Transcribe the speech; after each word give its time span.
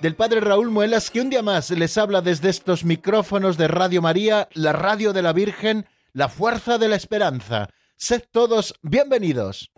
del 0.00 0.14
Padre 0.14 0.40
Raúl 0.40 0.70
Muelas, 0.70 1.10
que 1.10 1.20
un 1.20 1.30
día 1.30 1.42
más 1.42 1.70
les 1.70 1.98
habla 1.98 2.20
desde 2.20 2.50
estos 2.50 2.84
micrófonos 2.84 3.56
de 3.56 3.68
Radio 3.68 4.02
María, 4.02 4.48
la 4.54 4.72
radio 4.72 5.12
de 5.12 5.22
la 5.22 5.32
Virgen, 5.32 5.86
la 6.12 6.28
fuerza 6.28 6.78
de 6.78 6.88
la 6.88 6.96
esperanza. 6.96 7.68
Sed 7.96 8.22
todos 8.30 8.74
bienvenidos. 8.82 9.70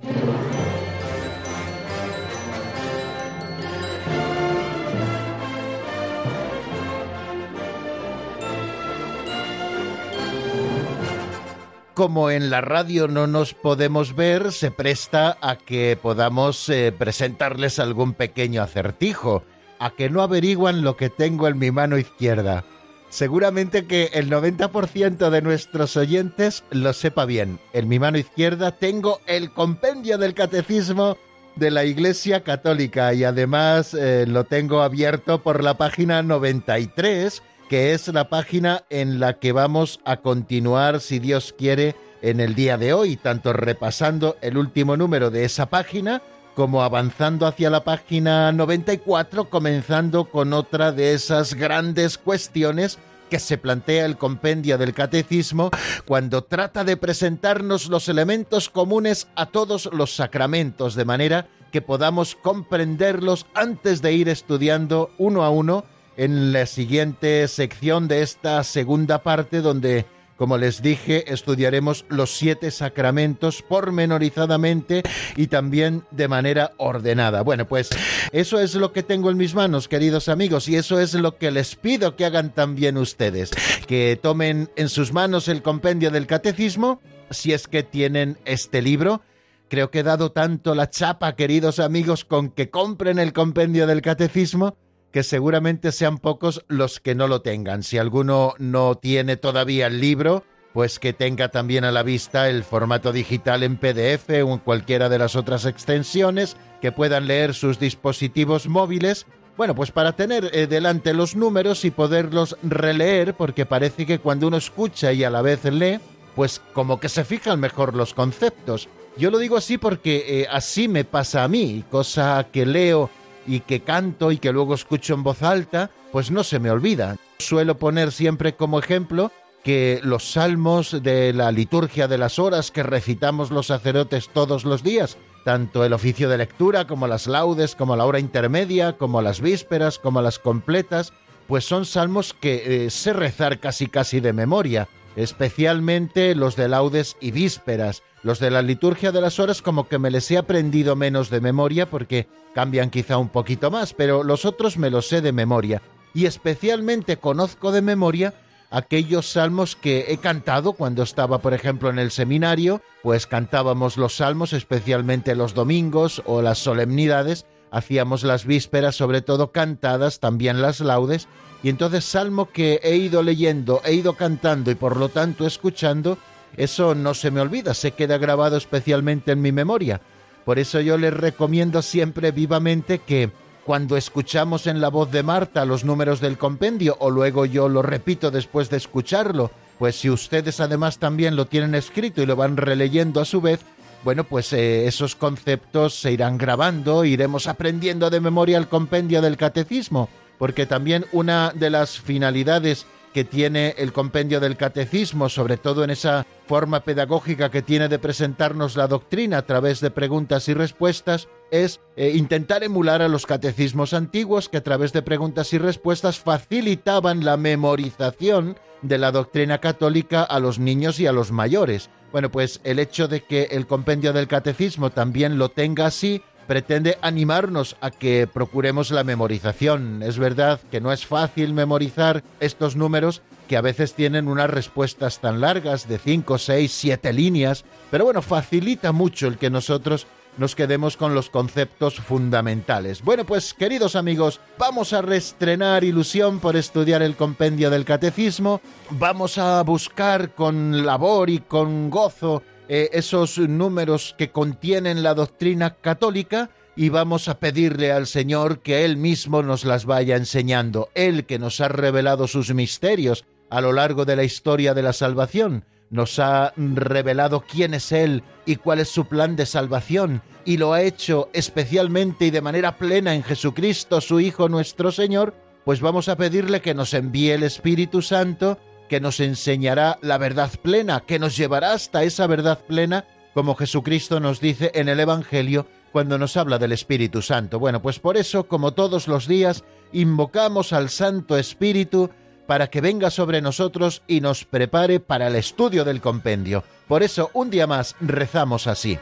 como 12.00 12.30
en 12.30 12.48
la 12.48 12.62
radio 12.62 13.08
no 13.08 13.26
nos 13.26 13.52
podemos 13.52 14.16
ver, 14.16 14.52
se 14.52 14.70
presta 14.70 15.36
a 15.42 15.56
que 15.56 15.98
podamos 16.00 16.66
eh, 16.70 16.94
presentarles 16.96 17.78
algún 17.78 18.14
pequeño 18.14 18.62
acertijo, 18.62 19.44
a 19.80 19.90
que 19.90 20.08
no 20.08 20.22
averiguan 20.22 20.82
lo 20.82 20.96
que 20.96 21.10
tengo 21.10 21.48
en 21.48 21.58
mi 21.58 21.72
mano 21.72 21.98
izquierda. 21.98 22.64
Seguramente 23.08 23.86
que 23.86 24.10
el 24.12 24.30
90% 24.30 25.30
de 25.30 25.42
nuestros 25.42 25.96
oyentes 25.96 26.62
lo 26.70 26.92
sepa 26.92 27.24
bien. 27.24 27.58
En 27.72 27.88
mi 27.88 27.98
mano 27.98 28.18
izquierda 28.18 28.70
tengo 28.70 29.20
el 29.26 29.50
compendio 29.50 30.16
del 30.16 30.34
catecismo 30.34 31.16
de 31.56 31.72
la 31.72 31.84
Iglesia 31.84 32.44
Católica 32.44 33.12
y 33.12 33.24
además 33.24 33.94
eh, 33.94 34.26
lo 34.28 34.44
tengo 34.44 34.82
abierto 34.82 35.42
por 35.42 35.64
la 35.64 35.74
página 35.74 36.22
93 36.22 37.42
que 37.70 37.94
es 37.94 38.08
la 38.08 38.28
página 38.28 38.82
en 38.90 39.20
la 39.20 39.38
que 39.38 39.52
vamos 39.52 40.00
a 40.04 40.16
continuar, 40.16 41.00
si 41.00 41.20
Dios 41.20 41.54
quiere, 41.56 41.94
en 42.20 42.40
el 42.40 42.56
día 42.56 42.76
de 42.76 42.92
hoy, 42.92 43.16
tanto 43.16 43.52
repasando 43.52 44.36
el 44.40 44.58
último 44.58 44.96
número 44.96 45.30
de 45.30 45.44
esa 45.44 45.66
página, 45.66 46.20
como 46.54 46.82
avanzando 46.82 47.46
hacia 47.46 47.70
la 47.70 47.84
página 47.84 48.52
94, 48.52 49.48
comenzando 49.50 50.26
con 50.26 50.52
otra 50.52 50.92
de 50.92 51.14
esas 51.14 51.54
grandes 51.54 52.18
cuestiones 52.18 52.98
que 53.30 53.38
se 53.38 53.56
plantea 53.56 54.04
el 54.04 54.18
compendio 54.18 54.76
del 54.76 54.92
catecismo 54.92 55.70
cuando 56.04 56.42
trata 56.42 56.84
de 56.84 56.96
presentarnos 56.96 57.88
los 57.88 58.08
elementos 58.08 58.68
comunes 58.68 59.28
a 59.36 59.46
todos 59.46 59.88
los 59.92 60.14
sacramentos, 60.14 60.96
de 60.96 61.04
manera 61.04 61.46
que 61.70 61.80
podamos 61.80 62.34
comprenderlos 62.34 63.46
antes 63.54 64.02
de 64.02 64.12
ir 64.12 64.28
estudiando 64.28 65.10
uno 65.18 65.44
a 65.44 65.50
uno 65.50 65.84
en 66.16 66.52
la 66.52 66.66
siguiente 66.66 67.46
sección 67.48 68.08
de 68.08 68.22
esta 68.22 68.62
segunda 68.64 69.22
parte 69.22 69.62
donde, 69.62 70.04
como 70.40 70.56
les 70.56 70.80
dije, 70.80 71.30
estudiaremos 71.30 72.06
los 72.08 72.30
siete 72.30 72.70
sacramentos 72.70 73.60
pormenorizadamente 73.60 75.02
y 75.36 75.48
también 75.48 76.04
de 76.12 76.28
manera 76.28 76.72
ordenada. 76.78 77.42
Bueno, 77.42 77.68
pues 77.68 77.90
eso 78.32 78.58
es 78.58 78.74
lo 78.74 78.90
que 78.90 79.02
tengo 79.02 79.30
en 79.30 79.36
mis 79.36 79.54
manos, 79.54 79.86
queridos 79.86 80.30
amigos, 80.30 80.66
y 80.66 80.76
eso 80.76 80.98
es 80.98 81.12
lo 81.12 81.36
que 81.36 81.50
les 81.50 81.76
pido 81.76 82.16
que 82.16 82.24
hagan 82.24 82.54
también 82.54 82.96
ustedes, 82.96 83.50
que 83.86 84.18
tomen 84.22 84.70
en 84.76 84.88
sus 84.88 85.12
manos 85.12 85.46
el 85.46 85.60
compendio 85.60 86.10
del 86.10 86.26
catecismo, 86.26 87.02
si 87.28 87.52
es 87.52 87.68
que 87.68 87.82
tienen 87.82 88.38
este 88.46 88.80
libro, 88.80 89.20
Creo 89.68 89.92
que 89.92 90.00
he 90.00 90.02
dado 90.02 90.32
tanto 90.32 90.74
la 90.74 90.90
chapa, 90.90 91.36
queridos 91.36 91.78
amigos, 91.78 92.24
con 92.24 92.50
que 92.50 92.70
compren 92.70 93.20
el 93.20 93.32
compendio 93.32 93.86
del 93.86 94.02
catecismo, 94.02 94.76
que 95.12 95.22
seguramente 95.22 95.92
sean 95.92 96.18
pocos 96.18 96.64
los 96.68 97.00
que 97.00 97.14
no 97.14 97.28
lo 97.28 97.42
tengan. 97.42 97.82
Si 97.82 97.98
alguno 97.98 98.54
no 98.58 98.96
tiene 98.96 99.36
todavía 99.36 99.88
el 99.88 100.00
libro, 100.00 100.44
pues 100.72 100.98
que 100.98 101.12
tenga 101.12 101.48
también 101.48 101.84
a 101.84 101.90
la 101.90 102.02
vista 102.02 102.48
el 102.48 102.62
formato 102.62 103.12
digital 103.12 103.62
en 103.62 103.76
PDF 103.76 104.28
o 104.28 104.52
en 104.52 104.58
cualquiera 104.58 105.08
de 105.08 105.18
las 105.18 105.34
otras 105.36 105.64
extensiones, 105.64 106.56
que 106.80 106.92
puedan 106.92 107.26
leer 107.26 107.54
sus 107.54 107.78
dispositivos 107.78 108.68
móviles. 108.68 109.26
Bueno, 109.56 109.74
pues 109.74 109.90
para 109.90 110.12
tener 110.12 110.50
eh, 110.52 110.66
delante 110.66 111.12
los 111.12 111.34
números 111.34 111.84
y 111.84 111.90
poderlos 111.90 112.56
releer, 112.62 113.34
porque 113.34 113.66
parece 113.66 114.06
que 114.06 114.20
cuando 114.20 114.46
uno 114.46 114.56
escucha 114.56 115.12
y 115.12 115.24
a 115.24 115.30
la 115.30 115.42
vez 115.42 115.64
lee, 115.64 115.98
pues 116.36 116.62
como 116.72 117.00
que 117.00 117.08
se 117.08 117.24
fijan 117.24 117.58
mejor 117.60 117.94
los 117.94 118.14
conceptos. 118.14 118.88
Yo 119.16 119.30
lo 119.30 119.38
digo 119.38 119.56
así 119.56 119.76
porque 119.76 120.42
eh, 120.42 120.46
así 120.50 120.86
me 120.86 121.04
pasa 121.04 121.42
a 121.42 121.48
mí, 121.48 121.84
cosa 121.90 122.46
que 122.52 122.64
leo 122.64 123.10
y 123.46 123.60
que 123.60 123.80
canto 123.80 124.32
y 124.32 124.38
que 124.38 124.52
luego 124.52 124.74
escucho 124.74 125.14
en 125.14 125.22
voz 125.22 125.42
alta, 125.42 125.90
pues 126.12 126.30
no 126.30 126.44
se 126.44 126.58
me 126.58 126.70
olvida. 126.70 127.16
Suelo 127.38 127.78
poner 127.78 128.12
siempre 128.12 128.54
como 128.54 128.78
ejemplo 128.78 129.32
que 129.62 130.00
los 130.02 130.32
salmos 130.32 131.02
de 131.02 131.32
la 131.32 131.52
liturgia 131.52 132.08
de 132.08 132.18
las 132.18 132.38
horas 132.38 132.70
que 132.70 132.82
recitamos 132.82 133.50
los 133.50 133.66
sacerdotes 133.66 134.30
todos 134.30 134.64
los 134.64 134.82
días, 134.82 135.18
tanto 135.44 135.84
el 135.84 135.92
oficio 135.92 136.28
de 136.28 136.38
lectura 136.38 136.86
como 136.86 137.06
las 137.06 137.26
laudes, 137.26 137.74
como 137.74 137.96
la 137.96 138.06
hora 138.06 138.18
intermedia, 138.18 138.96
como 138.96 139.20
las 139.22 139.40
vísperas, 139.40 139.98
como 139.98 140.22
las 140.22 140.38
completas, 140.38 141.12
pues 141.46 141.64
son 141.64 141.84
salmos 141.84 142.32
que 142.32 142.86
eh, 142.86 142.90
sé 142.90 143.12
rezar 143.12 143.58
casi 143.58 143.86
casi 143.86 144.20
de 144.20 144.32
memoria, 144.32 144.88
especialmente 145.16 146.34
los 146.34 146.56
de 146.56 146.68
laudes 146.68 147.16
y 147.20 147.30
vísperas. 147.30 148.02
Los 148.22 148.38
de 148.38 148.50
la 148.50 148.62
liturgia 148.62 149.12
de 149.12 149.20
las 149.20 149.38
horas 149.38 149.62
como 149.62 149.88
que 149.88 149.98
me 149.98 150.10
les 150.10 150.30
he 150.30 150.38
aprendido 150.38 150.96
menos 150.96 151.30
de 151.30 151.40
memoria 151.40 151.88
porque 151.88 152.28
cambian 152.54 152.90
quizá 152.90 153.16
un 153.16 153.28
poquito 153.28 153.70
más, 153.70 153.94
pero 153.94 154.22
los 154.22 154.44
otros 154.44 154.76
me 154.76 154.90
los 154.90 155.08
sé 155.08 155.20
de 155.20 155.32
memoria. 155.32 155.82
Y 156.12 156.26
especialmente 156.26 157.16
conozco 157.16 157.72
de 157.72 157.82
memoria 157.82 158.34
aquellos 158.70 159.30
salmos 159.30 159.76
que 159.76 160.06
he 160.08 160.18
cantado 160.18 160.72
cuando 160.74 161.02
estaba, 161.02 161.38
por 161.38 161.54
ejemplo, 161.54 161.90
en 161.90 161.98
el 161.98 162.10
seminario, 162.10 162.80
pues 163.02 163.26
cantábamos 163.26 163.96
los 163.96 164.16
salmos, 164.16 164.52
especialmente 164.52 165.34
los 165.34 165.54
domingos 165.54 166.22
o 166.24 166.42
las 166.42 166.58
solemnidades, 166.58 167.46
hacíamos 167.70 168.22
las 168.22 168.44
vísperas, 168.44 168.96
sobre 168.96 169.22
todo 169.22 169.52
cantadas, 169.52 170.20
también 170.20 170.62
las 170.62 170.80
laudes, 170.80 171.28
y 171.62 171.68
entonces 171.68 172.04
salmo 172.04 172.50
que 172.50 172.80
he 172.82 172.96
ido 172.96 173.22
leyendo, 173.22 173.82
he 173.84 173.94
ido 173.94 174.14
cantando 174.14 174.70
y 174.70 174.74
por 174.74 174.96
lo 174.96 175.08
tanto 175.08 175.46
escuchando, 175.46 176.18
eso 176.56 176.94
no 176.94 177.14
se 177.14 177.30
me 177.30 177.40
olvida, 177.40 177.74
se 177.74 177.92
queda 177.92 178.18
grabado 178.18 178.56
especialmente 178.56 179.32
en 179.32 179.42
mi 179.42 179.52
memoria. 179.52 180.00
Por 180.44 180.58
eso 180.58 180.80
yo 180.80 180.96
les 180.96 181.12
recomiendo 181.12 181.82
siempre 181.82 182.32
vivamente 182.32 182.98
que 182.98 183.30
cuando 183.64 183.96
escuchamos 183.96 184.66
en 184.66 184.80
la 184.80 184.88
voz 184.88 185.10
de 185.12 185.22
Marta 185.22 185.64
los 185.64 185.84
números 185.84 186.20
del 186.20 186.38
compendio 186.38 186.96
o 186.98 187.10
luego 187.10 187.44
yo 187.44 187.68
lo 187.68 187.82
repito 187.82 188.30
después 188.30 188.70
de 188.70 188.78
escucharlo, 188.78 189.50
pues 189.78 189.96
si 189.96 190.10
ustedes 190.10 190.60
además 190.60 190.98
también 190.98 191.36
lo 191.36 191.46
tienen 191.46 191.74
escrito 191.74 192.22
y 192.22 192.26
lo 192.26 192.36
van 192.36 192.56
releyendo 192.56 193.20
a 193.20 193.24
su 193.24 193.40
vez, 193.40 193.60
bueno, 194.04 194.24
pues 194.24 194.52
eh, 194.52 194.86
esos 194.86 195.14
conceptos 195.14 195.94
se 195.94 196.12
irán 196.12 196.38
grabando, 196.38 197.04
iremos 197.04 197.46
aprendiendo 197.46 198.10
de 198.10 198.20
memoria 198.20 198.58
el 198.58 198.68
compendio 198.68 199.20
del 199.20 199.36
catecismo, 199.36 200.08
porque 200.38 200.66
también 200.66 201.06
una 201.12 201.52
de 201.54 201.70
las 201.70 202.00
finalidades 202.00 202.86
que 203.12 203.24
tiene 203.24 203.74
el 203.78 203.92
compendio 203.92 204.40
del 204.40 204.56
catecismo, 204.56 205.28
sobre 205.28 205.56
todo 205.56 205.82
en 205.84 205.90
esa 205.90 206.26
forma 206.46 206.80
pedagógica 206.80 207.50
que 207.50 207.62
tiene 207.62 207.88
de 207.88 207.98
presentarnos 207.98 208.76
la 208.76 208.86
doctrina 208.86 209.38
a 209.38 209.46
través 209.46 209.80
de 209.80 209.90
preguntas 209.90 210.48
y 210.48 210.54
respuestas, 210.54 211.28
es 211.50 211.80
eh, 211.96 212.12
intentar 212.14 212.62
emular 212.62 213.02
a 213.02 213.08
los 213.08 213.26
catecismos 213.26 213.94
antiguos 213.94 214.48
que 214.48 214.58
a 214.58 214.62
través 214.62 214.92
de 214.92 215.02
preguntas 215.02 215.52
y 215.52 215.58
respuestas 215.58 216.20
facilitaban 216.20 217.24
la 217.24 217.36
memorización 217.36 218.56
de 218.82 218.98
la 218.98 219.12
doctrina 219.12 219.58
católica 219.58 220.22
a 220.22 220.40
los 220.40 220.58
niños 220.58 221.00
y 221.00 221.06
a 221.06 221.12
los 221.12 221.32
mayores. 221.32 221.90
Bueno, 222.12 222.30
pues 222.30 222.60
el 222.64 222.78
hecho 222.78 223.08
de 223.08 223.22
que 223.22 223.44
el 223.52 223.66
compendio 223.66 224.12
del 224.12 224.28
catecismo 224.28 224.90
también 224.90 225.38
lo 225.38 225.50
tenga 225.50 225.86
así, 225.86 226.22
pretende 226.46 226.98
animarnos 227.00 227.76
a 227.80 227.92
que 227.92 228.26
procuremos 228.26 228.90
la 228.90 229.04
memorización. 229.04 230.02
Es 230.02 230.18
verdad 230.18 230.60
que 230.70 230.80
no 230.80 230.92
es 230.92 231.06
fácil 231.06 231.52
memorizar 231.54 232.24
estos 232.40 232.74
números 232.74 233.22
que 233.46 233.56
a 233.56 233.60
veces 233.60 233.94
tienen 233.94 234.26
unas 234.26 234.50
respuestas 234.50 235.20
tan 235.20 235.40
largas 235.40 235.88
de 235.88 235.98
5, 235.98 236.38
6, 236.38 236.72
7 236.72 237.12
líneas, 237.12 237.64
pero 237.90 238.04
bueno, 238.04 238.20
facilita 238.20 238.90
mucho 238.90 239.28
el 239.28 239.38
que 239.38 239.48
nosotros 239.48 240.08
nos 240.36 240.54
quedemos 240.54 240.96
con 240.96 241.14
los 241.14 241.30
conceptos 241.30 241.96
fundamentales. 241.96 243.02
Bueno, 243.02 243.24
pues 243.24 243.54
queridos 243.54 243.96
amigos, 243.96 244.40
vamos 244.58 244.92
a 244.92 245.02
reestrenar 245.02 245.84
ilusión 245.84 246.40
por 246.40 246.56
estudiar 246.56 247.02
el 247.02 247.16
compendio 247.16 247.70
del 247.70 247.84
catecismo, 247.84 248.60
vamos 248.90 249.38
a 249.38 249.62
buscar 249.62 250.34
con 250.34 250.84
labor 250.84 251.30
y 251.30 251.40
con 251.40 251.90
gozo 251.90 252.42
eh, 252.68 252.90
esos 252.92 253.38
números 253.38 254.14
que 254.16 254.30
contienen 254.30 255.02
la 255.02 255.14
doctrina 255.14 255.74
católica 255.74 256.50
y 256.76 256.88
vamos 256.88 257.28
a 257.28 257.38
pedirle 257.38 257.92
al 257.92 258.06
Señor 258.06 258.60
que 258.60 258.84
Él 258.84 258.96
mismo 258.96 259.42
nos 259.42 259.64
las 259.64 259.84
vaya 259.84 260.16
enseñando, 260.16 260.88
Él 260.94 261.26
que 261.26 261.38
nos 261.38 261.60
ha 261.60 261.68
revelado 261.68 262.26
sus 262.26 262.54
misterios 262.54 263.24
a 263.50 263.60
lo 263.60 263.72
largo 263.72 264.04
de 264.04 264.16
la 264.16 264.24
historia 264.24 264.72
de 264.72 264.82
la 264.82 264.92
salvación. 264.92 265.64
Nos 265.90 266.18
ha 266.20 266.52
revelado 266.56 267.42
quién 267.42 267.74
es 267.74 267.90
Él 267.92 268.22
y 268.46 268.56
cuál 268.56 268.78
es 268.78 268.88
su 268.88 269.06
plan 269.06 269.36
de 269.36 269.44
salvación, 269.44 270.22
y 270.44 270.56
lo 270.56 270.72
ha 270.72 270.82
hecho 270.82 271.28
especialmente 271.32 272.26
y 272.26 272.30
de 272.30 272.40
manera 272.40 272.78
plena 272.78 273.14
en 273.14 273.22
Jesucristo, 273.24 274.00
su 274.00 274.20
Hijo 274.20 274.48
nuestro 274.48 274.92
Señor, 274.92 275.34
pues 275.64 275.80
vamos 275.80 276.08
a 276.08 276.16
pedirle 276.16 276.60
que 276.60 276.74
nos 276.74 276.94
envíe 276.94 277.30
el 277.30 277.42
Espíritu 277.42 278.02
Santo, 278.02 278.58
que 278.88 279.00
nos 279.00 279.20
enseñará 279.20 279.98
la 280.00 280.16
verdad 280.16 280.50
plena, 280.62 281.00
que 281.00 281.18
nos 281.18 281.36
llevará 281.36 281.72
hasta 281.72 282.02
esa 282.02 282.26
verdad 282.26 282.60
plena, 282.66 283.04
como 283.34 283.54
Jesucristo 283.54 284.20
nos 284.20 284.40
dice 284.40 284.70
en 284.74 284.88
el 284.88 285.00
Evangelio 285.00 285.66
cuando 285.92 286.18
nos 286.18 286.36
habla 286.36 286.58
del 286.58 286.72
Espíritu 286.72 287.22
Santo. 287.22 287.58
Bueno, 287.58 287.82
pues 287.82 287.98
por 287.98 288.16
eso, 288.16 288.48
como 288.48 288.72
todos 288.72 289.08
los 289.08 289.26
días, 289.26 289.64
invocamos 289.92 290.72
al 290.72 290.88
Santo 290.88 291.36
Espíritu 291.36 292.10
para 292.50 292.66
que 292.66 292.80
venga 292.80 293.10
sobre 293.10 293.40
nosotros 293.40 294.02
y 294.08 294.20
nos 294.20 294.44
prepare 294.44 294.98
para 294.98 295.28
el 295.28 295.36
estudio 295.36 295.84
del 295.84 296.00
compendio. 296.00 296.64
Por 296.88 297.04
eso, 297.04 297.30
un 297.32 297.48
día 297.48 297.68
más, 297.68 297.94
rezamos 298.00 298.66
así. 298.66 298.98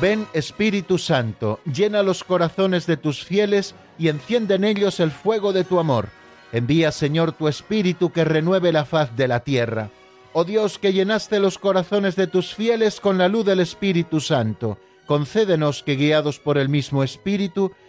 Ven 0.00 0.26
Espíritu 0.32 0.96
Santo, 0.96 1.60
llena 1.70 2.02
los 2.02 2.24
corazones 2.24 2.86
de 2.86 2.96
tus 2.96 3.26
fieles 3.26 3.74
y 3.98 4.08
enciende 4.08 4.54
en 4.54 4.64
ellos 4.64 5.00
el 5.00 5.10
fuego 5.10 5.52
de 5.52 5.64
tu 5.64 5.78
amor. 5.78 6.08
Envía, 6.50 6.90
Señor, 6.90 7.32
tu 7.32 7.46
Espíritu 7.46 8.12
que 8.12 8.24
renueve 8.24 8.72
la 8.72 8.86
faz 8.86 9.14
de 9.16 9.28
la 9.28 9.40
tierra. 9.40 9.90
Oh 10.32 10.44
Dios, 10.44 10.78
que 10.78 10.94
llenaste 10.94 11.40
los 11.40 11.58
corazones 11.58 12.16
de 12.16 12.26
tus 12.26 12.54
fieles 12.54 13.00
con 13.00 13.18
la 13.18 13.28
luz 13.28 13.44
del 13.44 13.60
Espíritu 13.60 14.18
Santo, 14.20 14.78
concédenos 15.04 15.82
que, 15.82 15.96
guiados 15.96 16.38
por 16.38 16.56
el 16.56 16.70
mismo 16.70 17.04
Espíritu, 17.04 17.72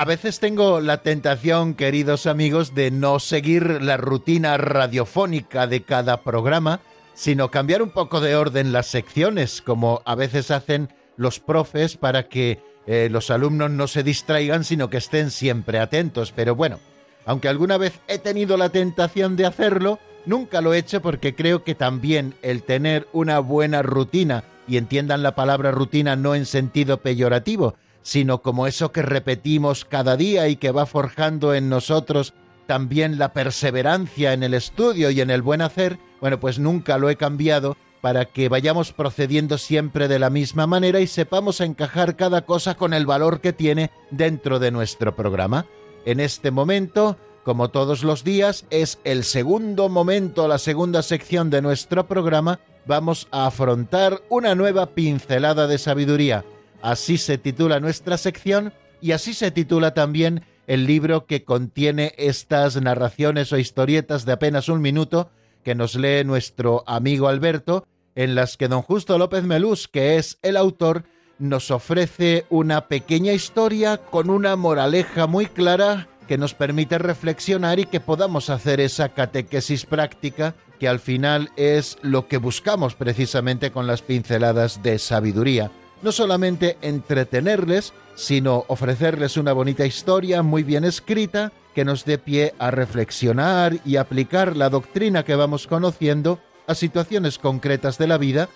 A 0.00 0.06
veces 0.06 0.40
tengo 0.40 0.80
la 0.80 1.02
tentación, 1.02 1.74
queridos 1.74 2.24
amigos, 2.24 2.74
de 2.74 2.90
no 2.90 3.20
seguir 3.20 3.82
la 3.82 3.98
rutina 3.98 4.56
radiofónica 4.56 5.66
de 5.66 5.82
cada 5.82 6.22
programa, 6.22 6.80
sino 7.12 7.50
cambiar 7.50 7.82
un 7.82 7.90
poco 7.90 8.22
de 8.22 8.34
orden 8.34 8.72
las 8.72 8.86
secciones, 8.86 9.60
como 9.60 10.00
a 10.06 10.14
veces 10.14 10.50
hacen 10.50 10.88
los 11.18 11.38
profes 11.38 11.98
para 11.98 12.30
que 12.30 12.62
eh, 12.86 13.08
los 13.10 13.30
alumnos 13.30 13.72
no 13.72 13.86
se 13.88 14.02
distraigan, 14.02 14.64
sino 14.64 14.88
que 14.88 14.96
estén 14.96 15.30
siempre 15.30 15.78
atentos. 15.78 16.32
Pero 16.34 16.54
bueno, 16.54 16.80
aunque 17.26 17.48
alguna 17.48 17.76
vez 17.76 18.00
he 18.08 18.16
tenido 18.16 18.56
la 18.56 18.70
tentación 18.70 19.36
de 19.36 19.44
hacerlo, 19.44 19.98
nunca 20.24 20.62
lo 20.62 20.72
he 20.72 20.78
hecho 20.78 21.02
porque 21.02 21.34
creo 21.34 21.62
que 21.62 21.74
también 21.74 22.32
el 22.40 22.62
tener 22.62 23.06
una 23.12 23.38
buena 23.38 23.82
rutina, 23.82 24.44
y 24.66 24.78
entiendan 24.78 25.22
la 25.22 25.34
palabra 25.34 25.72
rutina 25.72 26.16
no 26.16 26.34
en 26.34 26.46
sentido 26.46 27.02
peyorativo, 27.02 27.74
sino 28.02 28.42
como 28.42 28.66
eso 28.66 28.92
que 28.92 29.02
repetimos 29.02 29.84
cada 29.84 30.16
día 30.16 30.48
y 30.48 30.56
que 30.56 30.70
va 30.70 30.86
forjando 30.86 31.54
en 31.54 31.68
nosotros 31.68 32.34
también 32.66 33.18
la 33.18 33.32
perseverancia 33.32 34.32
en 34.32 34.42
el 34.42 34.54
estudio 34.54 35.10
y 35.10 35.20
en 35.20 35.30
el 35.30 35.42
buen 35.42 35.60
hacer, 35.60 35.98
bueno, 36.20 36.38
pues 36.38 36.58
nunca 36.58 36.98
lo 36.98 37.10
he 37.10 37.16
cambiado 37.16 37.76
para 38.00 38.26
que 38.26 38.48
vayamos 38.48 38.92
procediendo 38.92 39.58
siempre 39.58 40.08
de 40.08 40.18
la 40.18 40.30
misma 40.30 40.66
manera 40.66 41.00
y 41.00 41.06
sepamos 41.06 41.60
encajar 41.60 42.16
cada 42.16 42.42
cosa 42.42 42.76
con 42.76 42.94
el 42.94 43.06
valor 43.06 43.40
que 43.40 43.52
tiene 43.52 43.90
dentro 44.10 44.58
de 44.58 44.70
nuestro 44.70 45.16
programa. 45.16 45.66
En 46.04 46.20
este 46.20 46.50
momento, 46.50 47.18
como 47.44 47.70
todos 47.70 48.04
los 48.04 48.24
días, 48.24 48.64
es 48.70 49.00
el 49.04 49.24
segundo 49.24 49.88
momento, 49.88 50.48
la 50.48 50.58
segunda 50.58 51.02
sección 51.02 51.50
de 51.50 51.62
nuestro 51.62 52.06
programa, 52.06 52.60
vamos 52.86 53.28
a 53.32 53.46
afrontar 53.46 54.22
una 54.30 54.54
nueva 54.54 54.86
pincelada 54.94 55.66
de 55.66 55.78
sabiduría 55.78 56.44
Así 56.82 57.18
se 57.18 57.38
titula 57.38 57.80
nuestra 57.80 58.16
sección 58.16 58.72
y 59.00 59.12
así 59.12 59.34
se 59.34 59.50
titula 59.50 59.94
también 59.94 60.44
el 60.66 60.86
libro 60.86 61.26
que 61.26 61.44
contiene 61.44 62.14
estas 62.16 62.80
narraciones 62.80 63.52
o 63.52 63.58
historietas 63.58 64.24
de 64.24 64.32
apenas 64.32 64.68
un 64.68 64.80
minuto 64.80 65.30
que 65.64 65.74
nos 65.74 65.94
lee 65.94 66.24
nuestro 66.24 66.84
amigo 66.86 67.28
Alberto, 67.28 67.86
en 68.14 68.34
las 68.34 68.56
que 68.56 68.68
don 68.68 68.82
Justo 68.82 69.18
López 69.18 69.44
Melús, 69.44 69.88
que 69.88 70.16
es 70.16 70.38
el 70.42 70.56
autor, 70.56 71.04
nos 71.38 71.70
ofrece 71.70 72.46
una 72.50 72.88
pequeña 72.88 73.32
historia 73.32 73.98
con 73.98 74.30
una 74.30 74.56
moraleja 74.56 75.26
muy 75.26 75.46
clara 75.46 76.08
que 76.28 76.38
nos 76.38 76.54
permite 76.54 76.98
reflexionar 76.98 77.78
y 77.80 77.86
que 77.86 77.98
podamos 77.98 78.50
hacer 78.50 78.80
esa 78.80 79.08
catequesis 79.08 79.84
práctica 79.84 80.54
que 80.78 80.88
al 80.88 81.00
final 81.00 81.50
es 81.56 81.98
lo 82.02 82.28
que 82.28 82.36
buscamos 82.36 82.94
precisamente 82.94 83.70
con 83.72 83.86
las 83.86 84.02
pinceladas 84.02 84.82
de 84.82 84.98
sabiduría 84.98 85.70
no 86.02 86.12
solamente 86.12 86.78
entretenerles, 86.82 87.92
sino 88.14 88.64
ofrecerles 88.68 89.36
una 89.36 89.52
bonita 89.52 89.86
historia 89.86 90.42
muy 90.42 90.62
bien 90.62 90.84
escrita 90.84 91.52
que 91.74 91.84
nos 91.84 92.04
dé 92.04 92.18
pie 92.18 92.54
a 92.58 92.70
reflexionar 92.70 93.78
y 93.84 93.96
aplicar 93.96 94.56
la 94.56 94.70
doctrina 94.70 95.24
que 95.24 95.36
vamos 95.36 95.66
conociendo 95.66 96.40
a 96.66 96.74
situaciones 96.74 97.38
concretas 97.38 97.98
de 97.98 98.06
la 98.06 98.18
vida, 98.18 98.48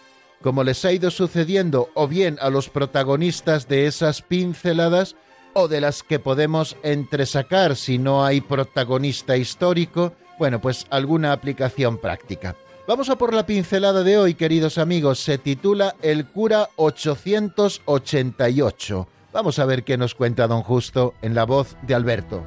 como 0.43 0.65
les 0.65 0.85
ha 0.85 0.93
ido 0.93 1.11
sucediendo 1.11 1.91
o 1.95 2.09
bien 2.09 2.37
a 2.41 2.51
los 2.51 2.69
protagonistas 2.69 3.69
de 3.69 3.87
esas 3.87 4.23
pinceladas 4.23 5.17
o 5.55 5.69
de 5.69 5.81
las 5.81 6.03
que 6.03 6.19
podemos 6.19 6.77
entresacar 6.83 7.77
si 7.77 7.99
no 7.99 8.25
hay 8.25 8.41
protagonista 8.41 9.37
histórico, 9.37 10.13
bueno, 10.39 10.61
pues 10.61 10.87
alguna 10.91 11.33
aplicación 11.33 11.99
práctica. 11.99 12.57
Vamos 12.87 13.09
a 13.09 13.17
por 13.17 13.33
la 13.33 13.47
pincelada 13.47 14.03
de 14.03 14.19
hoy, 14.19 14.35
queridos 14.35 14.77
amigos. 14.77 15.19
Se 15.19 15.39
titula 15.39 15.97
El 16.03 16.27
cura 16.27 16.69
888. 16.77 19.09
Vamos 19.33 19.59
a 19.59 19.65
ver 19.65 19.85
qué 19.85 19.97
nos 19.97 20.15
cuenta 20.15 20.47
don 20.47 20.63
Justo 20.63 21.15
en 21.23 21.35
la 21.35 21.45
voz 21.45 21.79
de 21.81 21.95
Alberto. 21.95 22.45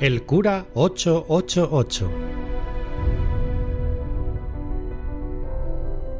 El 0.00 0.24
cura 0.24 0.66
888 0.74 2.29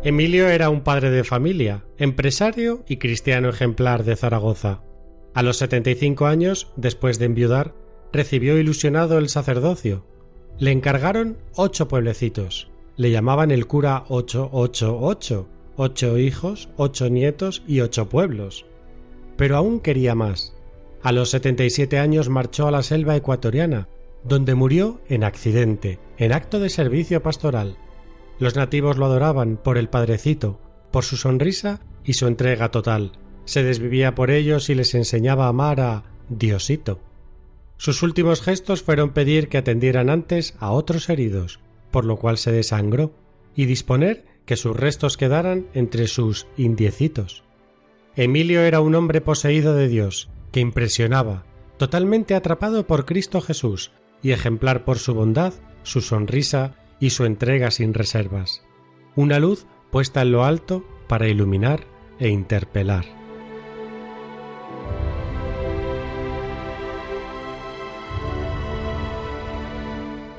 Emilio 0.02 0.48
era 0.48 0.70
un 0.70 0.80
padre 0.80 1.10
de 1.10 1.24
familia, 1.24 1.84
empresario 1.98 2.82
y 2.88 2.96
cristiano 2.96 3.50
ejemplar 3.50 4.02
de 4.02 4.16
Zaragoza. 4.16 4.80
A 5.34 5.42
los 5.42 5.58
75 5.58 6.24
años, 6.24 6.72
después 6.76 7.18
de 7.18 7.26
enviudar, 7.26 7.74
recibió 8.10 8.56
ilusionado 8.58 9.18
el 9.18 9.28
sacerdocio. 9.28 10.06
Le 10.58 10.72
encargaron 10.72 11.36
ocho 11.54 11.86
pueblecitos. 11.86 12.70
Le 12.96 13.10
llamaban 13.10 13.50
el 13.50 13.66
cura 13.66 14.04
888, 14.08 15.48
ocho 15.76 16.18
hijos, 16.18 16.70
ocho 16.78 17.10
nietos 17.10 17.62
y 17.68 17.80
ocho 17.80 18.08
pueblos. 18.08 18.64
Pero 19.36 19.58
aún 19.58 19.80
quería 19.80 20.14
más. 20.14 20.56
A 21.02 21.12
los 21.12 21.28
77 21.28 21.98
años 21.98 22.30
marchó 22.30 22.66
a 22.66 22.70
la 22.70 22.82
selva 22.82 23.16
ecuatoriana, 23.16 23.88
donde 24.24 24.54
murió 24.54 25.02
en 25.10 25.24
accidente, 25.24 25.98
en 26.16 26.32
acto 26.32 26.58
de 26.58 26.70
servicio 26.70 27.22
pastoral. 27.22 27.76
Los 28.40 28.56
nativos 28.56 28.96
lo 28.96 29.04
adoraban 29.04 29.58
por 29.58 29.76
el 29.78 29.90
padrecito, 29.90 30.58
por 30.90 31.04
su 31.04 31.16
sonrisa 31.16 31.80
y 32.04 32.14
su 32.14 32.26
entrega 32.26 32.70
total. 32.70 33.12
Se 33.44 33.62
desvivía 33.62 34.14
por 34.14 34.30
ellos 34.30 34.70
y 34.70 34.74
les 34.74 34.94
enseñaba 34.94 35.44
a 35.44 35.50
amar 35.50 35.80
a 35.80 36.04
Diosito. 36.30 37.00
Sus 37.76 38.02
últimos 38.02 38.40
gestos 38.40 38.82
fueron 38.82 39.10
pedir 39.10 39.48
que 39.48 39.58
atendieran 39.58 40.08
antes 40.08 40.54
a 40.58 40.70
otros 40.70 41.10
heridos, 41.10 41.60
por 41.90 42.06
lo 42.06 42.16
cual 42.16 42.38
se 42.38 42.50
desangró, 42.50 43.12
y 43.54 43.66
disponer 43.66 44.24
que 44.46 44.56
sus 44.56 44.74
restos 44.74 45.18
quedaran 45.18 45.66
entre 45.74 46.06
sus 46.06 46.46
indiecitos. 46.56 47.44
Emilio 48.16 48.62
era 48.62 48.80
un 48.80 48.94
hombre 48.94 49.20
poseído 49.20 49.74
de 49.74 49.88
Dios, 49.88 50.30
que 50.50 50.60
impresionaba, 50.60 51.44
totalmente 51.76 52.34
atrapado 52.34 52.86
por 52.86 53.04
Cristo 53.04 53.40
Jesús, 53.40 53.92
y 54.22 54.32
ejemplar 54.32 54.84
por 54.84 54.98
su 54.98 55.14
bondad, 55.14 55.52
su 55.82 56.00
sonrisa 56.00 56.76
y 57.00 57.10
su 57.10 57.24
entrega 57.24 57.70
sin 57.70 57.94
reservas, 57.94 58.62
una 59.16 59.40
luz 59.40 59.66
puesta 59.90 60.22
en 60.22 60.32
lo 60.32 60.44
alto 60.44 60.84
para 61.08 61.26
iluminar 61.26 61.86
e 62.18 62.28
interpelar. 62.28 63.06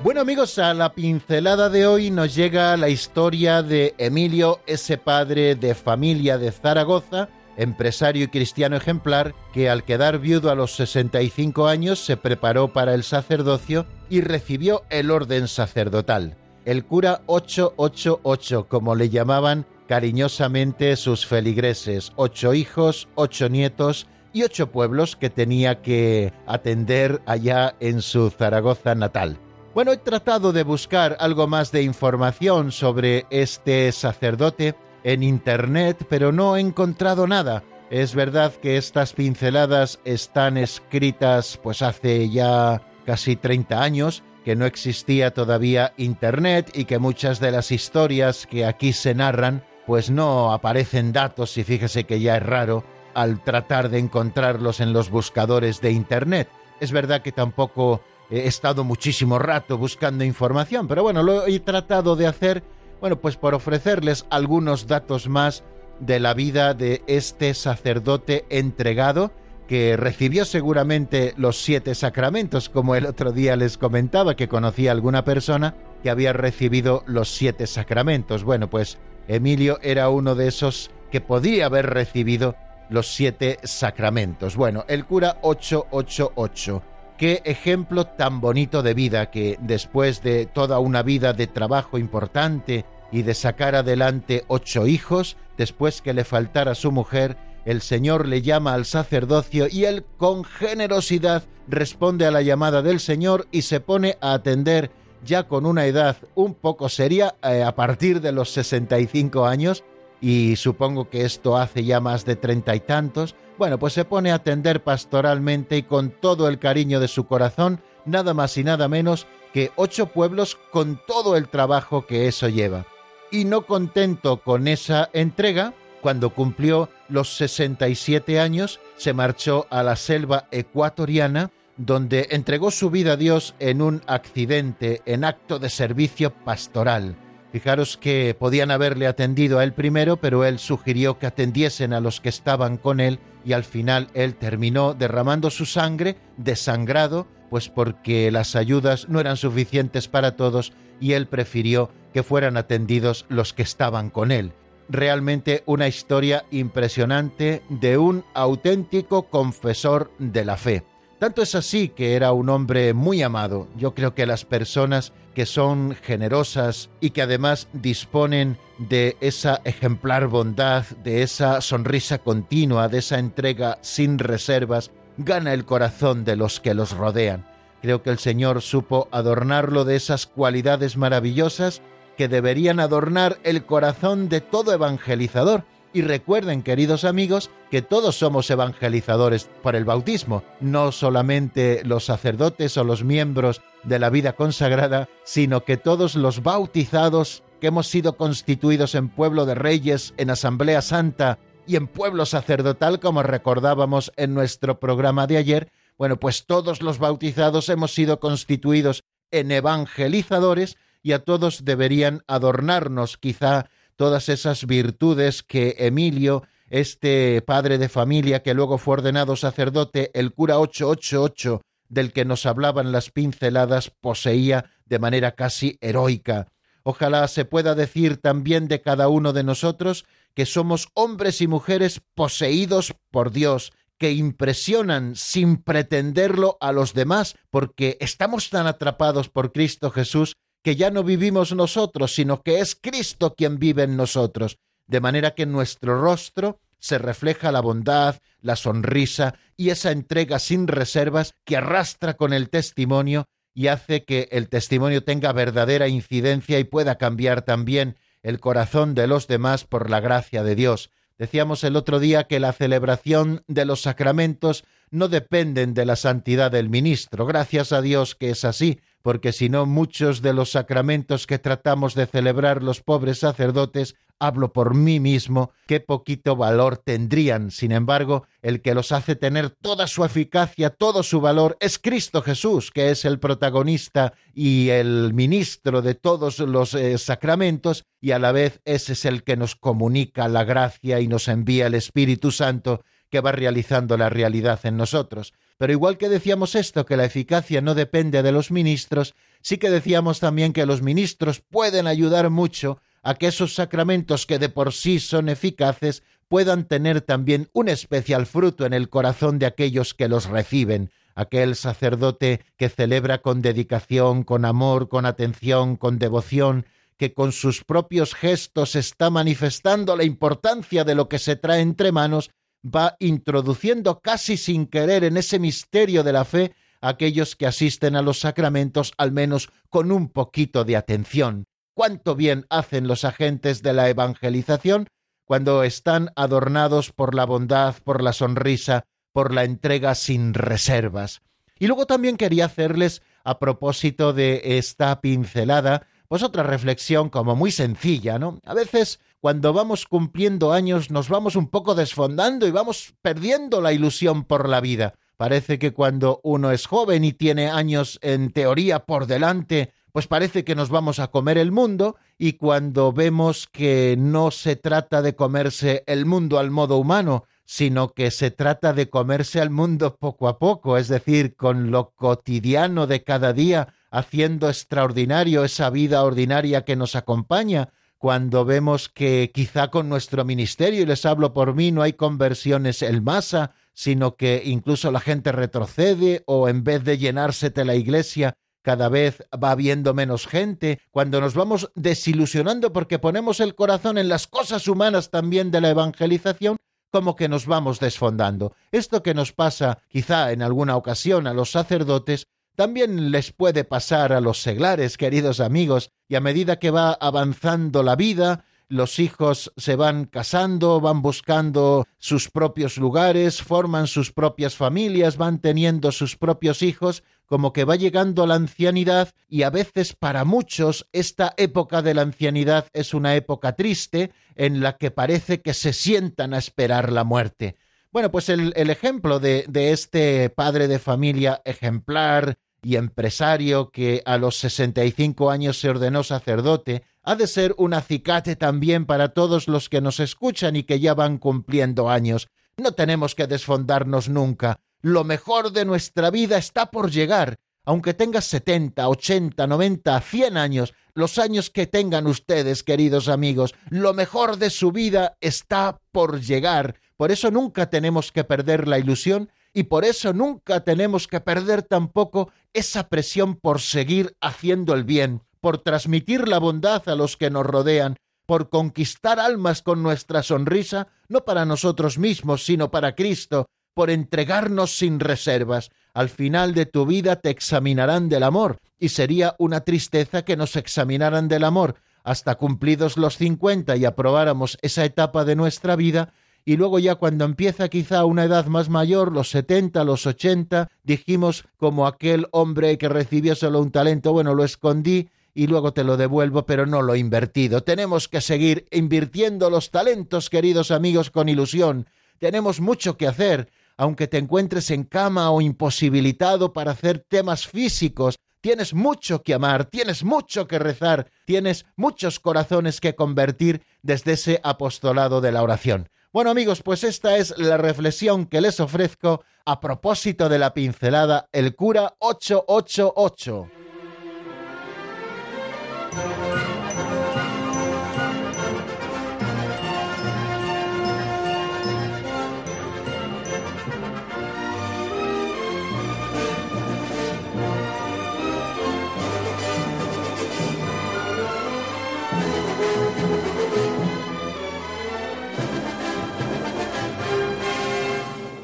Bueno 0.04 0.22
amigos, 0.22 0.58
a 0.58 0.74
la 0.74 0.94
pincelada 0.94 1.70
de 1.70 1.86
hoy 1.86 2.10
nos 2.10 2.34
llega 2.34 2.76
la 2.76 2.90
historia 2.90 3.62
de 3.62 3.94
Emilio, 4.00 4.60
ese 4.66 4.98
padre 4.98 5.56
de 5.56 5.76
familia 5.76 6.40
de 6.40 6.52
Zaragoza, 6.52 7.30
empresario 7.56 8.26
y 8.26 8.28
cristiano 8.30 8.76
ejemplar, 8.76 9.36
que 9.54 9.70
al 9.70 9.84
quedar 9.84 10.18
viudo 10.18 10.50
a 10.50 10.56
los 10.56 10.76
65 10.76 11.68
años 11.68 12.00
se 12.00 12.18
preparó 12.18 12.74
para 12.74 12.96
el 12.96 13.04
sacerdocio 13.04 13.86
y 14.10 14.22
recibió 14.22 14.84
el 14.90 15.12
orden 15.12 15.48
sacerdotal. 15.48 16.36
El 16.66 16.86
cura 16.86 17.22
888, 17.26 18.68
como 18.68 18.96
le 18.96 19.10
llamaban 19.10 19.66
cariñosamente 19.88 20.96
sus 20.96 21.26
feligreses, 21.26 22.14
ocho 22.16 22.54
hijos, 22.54 23.08
ocho 23.16 23.50
nietos 23.50 24.08
y 24.32 24.44
ocho 24.44 24.72
pueblos 24.72 25.16
que 25.16 25.30
tenía 25.30 25.82
que 25.82 26.34
atender 26.46 27.22
allá 27.26 27.76
en 27.80 28.02
su 28.02 28.30
Zaragoza 28.30 28.96
natal. 28.96 29.38
Bueno, 29.74 29.92
he 29.92 29.98
tratado 29.98 30.52
de 30.54 30.64
buscar 30.64 31.18
algo 31.20 31.48
más 31.48 31.72
de 31.72 31.82
información 31.82 32.72
sobre 32.72 33.26
este 33.30 33.92
sacerdote 33.92 34.76
en 35.04 35.24
Internet, 35.24 36.06
pero 36.10 36.32
no 36.32 36.58
he 36.58 36.60
encontrado 36.60 37.26
nada. 37.26 37.64
Es 37.90 38.14
verdad 38.16 38.54
que 38.54 38.78
estas 38.78 39.14
pinceladas 39.14 40.00
están 40.06 40.58
escritas 40.58 41.60
pues 41.62 41.82
hace 41.82 42.30
ya 42.30 42.82
casi 43.06 43.36
30 43.36 43.82
años, 43.82 44.24
que 44.44 44.56
no 44.56 44.66
existía 44.66 45.34
todavía 45.34 45.94
Internet 45.98 46.72
y 46.74 46.86
que 46.86 47.00
muchas 47.00 47.40
de 47.40 47.52
las 47.52 47.72
historias 47.72 48.48
que 48.48 48.66
aquí 48.66 48.94
se 48.94 49.14
narran 49.14 49.64
pues 49.86 50.10
no 50.10 50.54
aparecen 50.54 51.12
datos 51.12 51.58
y 51.58 51.64
fíjese 51.64 52.06
que 52.06 52.20
ya 52.20 52.38
es 52.38 52.44
raro 52.44 52.84
al 53.14 53.44
tratar 53.44 53.90
de 53.90 54.00
encontrarlos 54.00 54.80
en 54.80 54.94
los 54.94 55.10
buscadores 55.10 55.82
de 55.82 55.92
Internet. 55.92 56.50
Es 56.80 56.92
verdad 56.92 57.22
que 57.22 57.32
tampoco 57.32 58.02
he 58.30 58.48
estado 58.48 58.84
muchísimo 58.84 59.38
rato 59.38 59.78
buscando 59.78 60.24
información, 60.24 60.88
pero 60.88 61.04
bueno, 61.04 61.24
lo 61.24 61.46
he 61.46 61.60
tratado 61.60 62.16
de 62.16 62.28
hacer, 62.28 62.64
bueno, 63.02 63.18
pues 63.18 63.36
por 63.36 63.54
ofrecerles 63.54 64.26
algunos 64.30 64.88
datos 64.88 65.28
más 65.28 65.64
de 66.00 66.20
la 66.20 66.34
vida 66.34 66.74
de 66.74 67.04
este 67.08 67.54
sacerdote 67.54 68.46
entregado 68.50 69.32
que 69.72 69.96
recibió 69.96 70.44
seguramente 70.44 71.34
los 71.38 71.64
siete 71.64 71.96
sacramentos, 71.96 72.68
como 72.68 72.94
el 72.96 73.06
otro 73.06 73.32
día 73.32 73.56
les 73.56 73.78
comentaba 73.78 74.36
que 74.36 74.50
conocía 74.50 74.92
alguna 74.92 75.24
persona 75.24 75.76
que 76.04 76.10
había 76.10 76.34
recibido 76.34 77.06
los 77.08 77.34
siete 77.34 77.68
sacramentos. 77.68 78.44
Bueno, 78.44 78.70
pues 78.70 78.98
Emilio 79.30 79.80
era 79.82 80.10
uno 80.10 80.36
de 80.36 80.50
esos 80.50 80.92
que 81.10 81.22
podía 81.22 81.68
haber 81.68 81.90
recibido 81.90 82.58
los 82.90 83.14
siete 83.14 83.60
sacramentos. 83.64 84.58
Bueno, 84.58 84.84
el 84.90 85.06
cura 85.06 85.38
888 85.42 86.84
Qué 87.18 87.42
ejemplo 87.46 88.08
tan 88.08 88.42
bonito 88.42 88.84
de 88.84 88.94
vida 88.94 89.32
que 89.32 89.58
después 89.62 90.22
de 90.22 90.48
toda 90.48 90.80
una 90.80 91.02
vida 91.02 91.32
de 91.32 91.48
trabajo 91.48 91.98
importante 91.98 92.84
y 93.10 93.22
de 93.22 93.34
sacar 93.34 93.76
adelante 93.76 94.44
ocho 94.50 94.86
hijos, 94.86 95.38
después 95.58 96.02
que 96.02 96.14
le 96.14 96.26
faltara 96.26 96.76
su 96.76 96.92
mujer, 96.92 97.38
el 97.66 97.82
Señor 97.82 98.28
le 98.28 98.42
llama 98.42 98.74
al 98.74 98.86
sacerdocio 98.86 99.68
y 99.70 99.86
él 99.86 100.04
con 100.18 100.44
generosidad 100.44 101.44
responde 101.68 102.26
a 102.26 102.32
la 102.32 102.42
llamada 102.42 102.82
del 102.82 103.00
Señor 103.00 103.48
y 103.52 103.64
se 103.64 103.80
pone 103.80 104.18
a 104.22 104.34
atender 104.34 104.92
ya 105.24 105.48
con 105.48 105.66
una 105.66 105.86
edad 105.86 106.18
un 106.36 106.54
poco 106.56 106.90
seria, 106.90 107.36
eh, 107.44 107.64
a 107.64 107.76
partir 107.76 108.22
de 108.22 108.32
los 108.32 108.50
65 108.52 109.46
años, 109.46 109.84
y 110.20 110.56
supongo 110.56 111.10
que 111.10 111.26
esto 111.26 111.58
hace 111.58 111.84
ya 111.84 112.00
más 112.00 112.26
de 112.26 112.36
treinta 112.36 112.76
y 112.76 112.80
tantos, 112.80 113.36
bueno, 113.58 113.78
pues 113.78 113.94
se 113.94 114.06
pone 114.06 114.32
a 114.32 114.36
atender 114.36 114.84
pastoralmente 114.84 115.78
y 115.78 115.84
con 115.84 116.12
todo 116.12 116.48
el 116.48 116.60
cariño 116.60 117.00
de 117.00 117.08
su 117.08 117.26
corazón, 117.26 117.82
nada 118.06 118.34
más 118.34 118.58
y 118.58 118.64
nada 118.64 118.88
menos 118.88 119.28
que 119.54 119.72
ocho 119.76 120.08
pueblos 120.08 120.58
con 120.72 121.00
todo 121.06 121.36
el 121.36 121.50
trabajo 121.50 122.06
que 122.08 122.28
eso 122.28 122.48
lleva. 122.50 122.86
Y 123.32 123.46
no 123.46 123.66
contento 123.66 124.38
con 124.38 124.68
esa 124.68 125.10
entrega, 125.14 125.74
cuando 126.02 126.32
cumplió 126.32 126.90
los 127.08 127.36
67 127.38 128.40
años, 128.40 128.80
se 128.98 129.14
marchó 129.14 129.68
a 129.70 129.84
la 129.84 129.96
selva 129.96 130.48
ecuatoriana, 130.52 131.52
donde 131.78 132.28
entregó 132.32 132.72
su 132.72 132.90
vida 132.90 133.14
a 133.14 133.18
Dios 133.18 133.56
en 133.60 133.82
un 133.82 134.02
accidente, 134.08 135.02
en 135.06 135.24
acto 135.24 135.60
de 135.60 135.70
servicio 135.70 136.32
pastoral. 136.32 137.16
Fijaros 137.52 137.98
que 137.98 138.36
podían 138.38 138.72
haberle 138.72 139.08
atendido 139.08 139.60
a 139.60 139.64
él 139.64 139.74
primero, 139.74 140.18
pero 140.18 140.46
él 140.46 140.58
sugirió 140.58 141.20
que 141.20 141.26
atendiesen 141.26 141.92
a 141.92 142.00
los 142.00 142.22
que 142.22 142.30
estaban 142.30 142.78
con 142.78 143.00
él 143.00 143.20
y 143.44 143.54
al 143.54 143.64
final 143.64 144.08
él 144.14 144.36
terminó 144.36 144.94
derramando 144.94 145.50
su 145.50 145.66
sangre, 145.66 146.16
desangrado, 146.38 147.28
pues 147.50 147.68
porque 147.68 148.32
las 148.32 148.56
ayudas 148.56 149.10
no 149.10 149.20
eran 149.20 149.36
suficientes 149.36 150.08
para 150.08 150.38
todos 150.38 150.72
y 151.02 151.14
él 151.14 151.28
prefirió 151.28 151.92
que 152.14 152.24
fueran 152.24 152.56
atendidos 152.56 153.26
los 153.28 153.54
que 153.54 153.64
estaban 153.64 154.10
con 154.10 154.32
él. 154.32 154.54
Realmente 154.92 155.64
una 155.66 155.88
historia 155.88 156.44
impresionante 156.52 157.62
de 157.70 157.98
un 157.98 158.26
auténtico 158.34 159.24
confesor 159.24 160.12
de 160.20 160.44
la 160.44 160.58
fe. 160.58 160.84
Tanto 161.18 161.42
es 161.42 161.56
así 161.56 161.88
que 161.88 162.16
era 162.16 162.34
un 162.34 162.50
hombre 162.50 162.94
muy 162.94 163.22
amado. 163.22 163.70
Yo 163.78 163.94
creo 163.96 164.14
que 164.14 164.26
las 164.26 164.44
personas 164.44 165.14
que 165.34 165.46
son 165.46 165.96
generosas 166.02 166.90
y 167.00 167.12
que 167.12 167.22
además 167.22 167.70
disponen 167.72 168.58
de 168.80 169.16
esa 169.22 169.62
ejemplar 169.64 170.28
bondad, 170.28 170.86
de 171.04 171.24
esa 171.24 171.62
sonrisa 171.62 172.18
continua, 172.18 172.90
de 172.90 172.98
esa 172.98 173.18
entrega 173.18 173.78
sin 173.80 174.20
reservas, 174.20 174.92
gana 175.18 175.54
el 175.54 175.64
corazón 175.64 176.26
de 176.26 176.36
los 176.36 176.60
que 176.60 176.74
los 176.74 176.92
rodean. 176.92 177.46
Creo 177.82 178.04
que 178.04 178.10
el 178.10 178.20
Señor 178.20 178.62
supo 178.62 179.08
adornarlo 179.12 179.86
de 179.86 179.96
esas 179.96 180.28
cualidades 180.28 180.98
maravillosas 180.98 181.82
que 182.22 182.28
deberían 182.28 182.80
adornar 182.80 183.40
el 183.42 183.66
corazón 183.66 184.30
de 184.30 184.42
todo 184.42 184.74
evangelizador. 184.74 185.64
Y 185.92 186.04
recuerden, 186.04 186.62
queridos 186.62 187.04
amigos, 187.04 187.50
que 187.72 187.82
todos 187.82 188.16
somos 188.16 188.48
evangelizadores 188.52 189.50
por 189.64 189.76
el 189.76 189.86
bautismo, 189.86 190.44
no 190.60 190.92
solamente 190.92 191.82
los 191.84 192.06
sacerdotes 192.06 192.78
o 192.78 192.84
los 192.84 193.04
miembros 193.04 193.64
de 193.82 193.98
la 193.98 194.12
vida 194.12 194.34
consagrada, 194.34 195.10
sino 195.24 195.64
que 195.64 195.78
todos 195.78 196.14
los 196.14 196.44
bautizados 196.44 197.42
que 197.60 197.66
hemos 197.66 197.88
sido 197.88 198.18
constituidos 198.18 198.94
en 198.94 199.10
pueblo 199.10 199.48
de 199.48 199.56
reyes, 199.56 200.14
en 200.18 200.30
asamblea 200.30 200.84
santa 200.84 201.40
y 201.66 201.76
en 201.76 201.88
pueblo 201.88 202.28
sacerdotal, 202.28 203.00
como 203.00 203.24
recordábamos 203.24 204.12
en 204.16 204.36
nuestro 204.36 204.80
programa 204.80 205.26
de 205.26 205.38
ayer, 205.38 205.72
bueno, 205.98 206.18
pues 206.18 206.46
todos 206.46 206.84
los 206.84 207.00
bautizados 207.00 207.68
hemos 207.70 207.96
sido 207.96 208.20
constituidos 208.20 209.06
en 209.32 209.52
evangelizadores 209.52 210.78
y 211.04 211.14
a 211.14 211.24
todos 211.24 211.66
deberían 211.66 212.24
adornarnos 212.28 213.18
quizá 213.18 213.70
todas 213.96 214.30
esas 214.30 214.66
virtudes 214.66 215.44
que 215.44 215.76
Emilio, 215.80 216.44
este 216.70 217.42
padre 217.42 217.78
de 217.78 217.90
familia 217.90 218.42
que 218.44 218.54
luego 218.54 218.78
fue 218.78 218.94
ordenado 218.94 219.36
sacerdote, 219.36 220.12
el 220.14 220.34
cura 220.34 220.60
888, 220.60 221.62
del 221.90 222.14
que 222.14 222.26
nos 222.26 222.46
hablaban 222.46 222.92
las 222.92 223.12
pinceladas, 223.12 223.90
poseía 223.90 224.72
de 224.86 225.00
manera 225.00 225.34
casi 225.36 225.78
heroica. 225.82 226.48
Ojalá 226.84 227.28
se 227.28 227.46
pueda 227.46 227.76
decir 227.76 228.18
también 228.18 228.68
de 228.68 228.82
cada 228.82 229.08
uno 229.08 229.34
de 229.34 229.44
nosotros 229.44 230.06
que 230.34 230.46
somos 230.46 230.88
hombres 230.94 231.42
y 231.42 231.48
mujeres 231.48 232.02
poseídos 232.16 232.96
por 233.12 233.32
Dios, 233.32 233.74
que 233.98 234.14
impresionan 234.14 235.16
sin 235.16 235.58
pretenderlo 235.58 236.58
a 236.60 236.72
los 236.72 236.96
demás, 236.96 237.36
porque 237.52 237.98
estamos 238.00 238.50
tan 238.50 238.66
atrapados 238.66 239.30
por 239.30 239.52
Cristo 239.52 239.92
Jesús 239.92 240.38
que 240.64 240.76
ya 240.76 240.92
no 240.92 241.04
vivimos 241.04 241.54
nosotros, 241.54 242.14
sino 242.14 242.42
que 242.44 242.60
es 242.60 242.76
Cristo 242.76 243.36
quien 243.36 243.58
vive 243.58 243.84
en 243.84 243.98
nosotros, 243.98 244.58
de 244.88 245.02
manera 245.02 245.32
que 245.32 245.44
en 245.44 245.52
nuestro 245.52 246.02
rostro 246.02 246.60
se 246.80 246.98
refleja 246.98 247.52
la 247.52 247.62
bondad, 247.62 248.18
la 248.42 248.56
sonrisa 248.56 249.36
y 249.56 249.70
esa 249.70 249.92
entrega 249.92 250.40
sin 250.40 250.68
reservas 250.68 251.36
que 251.46 251.58
arrastra 251.58 252.16
con 252.16 252.34
el 252.34 252.50
testimonio 252.50 253.26
y 253.54 253.68
hace 253.68 254.04
que 254.04 254.30
el 254.32 254.50
testimonio 254.50 255.04
tenga 255.04 255.32
verdadera 255.32 255.88
incidencia 255.88 256.58
y 256.60 256.64
pueda 256.64 256.98
cambiar 256.98 257.44
también 257.44 257.98
el 258.24 258.40
corazón 258.40 258.96
de 258.96 259.08
los 259.08 259.28
demás 259.28 259.66
por 259.66 259.90
la 259.90 260.00
gracia 260.00 260.44
de 260.44 260.56
Dios. 260.56 260.90
Decíamos 261.18 261.64
el 261.64 261.76
otro 261.76 262.00
día 262.00 262.24
que 262.24 262.40
la 262.40 262.52
celebración 262.52 263.44
de 263.48 263.66
los 263.66 263.82
sacramentos 263.82 264.64
no 264.90 265.08
dependen 265.08 265.76
de 265.76 265.86
la 265.86 265.96
santidad 265.96 266.52
del 266.52 266.70
ministro. 266.70 267.28
Gracias 267.28 267.72
a 267.72 267.82
Dios 267.82 268.16
que 268.16 268.32
es 268.32 268.44
así, 268.44 268.80
porque 269.02 269.34
si 269.34 269.50
no 269.50 269.66
muchos 269.66 270.22
de 270.22 270.34
los 270.34 270.52
sacramentos 270.52 271.28
que 271.28 271.40
tratamos 271.40 271.96
de 271.96 272.06
celebrar 272.06 272.64
los 272.64 272.82
pobres 272.82 273.20
sacerdotes, 273.20 273.96
hablo 274.22 274.54
por 274.54 274.76
mí 274.76 275.00
mismo, 275.00 275.52
qué 275.66 275.80
poquito 275.80 276.36
valor 276.36 276.78
tendrían. 276.78 277.50
Sin 277.50 277.72
embargo, 277.72 278.28
el 278.44 278.62
que 278.62 278.76
los 278.76 278.92
hace 278.92 279.16
tener 279.16 279.50
toda 279.50 279.88
su 279.88 280.06
eficacia, 280.06 280.70
todo 280.70 281.02
su 281.02 281.22
valor, 281.22 281.58
es 281.60 281.80
Cristo 281.80 282.22
Jesús, 282.22 282.70
que 282.70 282.92
es 282.92 283.04
el 283.04 283.20
protagonista 283.20 284.14
y 284.34 284.70
el 284.70 285.16
ministro 285.16 285.82
de 285.82 285.96
todos 285.96 286.38
los 286.40 286.76
eh, 286.76 287.00
sacramentos, 287.00 287.86
y 288.00 288.12
a 288.12 288.20
la 288.20 288.32
vez 288.32 288.62
ese 288.64 288.94
es 288.94 289.06
el 289.06 289.24
que 289.24 289.38
nos 289.38 289.56
comunica 289.56 290.28
la 290.28 290.44
gracia 290.44 291.00
y 291.00 291.08
nos 291.08 291.28
envía 291.28 291.66
el 291.66 291.74
Espíritu 291.74 292.32
Santo 292.32 292.84
que 293.10 293.22
va 293.22 293.32
realizando 293.32 293.98
la 293.98 294.10
realidad 294.10 294.60
en 294.64 294.78
nosotros. 294.78 295.34
Pero 295.62 295.74
igual 295.74 296.00
que 296.00 296.10
decíamos 296.10 296.56
esto, 296.56 296.88
que 296.88 296.98
la 296.98 297.06
eficacia 297.06 297.62
no 297.62 297.76
depende 297.76 298.24
de 298.24 298.32
los 298.32 298.50
ministros, 298.50 299.14
sí 299.44 299.60
que 299.60 299.70
decíamos 299.70 300.20
también 300.20 300.54
que 300.54 300.66
los 300.66 300.82
ministros 300.82 301.40
pueden 301.40 301.86
ayudar 301.86 302.32
mucho 302.32 302.80
a 303.04 303.14
que 303.14 303.28
esos 303.28 303.54
sacramentos 303.54 304.26
que 304.26 304.40
de 304.40 304.50
por 304.50 304.74
sí 304.74 305.00
son 305.00 305.30
eficaces 305.30 306.02
puedan 306.28 306.68
tener 306.68 307.02
también 307.02 307.48
un 307.54 307.70
especial 307.70 308.26
fruto 308.26 308.66
en 308.66 308.74
el 308.74 308.90
corazón 308.90 309.38
de 309.38 309.46
aquellos 309.46 309.94
que 309.94 310.08
los 310.08 310.26
reciben, 310.26 310.90
aquel 311.14 311.56
sacerdote 311.56 312.42
que 312.58 312.68
celebra 312.68 313.22
con 313.22 313.44
dedicación, 313.44 314.24
con 314.24 314.46
amor, 314.46 314.90
con 314.90 315.06
atención, 315.06 315.76
con 315.76 316.00
devoción, 316.00 316.66
que 316.98 317.14
con 317.14 317.32
sus 317.32 317.64
propios 317.64 318.16
gestos 318.16 318.76
está 318.76 319.12
manifestando 319.12 319.96
la 319.96 320.06
importancia 320.06 320.84
de 320.86 320.96
lo 320.96 321.08
que 321.08 321.20
se 321.20 321.36
trae 321.36 321.62
entre 321.62 321.92
manos 321.92 322.32
va 322.64 322.96
introduciendo 323.00 324.00
casi 324.02 324.38
sin 324.38 324.68
querer 324.68 325.04
en 325.04 325.18
ese 325.18 325.40
misterio 325.40 326.04
de 326.04 326.14
la 326.14 326.26
fe 326.26 326.54
aquellos 326.82 327.36
que 327.36 327.48
asisten 327.48 327.96
a 327.96 328.02
los 328.02 328.20
sacramentos 328.20 328.94
al 328.98 329.12
menos 329.12 329.50
con 329.70 329.92
un 329.92 330.10
poquito 330.10 330.64
de 330.64 330.76
atención. 330.76 331.46
Cuánto 331.74 332.16
bien 332.16 332.46
hacen 332.50 332.88
los 332.88 333.06
agentes 333.06 333.62
de 333.64 333.74
la 333.74 333.90
evangelización 333.90 334.88
cuando 335.26 335.64
están 335.64 336.12
adornados 336.16 336.92
por 336.92 337.16
la 337.16 337.26
bondad, 337.26 337.76
por 337.84 338.04
la 338.04 338.14
sonrisa, 338.14 338.84
por 339.14 339.34
la 339.34 339.44
entrega 339.44 339.96
sin 339.96 340.34
reservas. 340.34 341.22
Y 341.58 341.68
luego 341.68 341.86
también 341.86 342.18
quería 342.18 342.46
hacerles, 342.46 343.02
a 343.24 343.40
propósito 343.40 344.14
de 344.14 344.42
esta 344.58 345.00
pincelada, 345.00 345.88
pues 346.12 346.24
otra 346.24 346.44
reflexión 346.44 347.08
como 347.08 347.38
muy 347.38 347.52
sencilla, 347.52 348.20
¿no? 348.20 348.42
A 348.44 348.54
veces 348.54 349.00
cuando 349.22 349.54
vamos 349.54 349.86
cumpliendo 349.86 350.52
años 350.52 350.92
nos 350.92 351.08
vamos 351.08 351.38
un 351.38 351.48
poco 351.48 351.74
desfondando 351.74 352.46
y 352.46 352.52
vamos 352.52 352.94
perdiendo 353.02 353.62
la 353.62 353.72
ilusión 353.72 354.26
por 354.26 354.50
la 354.50 354.60
vida. 354.60 354.96
Parece 355.16 355.58
que 355.58 355.72
cuando 355.72 356.20
uno 356.24 356.52
es 356.52 356.66
joven 356.66 357.06
y 357.06 357.14
tiene 357.14 357.50
años 357.50 357.98
en 358.02 358.32
teoría 358.34 358.80
por 358.80 359.08
delante, 359.08 359.72
pues 359.94 360.08
parece 360.08 360.44
que 360.44 360.54
nos 360.54 360.68
vamos 360.68 361.00
a 361.00 361.08
comer 361.08 361.38
el 361.38 361.54
mundo 361.54 361.96
y 362.18 362.34
cuando 362.34 362.92
vemos 362.92 363.48
que 363.48 363.96
no 363.98 364.32
se 364.32 364.58
trata 364.58 365.02
de 365.02 365.16
comerse 365.16 365.86
el 365.88 366.06
mundo 366.06 366.40
al 366.40 366.52
modo 366.52 366.76
humano, 366.76 367.24
sino 367.46 367.94
que 367.94 368.12
se 368.12 368.32
trata 368.32 368.74
de 368.74 368.90
comerse 368.90 369.40
al 369.40 369.50
mundo 369.50 369.96
poco 369.96 370.28
a 370.28 370.40
poco, 370.40 370.78
es 370.78 370.90
decir, 370.90 371.38
con 371.38 371.72
lo 371.72 371.92
cotidiano 371.92 372.86
de 372.86 373.02
cada 373.02 373.32
día, 373.32 373.74
haciendo 373.92 374.50
extraordinario 374.50 375.44
esa 375.44 375.70
vida 375.70 376.04
ordinaria 376.04 376.66
que 376.66 376.76
nos 376.76 376.96
acompaña, 376.96 377.70
cuando 377.98 378.46
vemos 378.46 378.90
que 378.90 379.30
quizá 379.32 379.68
con 379.68 379.88
nuestro 379.88 380.26
ministerio, 380.26 380.82
y 380.82 380.86
les 380.88 381.06
hablo 381.06 381.34
por 381.34 381.54
mí, 381.54 381.72
no 381.72 381.84
hay 381.84 381.94
conversiones 381.94 382.82
en 382.82 383.04
masa, 383.04 383.54
sino 383.74 384.16
que 384.16 384.42
incluso 384.46 384.90
la 384.92 385.00
gente 385.00 385.32
retrocede 385.32 386.24
o 386.26 386.50
en 386.50 386.64
vez 386.64 386.84
de 386.84 386.98
llenársete 386.98 387.64
la 387.64 387.76
iglesia, 387.76 388.34
cada 388.64 388.90
vez 388.90 389.24
va 389.32 389.52
habiendo 389.52 389.94
menos 389.94 390.28
gente, 390.28 390.80
cuando 390.92 391.22
nos 391.22 391.34
vamos 391.36 391.72
desilusionando 391.76 392.74
porque 392.74 393.00
ponemos 393.00 393.40
el 393.40 393.56
corazón 393.56 393.98
en 393.98 394.10
las 394.10 394.28
cosas 394.28 394.68
humanas 394.68 395.10
también 395.10 395.52
de 395.52 395.62
la 395.62 395.70
evangelización, 395.70 396.58
como 396.92 397.16
que 397.16 397.30
nos 397.30 397.46
vamos 397.46 397.80
desfondando. 397.80 398.54
Esto 398.72 399.02
que 399.02 399.14
nos 399.14 399.32
pasa 399.32 399.80
quizá 399.88 400.32
en 400.32 400.42
alguna 400.42 400.76
ocasión 400.76 401.26
a 401.28 401.34
los 401.34 401.52
sacerdotes, 401.52 402.28
también 402.56 403.12
les 403.12 403.32
puede 403.32 403.64
pasar 403.64 404.14
a 404.14 404.22
los 404.22 404.42
seglares, 404.42 404.98
queridos 404.98 405.40
amigos, 405.40 405.92
y 406.08 406.16
a 406.16 406.22
medida 406.22 406.60
que 406.60 406.72
va 406.72 406.92
avanzando 406.94 407.84
la 407.84 407.96
vida, 407.96 408.46
los 408.72 409.00
hijos 409.00 409.52
se 409.58 409.76
van 409.76 410.06
casando, 410.06 410.80
van 410.80 411.02
buscando 411.02 411.86
sus 411.98 412.30
propios 412.30 412.78
lugares, 412.78 413.42
forman 413.42 413.88
sus 413.88 414.14
propias 414.14 414.56
familias, 414.56 415.18
van 415.18 415.40
teniendo 415.40 415.92
sus 415.92 416.16
propios 416.16 416.62
hijos, 416.62 417.04
como 417.26 417.52
que 417.52 417.66
va 417.66 417.76
llegando 417.76 418.26
la 418.28 418.36
ancianidad 418.36 419.14
y 419.28 419.44
a 419.44 419.50
veces 419.50 419.94
para 419.94 420.24
muchos 420.24 420.88
esta 420.94 421.34
época 421.38 421.82
de 421.82 421.94
la 421.94 422.02
ancianidad 422.02 422.68
es 422.74 422.94
una 422.94 423.16
época 423.16 423.58
triste 423.58 424.12
en 424.36 424.62
la 424.62 424.78
que 424.78 424.92
parece 424.92 425.42
que 425.42 425.54
se 425.54 425.74
sientan 425.74 426.34
a 426.34 426.38
esperar 426.38 426.92
la 426.92 427.04
muerte. 427.04 427.56
Bueno, 427.92 428.10
pues 428.10 428.30
el, 428.30 428.54
ejemplo 428.56 429.20
de, 429.20 429.46
este 429.54 430.30
padre 430.30 430.70
de 430.70 430.80
familia 430.80 431.42
ejemplar 431.44 432.38
y 432.64 432.76
empresario 432.76 433.72
que 433.72 434.02
a 434.06 434.18
los 434.18 434.38
65 434.38 435.32
años 435.32 435.60
se 435.60 435.70
ordenó 435.70 436.04
sacerdote, 436.04 436.84
ha 437.04 437.16
de 437.16 437.28
ser 437.28 437.56
un 437.58 437.74
acicate 437.74 438.36
también 438.36 438.86
para 438.86 439.10
todos 439.10 439.48
los 439.48 439.70
que 439.70 439.82
nos 439.82 440.00
escuchan 440.00 440.56
y 440.56 440.64
que 440.64 440.80
ya 440.80 440.94
van 440.94 441.18
cumpliendo 441.18 441.90
años. 441.90 442.28
No 442.58 442.74
tenemos 442.74 443.16
que 443.16 443.28
desfondarnos 443.28 444.10
nunca. 444.10 444.60
Lo 444.82 445.04
mejor 445.04 445.52
de 445.52 445.66
nuestra 445.66 446.12
vida 446.12 446.38
está 446.38 446.70
por 446.70 446.92
llegar. 446.92 447.38
Aunque 447.64 447.94
tengas 447.94 448.26
setenta, 448.26 448.90
ochenta, 448.90 449.46
noventa, 449.46 450.00
cien 450.02 450.38
años, 450.38 450.74
los 450.94 451.18
años 451.20 451.50
que 451.50 451.68
tengan 451.68 452.08
ustedes, 452.08 452.64
queridos 452.64 453.08
amigos, 453.08 453.54
lo 453.70 453.94
mejor 453.94 454.38
de 454.38 454.50
su 454.50 454.72
vida 454.72 455.18
está 455.22 455.80
por 455.92 456.22
llegar. 456.22 456.80
Por 456.98 457.12
eso 457.12 457.32
nunca 457.32 457.70
tenemos 457.70 458.12
que 458.12 458.24
perder 458.24 458.68
la 458.68 458.80
ilusión 458.80 459.30
y 459.54 459.64
por 459.64 459.86
eso 459.86 460.14
nunca 460.14 460.64
tenemos 460.64 461.08
que 461.08 461.20
perder 461.20 461.64
tampoco 461.64 462.32
esa 462.54 462.90
presión 462.90 463.36
por 463.36 463.62
seguir 463.62 464.16
haciendo 464.22 464.74
el 464.74 464.84
bien, 464.84 465.22
por 465.40 465.58
transmitir 465.58 466.28
la 466.28 466.40
bondad 466.40 466.88
a 466.88 466.96
los 466.96 467.18
que 467.18 467.30
nos 467.30 467.46
rodean, 467.46 467.98
por 468.26 468.50
conquistar 468.50 469.20
almas 469.20 469.62
con 469.62 469.84
nuestra 469.84 470.24
sonrisa, 470.24 470.88
no 471.10 471.26
para 471.26 471.46
nosotros 471.46 471.98
mismos, 471.98 472.46
sino 472.46 472.72
para 472.72 472.96
Cristo, 472.96 473.48
por 473.74 473.90
entregarnos 473.90 474.78
sin 474.78 475.00
reservas. 475.00 475.70
Al 475.94 476.10
final 476.10 476.54
de 476.54 476.66
tu 476.66 476.86
vida 476.86 477.18
te 477.18 477.30
examinarán 477.30 478.08
del 478.08 478.24
amor, 478.24 478.60
y 478.80 478.90
sería 478.90 479.36
una 479.38 479.62
tristeza 479.62 480.24
que 480.24 480.38
nos 480.38 480.56
examinaran 480.56 481.28
del 481.28 481.44
amor 481.44 481.76
hasta 482.04 482.36
cumplidos 482.36 482.98
los 482.98 483.18
cincuenta 483.18 483.76
y 483.76 483.86
aprobáramos 483.86 484.58
esa 484.62 484.86
etapa 484.86 485.26
de 485.26 485.36
nuestra 485.36 485.76
vida, 485.76 486.14
y 486.46 486.58
luego 486.58 486.80
ya 486.80 486.96
cuando 486.96 487.26
empieza 487.26 487.70
quizá 487.70 488.06
una 488.06 488.24
edad 488.24 488.46
más 488.48 488.70
mayor, 488.70 489.12
los 489.12 489.30
setenta, 489.30 489.84
los 489.84 490.06
ochenta, 490.06 490.70
dijimos 490.84 491.46
como 491.58 491.88
aquel 491.88 492.28
hombre 492.32 492.78
que 492.78 492.90
recibió 492.90 493.36
solo 493.36 493.62
un 493.62 493.72
talento, 493.72 494.12
bueno, 494.12 494.34
lo 494.34 494.44
escondí 494.44 495.10
y 495.34 495.48
luego 495.48 495.74
te 495.74 495.84
lo 495.84 495.98
devuelvo, 495.98 496.46
pero 496.46 496.66
no 496.66 496.82
lo 496.82 496.94
he 496.94 497.00
invertido. 497.00 497.62
Tenemos 497.62 498.08
que 498.08 498.22
seguir 498.22 498.66
invirtiendo 498.72 499.50
los 499.50 499.72
talentos, 499.72 500.30
queridos 500.30 500.72
amigos, 500.72 501.10
con 501.10 501.30
ilusión. 501.30 501.88
Tenemos 502.20 502.60
mucho 502.60 502.98
que 502.98 503.08
hacer, 503.08 503.50
aunque 503.78 504.08
te 504.08 504.18
encuentres 504.18 504.72
en 504.72 504.84
cama 504.84 505.32
o 505.32 505.42
imposibilitado 505.42 506.54
para 506.54 506.72
hacer 506.72 507.00
temas 507.00 507.48
físicos, 507.48 508.18
tienes 508.42 508.74
mucho 508.74 509.22
que 509.24 509.34
amar, 509.34 509.66
tienes 509.66 510.04
mucho 510.04 510.48
que 510.48 510.60
rezar, 510.60 511.08
tienes 511.26 511.66
muchos 511.76 512.20
corazones 512.20 512.82
que 512.82 512.96
convertir 512.96 513.62
desde 513.84 514.14
ese 514.14 514.42
apostolado 514.44 515.22
de 515.22 515.32
la 515.32 515.44
oración. 515.44 515.90
Bueno 516.14 516.30
amigos, 516.30 516.62
pues 516.62 516.84
esta 516.84 517.16
es 517.16 517.34
la 517.38 517.56
reflexión 517.56 518.26
que 518.26 518.42
les 518.42 518.60
ofrezco 518.60 519.24
a 519.46 519.62
propósito 519.62 520.28
de 520.28 520.40
la 520.40 520.54
pincelada 520.54 521.30
El 521.32 521.56
cura 521.56 521.96
888. 522.00 523.61